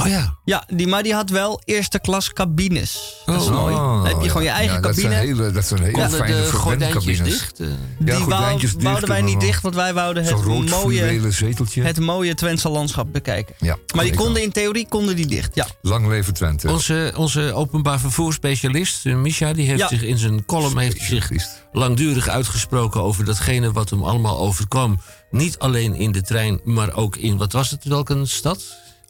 [0.00, 0.36] Oh ja.
[0.44, 3.22] Ja, die, maar die had wel eerste klas cabines.
[3.26, 3.54] Dat is Oh.
[3.54, 3.74] mooi.
[3.74, 5.14] Dan heb je gewoon je eigen ja, dat cabine.
[5.14, 7.60] Zijn hele, dat zijn hele Konden fijne de gordijntjes dicht?
[7.60, 7.66] eh?
[7.98, 11.82] Die Ja, wou- gordijntjes dicht wouden wij niet dicht, want wij wouden het mooie, zeteltje.
[11.82, 13.54] het mooie Twentse landschap bekijken.
[13.58, 15.54] ja, Maar die konden in theorie konden die dicht.
[15.54, 15.66] Ja.
[15.82, 16.70] Lang leven Twente.
[16.70, 19.88] Onze, onze openbaar vervoerspecialist, eh, Misha, die heeft Ja.
[19.88, 21.64] zich in zijn column heeft zich Specialist.
[21.72, 25.00] langdurig uitgesproken over datgene wat hem allemaal overkwam.
[25.30, 28.62] Niet alleen in de trein, maar ook in, wat was het, welke stad?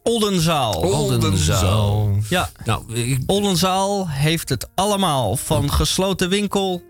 [0.09, 0.73] Oldenzaal.
[0.75, 2.11] Oldenzaal.
[2.29, 2.51] Ja.
[2.65, 5.37] Nou, ik, Oldenzaal heeft het allemaal.
[5.37, 6.83] Van gesloten winkel.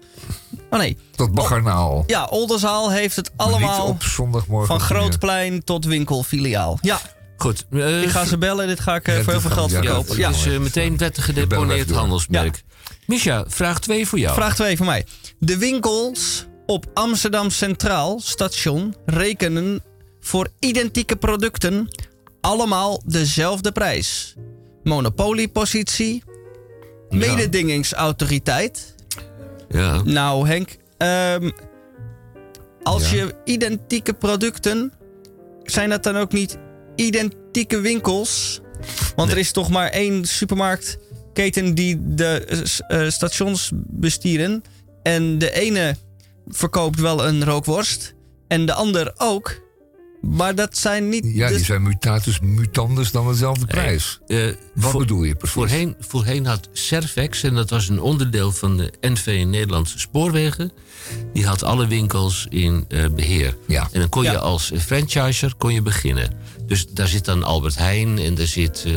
[0.70, 0.96] Oh nee.
[1.16, 2.04] Tot Baggernaal.
[2.06, 3.86] Ja, Oldenzaal heeft het niet allemaal.
[3.86, 4.66] op zondagmorgen.
[4.66, 4.80] Van.
[4.80, 6.78] Grootplein tot winkelfiliaal.
[6.80, 7.00] Ja,
[7.36, 7.66] goed.
[7.70, 8.66] eh, ik ga ze bellen.
[8.66, 10.16] Dit ga ik Ja, voor heel veel geld ja, verkopen.
[10.16, 10.28] ja, Ja.
[10.28, 12.62] het is eh, meteen wettig gedeponeerd handelsmerk.
[13.06, 14.34] Misha, vraag 2 voor jou.
[14.34, 15.06] Vraag 2 voor mij.
[15.38, 19.82] De winkels op Amsterdam Centraal Station rekenen
[20.20, 21.88] voor identieke producten
[22.44, 24.34] allemaal dezelfde prijs.
[24.82, 26.22] Monopoliepositie,
[27.08, 28.94] mededingingsautoriteit.
[29.68, 30.02] Ja.
[30.02, 31.50] Nou, Henk, ehm,
[32.82, 33.16] als Ja.
[33.16, 34.92] je identieke producten,
[35.62, 36.58] zijn dat dan ook niet
[36.96, 38.60] identieke winkels?
[39.16, 42.44] Want er is toch maar één supermarktketen die de
[42.88, 44.62] eh, eh, stations bestieren.
[45.02, 45.96] En de ene
[46.48, 48.14] verkoopt wel een rookworst
[48.48, 49.62] en de ander ook.
[50.28, 51.24] Maar dat zijn niet.
[51.26, 54.20] Ja, die zijn mutatus mutandus dan dezelfde prijs.
[54.26, 54.44] Eh,
[54.74, 55.54] Wat voor- bedoel je precies?
[55.54, 60.72] Voorheen, voorheen had Servex, en dat was een onderdeel van de NV Nederlandse Spoorwegen,
[61.32, 63.56] die had alle winkels in eh, beheer.
[63.66, 63.88] Ja.
[63.92, 66.32] En dan kon je als franchiser kon je beginnen.
[66.66, 68.82] Dus daar zit dan Albert Heijn en daar zit.
[68.86, 68.92] eh,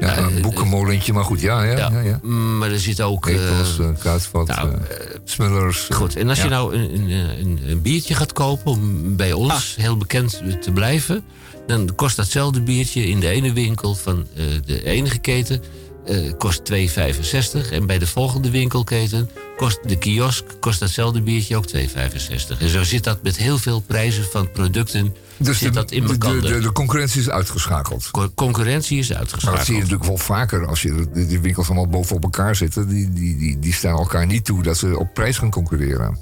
[0.00, 1.76] Ja, eh, een boekenmolentje, maar goed, ja, ja.
[1.76, 2.28] ja, ja, ja.
[2.28, 3.26] Maar er zit ook.
[3.26, 4.78] eh, Etels, eh, Kruidvat, nou, eh,
[5.24, 5.88] Smullers.
[5.88, 9.76] eh, Goed, en als je nou een, een, een, biertje gaat kopen om bij ons
[9.76, 11.24] heel bekend te blijven,
[11.66, 15.62] dan kost datzelfde biertje in de ene winkel van eh, de enige keten
[16.06, 21.66] eh, kost 2,65 en bij de volgende winkelketen kost de kiosk kost datzelfde biertje ook
[21.76, 22.58] 2,65.
[22.58, 26.06] En zo zit dat met heel veel prijzen van producten Dus zit de, dat in
[26.06, 28.10] de, de, de, de concurrentie is uitgeschakeld.
[28.10, 29.64] Co- concurrentie is Maar dat uitgeschakeld.
[29.64, 32.88] zie je natuurlijk wel vaker als je de, die winkels allemaal bovenop elkaar zitten.
[32.88, 36.18] Die, die, die, die staan elkaar niet toe dat ze op prijs gaan concurreren.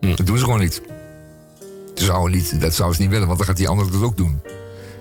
[0.00, 0.14] Hm.
[0.14, 0.82] Dat doen ze gewoon niet.
[1.94, 2.60] Ze zouden niet.
[2.60, 4.40] Dat zouden ze niet willen, want dan gaat die andere dat ook doen.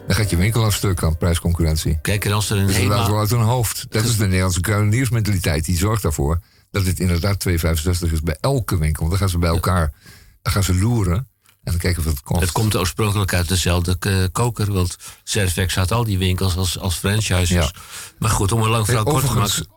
[0.07, 1.99] Dan gaat je winkel aan stuk aan prijsconcurrentie.
[2.01, 3.85] Kijk, en als er een Dus dat wel uit hun hoofd.
[3.89, 5.65] Dat is de Nederlandse kruideniersmentaliteit.
[5.65, 6.39] Die zorgt daarvoor
[6.71, 8.99] dat het inderdaad 2,65 is bij elke winkel.
[8.99, 9.93] Want dan gaan ze bij elkaar
[10.41, 11.27] dan gaan ze loeren.
[11.67, 12.41] En dan kijken of het kost.
[12.41, 14.73] Het komt oorspronkelijk uit dezelfde eh, koker.
[14.73, 17.49] Want Servex had al die winkels als, als franchisers.
[17.49, 17.71] Ja.
[18.19, 19.67] Maar goed, om een lang verhaal Hey, kort te maken.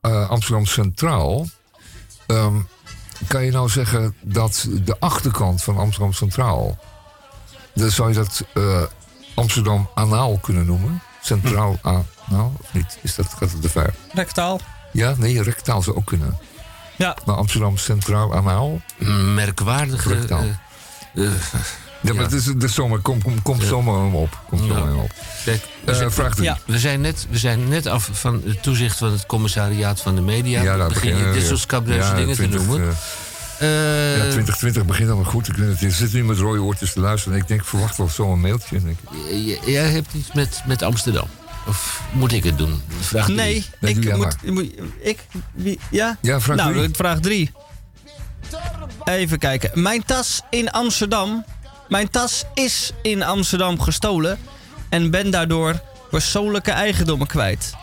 [0.00, 1.48] eh, Amsterdam Centraal.
[2.26, 2.54] ehm,
[3.26, 6.78] kan je nou zeggen dat de achterkant van Amsterdam Centraal.
[7.74, 8.82] Dan zou je dat eh,
[9.34, 11.02] Amsterdam Anaal kunnen noemen?
[11.22, 12.98] Centraal Anaal of niet?
[13.02, 13.94] Is dat, gaat het te ver?
[14.12, 14.60] Rectaal.
[14.92, 16.38] Ja, nee, rectaal zou ook kunnen.
[16.96, 17.16] Ja.
[17.24, 18.80] Maar Amsterdam Centraal Anaal?
[19.34, 20.14] Merkwaardige...
[20.14, 20.44] Rectaal.
[21.14, 21.22] Eh,
[22.02, 22.98] Ja, maar het is de zomer.
[22.98, 24.38] Kom, kom, kom zomaar hem op.
[24.48, 24.66] Kom Ja.
[24.66, 25.10] zomaar hem op.
[25.44, 26.44] kijk, we Eh, zijn- vraag drie.
[26.46, 26.58] Ja.
[26.66, 30.20] we, zijn net, we zijn net af van het toezicht van het commissariaat van de
[30.20, 30.62] media.
[30.62, 31.42] Ja, daar begin je dit weer.
[31.42, 32.88] soort scabreuze Ja, dingen 20, te noemen.
[32.88, 32.94] eh,
[33.58, 35.48] Eh, ja, 2020 begint allemaal goed.
[35.48, 37.36] Ik, het, ik zit nu met rode oortjes te luisteren.
[37.36, 38.76] En ik denk, verwacht wel zo'n mailtje.
[38.76, 38.98] En ik,
[39.46, 41.26] j- jij hebt iets met, met Amsterdam.
[41.66, 42.80] Of moet ik het doen?
[43.00, 43.36] Vraag drie.
[43.36, 45.18] Nee, Nee, doe ik moet, moet- Ik?
[45.52, 46.16] Wie, ja?
[46.20, 46.88] Ja, vraag nou, drie.
[46.92, 47.50] vraag drie.
[49.04, 49.82] Even kijken.
[49.82, 51.44] Mijn tas in Amsterdam.
[51.88, 54.38] Mijn tas is in Amsterdam gestolen.
[54.88, 55.80] En ben daardoor
[56.10, 57.74] persoonlijke eigendommen kwijt.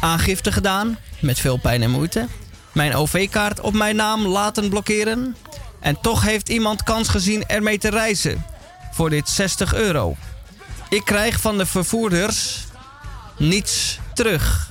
[0.00, 2.26] Aangifte gedaan, met veel pijn en moeite.
[2.72, 5.36] Mijn OV-kaart op mijn naam laten blokkeren.
[5.80, 8.44] En toch heeft iemand kans gezien ermee te reizen.
[8.92, 10.16] Voor dit 60 euro.
[10.88, 12.64] Ik krijg van de vervoerders
[13.38, 14.70] niets terug.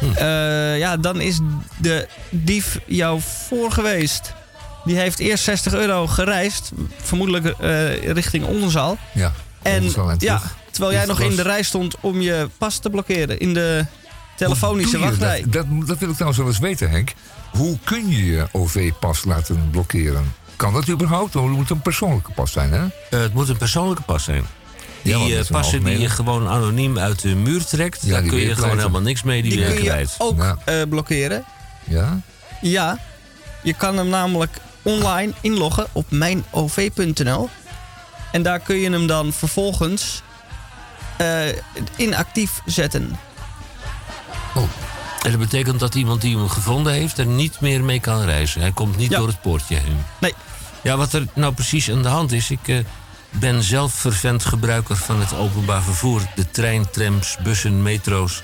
[0.00, 1.40] Eh, ja, dan is
[1.80, 4.32] de dief jou voor geweest.
[4.84, 6.70] Die heeft eerst 60 euro gereisd.
[7.02, 8.98] Vermoedelijk eh, richting Oldenzaal.
[9.12, 13.38] ja, En ja, terwijl jij nog in de rij stond om je pas te blokkeren.
[13.38, 13.86] In de
[14.36, 15.40] telefonische wachtrij.
[15.46, 17.12] Dat, dat, dat wil ik trouwens wel eens weten, Henk.
[17.50, 20.34] Hoe kun je je OV-pas laten blokkeren?
[20.56, 21.34] Kan dat überhaupt?
[21.34, 22.84] Het moet een persoonlijke pas zijn, hè?
[23.10, 24.44] Eh, het moet een persoonlijke pas zijn.
[25.02, 28.02] Die Ja, eh, passen die je gewoon anoniem uit de muur trekt.
[28.02, 29.42] Ja, daar kun je gewoon helemaal niks mee.
[29.42, 30.14] Die, Die kun je kwijt.
[30.18, 30.56] ook Ja.
[30.64, 31.44] eh, blokkeren.
[31.84, 32.20] Ja?
[32.60, 32.98] Ja,
[33.62, 37.48] je kan hem namelijk online inloggen op mijnov.nl.
[38.32, 40.22] En daar kun je hem dan vervolgens
[41.16, 41.46] eh,
[41.96, 43.18] inactief zetten.
[45.24, 48.60] En dat betekent dat iemand die hem gevonden heeft er niet meer mee kan reizen.
[48.60, 49.18] Hij komt niet Ja.
[49.18, 50.04] door het poortje heen.
[50.20, 50.34] Nee.
[50.82, 52.50] Ja, wat er nou precies aan de hand is.
[52.50, 52.78] Ik, eh,
[53.30, 56.20] ben zelf fervent gebruiker van het openbaar vervoer.
[56.34, 58.42] De trein, trams, bussen, metro's.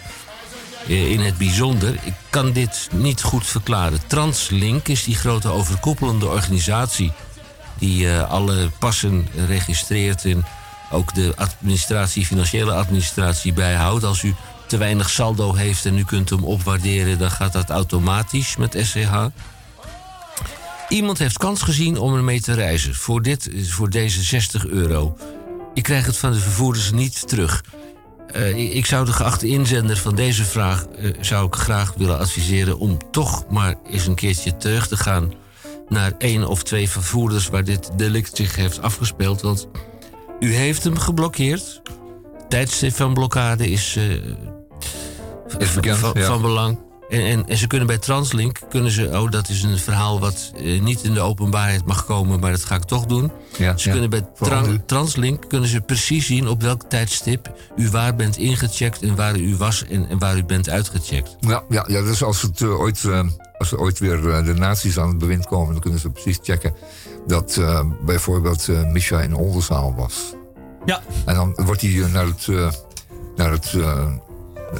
[0.88, 1.94] eh, In het bijzonder.
[2.02, 4.06] Ik kan dit niet goed verklaren.
[4.06, 7.12] Translink is die grote overkoepelende organisatie...
[7.78, 10.44] die eh, alle passen registreert en
[10.90, 14.04] ook de administratie, financiële administratie bijhoudt.
[14.04, 14.34] Als u
[14.66, 17.18] te weinig saldo heeft en u kunt hem opwaarderen...
[17.18, 19.26] dan gaat dat automatisch met SCH.
[20.88, 22.94] Iemand heeft kans gezien om ermee te reizen.
[22.94, 25.16] Voor, dit, voor deze 60 euro.
[25.74, 27.64] Ik krijg het van de vervoerders niet terug.
[28.32, 30.86] Eh, ik- zou de geachte inzender van deze vraag...
[30.86, 32.78] eh, zou ik graag willen adviseren...
[32.78, 35.32] om toch maar eens een keertje terug te gaan...
[35.88, 37.48] naar één of twee vervoerders...
[37.48, 39.40] waar dit delict zich heeft afgespeeld.
[39.40, 39.68] Want
[40.40, 41.82] u heeft hem geblokkeerd.
[42.48, 43.96] Tijdstip van blokkade is...
[43.96, 44.12] eh,
[45.58, 46.26] Is bekend, van, ja.
[46.26, 46.78] van belang.
[47.08, 50.52] En, en, en ze kunnen bij Translink, kunnen ze, oh dat is een verhaal wat
[50.56, 53.32] eh, niet in de openbaarheid mag komen, maar dat ga ik toch doen.
[53.58, 53.92] Ja, ze ja.
[53.92, 54.82] kunnen bij Tran-.
[54.86, 59.56] Translink kunnen ze precies zien op welk tijdstip u waar bent ingecheckt en waar u
[59.56, 61.36] was en, en waar u bent uitgecheckt.
[61.40, 63.26] Ja, ja, ja dus als, het, eh, ooit, eh,
[63.58, 65.72] als er ooit weer de nazi's aan het bewind komen...
[65.72, 66.74] dan kunnen ze precies checken
[67.26, 70.34] dat eh, bijvoorbeeld Misha in Oldenzaal was.
[70.84, 71.00] Ja.
[71.24, 72.70] En dan wordt hij naar, het, eh,
[73.36, 73.76] naar, het,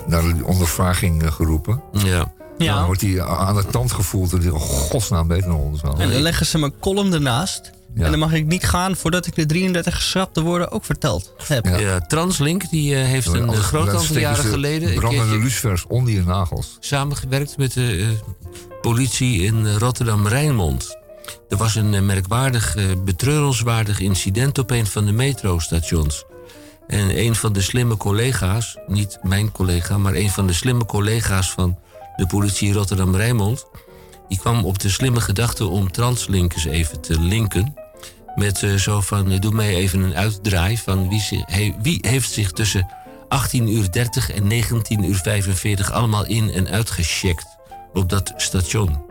[0.07, 1.83] naar de ondervraging eh, geroepen.
[1.93, 2.33] Ja.
[2.59, 2.75] Ja.
[2.75, 5.99] Dan wordt hij aan de tand gevoeld en die oh, godsnaam weet in Oldenzaal.
[5.99, 7.73] En dan leggen ze mijn column ernaast.
[7.95, 8.05] Ja.
[8.05, 11.67] En dan mag ik niet gaan voordat ik de 33 geschrapte woorden ook verteld heb.
[11.67, 12.01] Ja.
[12.01, 16.77] Translink die, eh, heeft een eh, groot aantal jaren geleden Brandende lucifers onder je nagels.
[16.81, 18.17] samengewerkt met de
[18.81, 20.97] politie in Rotterdam-Rijnmond.
[21.49, 26.25] Er was een merkwaardig, betreurenswaardig incident op een van de metrostations.
[26.87, 31.51] En een van de slimme collega's, niet mijn collega, maar een van de slimme collega's
[31.51, 31.79] van
[32.17, 33.67] de politie Rotterdam-Rijnmond,
[34.29, 37.75] die kwam op de slimme gedachte om translinkers even te linken.
[38.35, 41.45] Met eh, zo van, eh, doe mij even een uitdraai van wie,
[41.83, 42.89] wie heeft zich tussen
[43.29, 47.47] 18 uur 30 en 19 uur 45 allemaal in- en uitgecheckt
[47.93, 49.04] op dat station.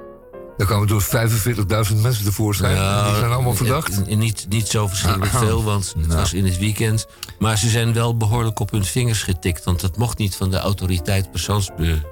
[0.58, 2.76] Daar kwamen door 45.000 mensen tevoorschijn.
[2.76, 4.02] Ja, die zijn allemaal verdacht.
[4.02, 5.40] eh, eh, niet, niet zo verschrikkelijk Ah.
[5.40, 6.20] veel, want het Nou.
[6.20, 7.06] was in het weekend.
[7.40, 9.64] Maar ze zijn wel behoorlijk op hun vingers getikt.
[9.64, 11.70] Want dat mocht niet van de autoriteit persoons...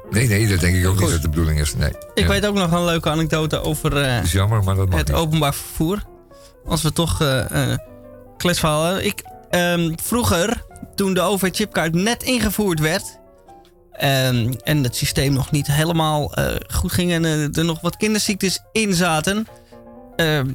[0.10, 1.76] Nee, nee, dat denk ik ook niet dat de bedoeling is.
[1.76, 1.90] Nee.
[2.14, 2.28] Ik Ja.
[2.28, 5.18] weet ook nog een leuke anekdote over eh, is jammer, maar dat mag het niet.
[5.18, 6.04] openbaar vervoer.
[6.66, 7.78] Als we toch eh eh
[8.38, 9.06] kletsverhaal hebben.
[9.06, 10.66] Ik, ehm, vroeger,
[10.96, 13.20] toen de OV-chipkaart net ingevoerd werd...
[14.02, 17.12] ehm, en het systeem nog niet helemaal eh, goed ging...
[17.12, 19.48] en eh, er nog wat kinderziektes in zaten...
[20.16, 20.52] ehm,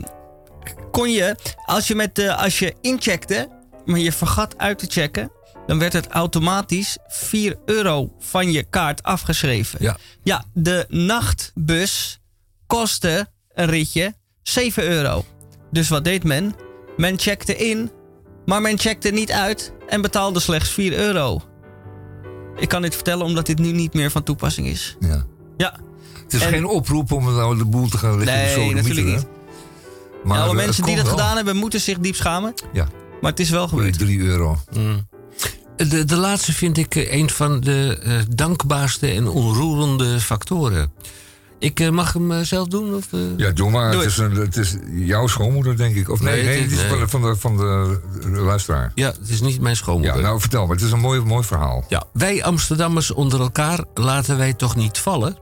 [0.90, 3.48] kon je, als je, met, als je incheckte,
[3.84, 5.30] maar je vergat uit te checken...
[5.66, 9.78] dan werd het automatisch 4 euro van je kaart afgeschreven.
[9.82, 9.96] Ja.
[10.22, 12.18] Ja, de nachtbus
[12.66, 15.24] kostte een ritje 7 euro.
[15.70, 16.54] Dus wat deed men?
[16.96, 17.90] Men checkte in,
[18.46, 21.42] maar men checkte niet uit en betaalde slechts 4 euro.
[22.56, 24.96] Ik kan dit vertellen omdat dit nu niet meer van toepassing is.
[25.00, 25.24] Ja.
[25.56, 25.76] Ja.
[26.22, 28.36] Het is En- geen oproep om nou de boel te gaan liggen.
[28.36, 29.26] Nee, zo natuurlijk niet.
[30.24, 31.14] Maar alle eh, mensen die dat wel.
[31.14, 32.54] gedaan hebben, moeten zich diep schamen.
[32.72, 32.88] Ja.
[33.20, 33.98] Maar het is wel Voor gebeurd.
[33.98, 34.58] 3 euro.
[34.72, 35.08] Mm.
[35.76, 40.92] De, de laatste vind ik eh, een van de eh, dankbaarste en onroerende factoren.
[41.58, 42.94] Ik eh, mag hem eh, zelf doen?
[42.94, 43.20] Of, eh?
[43.36, 43.92] Ja, doe maar.
[43.92, 46.10] Doe het, is een, het is jouw schoonmoeder, denk ik.
[46.10, 47.06] Of nee, Nee, nee, het is- van, de, nee.
[47.06, 48.92] van, de, van de, de luisteraar.
[48.94, 50.16] Ja, het is niet mijn schoonmoeder.
[50.16, 50.76] Ja, nou vertel maar.
[50.76, 51.84] Het is een mooi, mooi verhaal.
[51.88, 55.38] Ja, wij Amsterdammers onder elkaar laten wij toch niet vallen?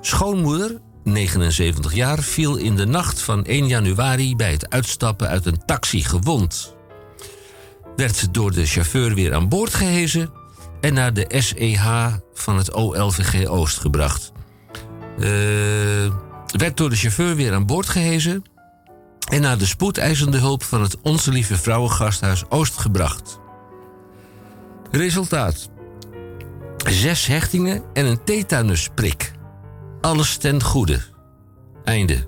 [0.00, 5.64] Schoonmoeder, 79 jaar, viel in de nacht van 1 januari bij het uitstappen uit een
[5.66, 6.74] taxi gewond.
[7.96, 10.30] Werd door de chauffeur weer aan boord gehezen
[10.80, 14.32] en naar de SEH van het OLVG Oost gebracht.
[15.18, 16.12] Eh,
[16.56, 18.42] werd door de chauffeur weer aan boord gehezen
[19.30, 23.38] en naar de spoedeisende hulp van het Onze Lieve Vrouwengasthuis Oost gebracht.
[24.90, 25.68] Resultaat.
[26.86, 29.32] Zes hechtingen en een tetanusprik.
[30.00, 31.00] Alles ten goede.
[31.84, 32.26] Einde.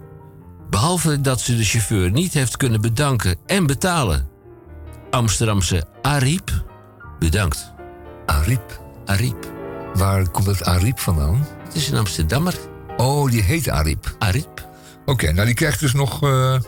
[0.71, 4.29] Behalve dat ze de chauffeur niet heeft kunnen bedanken en betalen.
[5.11, 6.65] Amsterdamse Ariep,
[7.19, 7.73] bedankt.
[8.27, 8.81] Ariep?
[9.07, 9.53] Ariep.
[9.95, 11.47] Waar komt dat Ariep vandaan?
[11.65, 12.55] Het is een Amsterdammer.
[13.03, 14.17] Oh, die heet Ariep.
[14.19, 14.69] Ariep.
[15.07, 16.23] Oké, nou die krijgt dus nog...
[16.23, 16.59] eh,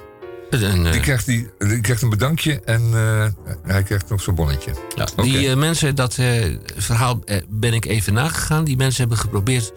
[0.51, 3.27] Een, eh, die, krijgt die, die krijgt een bedankje en eh,
[3.63, 4.73] hij krijgt nog zijn bonnetje.
[4.95, 5.09] Ja.
[5.23, 8.65] Die eh, mensen, dat eh, verhaal eh, ben ik even nagegaan.
[8.65, 9.73] Die mensen hebben geprobeerd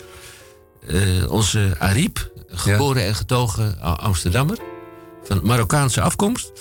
[0.88, 4.58] eh, onze Ariep, geboren en getogen Amsterdammer,
[5.24, 6.52] van Marokkaanse afkomst.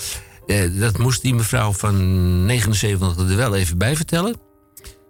[0.46, 4.36] eh, dat moest die mevrouw van 79 er wel even bij vertellen.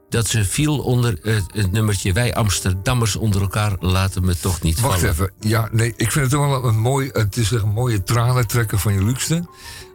[0.09, 4.81] Dat ze viel onder het, het nummertje Wij Amsterdammers onder elkaar laten me toch niet
[4.81, 5.11] Wacht vallen.
[5.15, 5.31] even.
[5.41, 7.11] Ja, nee, ik vind het wel een mooi...
[7.13, 9.49] Het is een mooie tranentrekker van je luxe.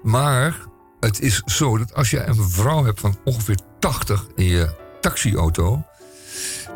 [0.04, 0.58] Maar
[1.00, 5.84] het is zo dat als je een vrouw hebt van ongeveer 80 in je taxiauto,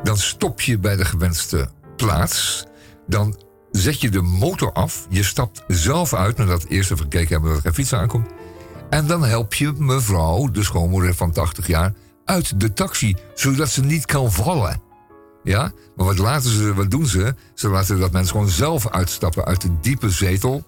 [0.03, 2.65] dan stop je bij de gewenste plaats.
[3.07, 3.39] Dan
[3.71, 5.05] zet je de motor af.
[5.09, 8.27] Je stapt zelf uit nadat eerst even gekeken hebben dat er geen fiets aankomt.
[8.89, 11.93] En dan help je mevrouw, de schoonmoeder van 80 jaar,
[12.25, 14.81] uit de taxi, zodat ze niet kan vallen.
[15.43, 17.35] Ja, maar wat, laten ze, wat doen ze?
[17.53, 20.63] Ze laten dat mensen gewoon zelf uitstappen uit de diepe zetel.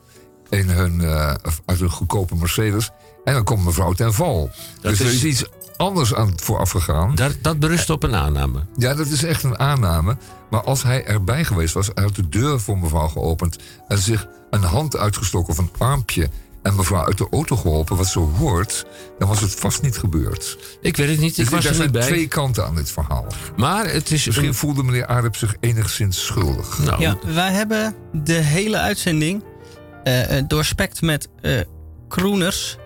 [0.49, 1.33] In hun, eh,
[1.65, 2.89] uit hun goedkope Mercedes.
[3.23, 4.49] En dan komt mevrouw ten val.
[4.81, 5.45] dus er is- is iets
[5.77, 7.15] anders aan vooraf gegaan.
[7.15, 8.65] Dat, dat berust op een aanname.
[8.77, 10.17] Ja, dat is echt een aanname.
[10.49, 13.57] Maar als hij erbij geweest was, hij had de deur voor mevrouw geopend...
[13.87, 16.29] en zich een hand uitgestoken of een armpje...
[16.67, 18.85] en mevrouw uit de auto geholpen, wat zo hoort...
[19.19, 20.57] dan was het vast niet gebeurd.
[20.81, 22.07] Ik weet het niet, ik Dus was er er zijn niet bij.
[22.07, 23.25] twee kanten aan dit verhaal.
[23.55, 24.25] Maar het is...
[24.25, 26.77] Misschien een- voelde meneer Aarep zich enigszins schuldig.
[26.79, 29.43] Nou, Ja, wij hebben de hele uitzending
[30.03, 31.59] eh, eh, doorspekt met eh
[32.07, 32.77] kroeners.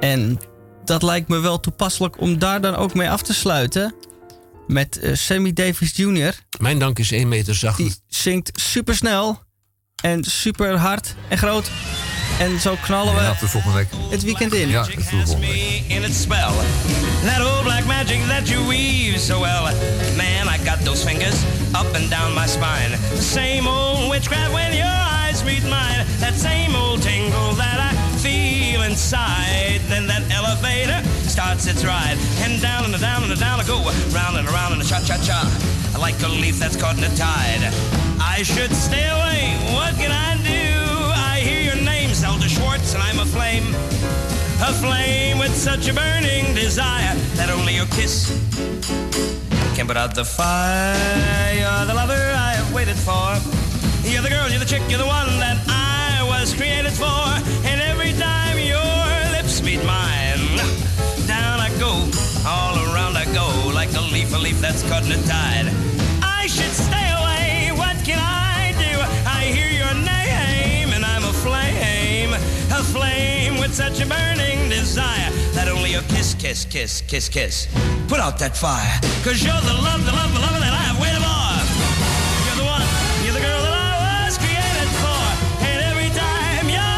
[0.00, 0.38] En
[0.84, 3.94] dat lijkt me wel toepasselijk om daar dan ook mee af te sluiten.
[4.66, 6.34] Met Sammy Davis Jr.
[6.60, 7.76] Mijn dank is 1 meter zacht.
[7.76, 9.42] Die zingt super snel
[10.02, 11.70] en super hard en groot.
[12.38, 13.88] En zo knallen Ja, we tot de volgende week.
[14.10, 14.68] het weekend in.
[14.68, 15.82] Ja, tot volgende week.
[15.86, 16.50] in its spell.
[17.24, 19.62] That old black magic that you weave so well.
[20.16, 21.34] Man, I got those fingers
[21.74, 22.90] up and down my spine.
[23.16, 26.04] The same old witchcraft when your eyes meet mine.
[26.20, 29.80] That same old tingle that I feel inside.
[29.88, 32.16] Then that elevator starts its ride.
[32.44, 33.78] And down and down and down I go.
[34.14, 35.40] Round and around and a cha-cha-cha.
[35.98, 37.72] Like a leaf that's caught in a tide.
[38.36, 39.56] I should stay away.
[39.74, 40.87] What can I do?
[42.28, 43.64] Zelda Schwartz, and I'm a flame.
[44.60, 48.28] A flame with such a burning desire that only your kiss
[49.74, 51.54] can put out the fire.
[51.56, 53.32] You're the lover I have waited for.
[54.06, 57.24] You're the girl, you're the chick, you're the one that I was created for.
[57.64, 59.00] And every time your
[59.32, 60.60] lips meet mine,
[61.26, 62.04] down I go,
[62.44, 65.72] all around I go, like a leaf, a leaf that's caught in a tide.
[72.92, 77.68] Flame with such a burning desire that only a kiss, kiss, kiss, kiss, kiss
[78.08, 78.96] put out that fire.
[79.22, 81.52] Cause you're the love, the love, the love that I have waited for.
[82.48, 82.80] You're the one,
[83.20, 85.20] you're the girl that I was created for.
[85.68, 86.96] And every time your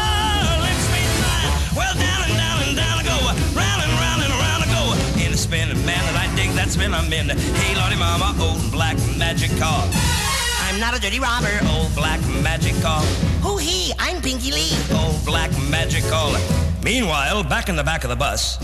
[0.63, 3.17] lips meet mine, well, down and down and down I go,
[3.51, 4.83] round and round and around I go.
[5.19, 7.27] In a spin, man, that I dig that spin I'm in.
[7.59, 9.83] Hey, Lordy Mama, old black magic car.
[10.71, 13.01] I'm not a dirty robber, old black magic car.
[13.43, 13.91] Who he?
[13.99, 14.71] I'm Pinky Lee.
[14.95, 16.39] Old black magic car.
[16.81, 18.57] Meanwhile, back in the back of the bus,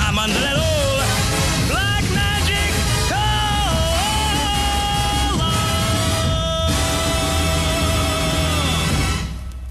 [0.00, 2.72] I'm under that old black magic
[3.08, 3.36] car.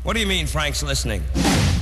[0.04, 1.22] What do you mean Frank's listening?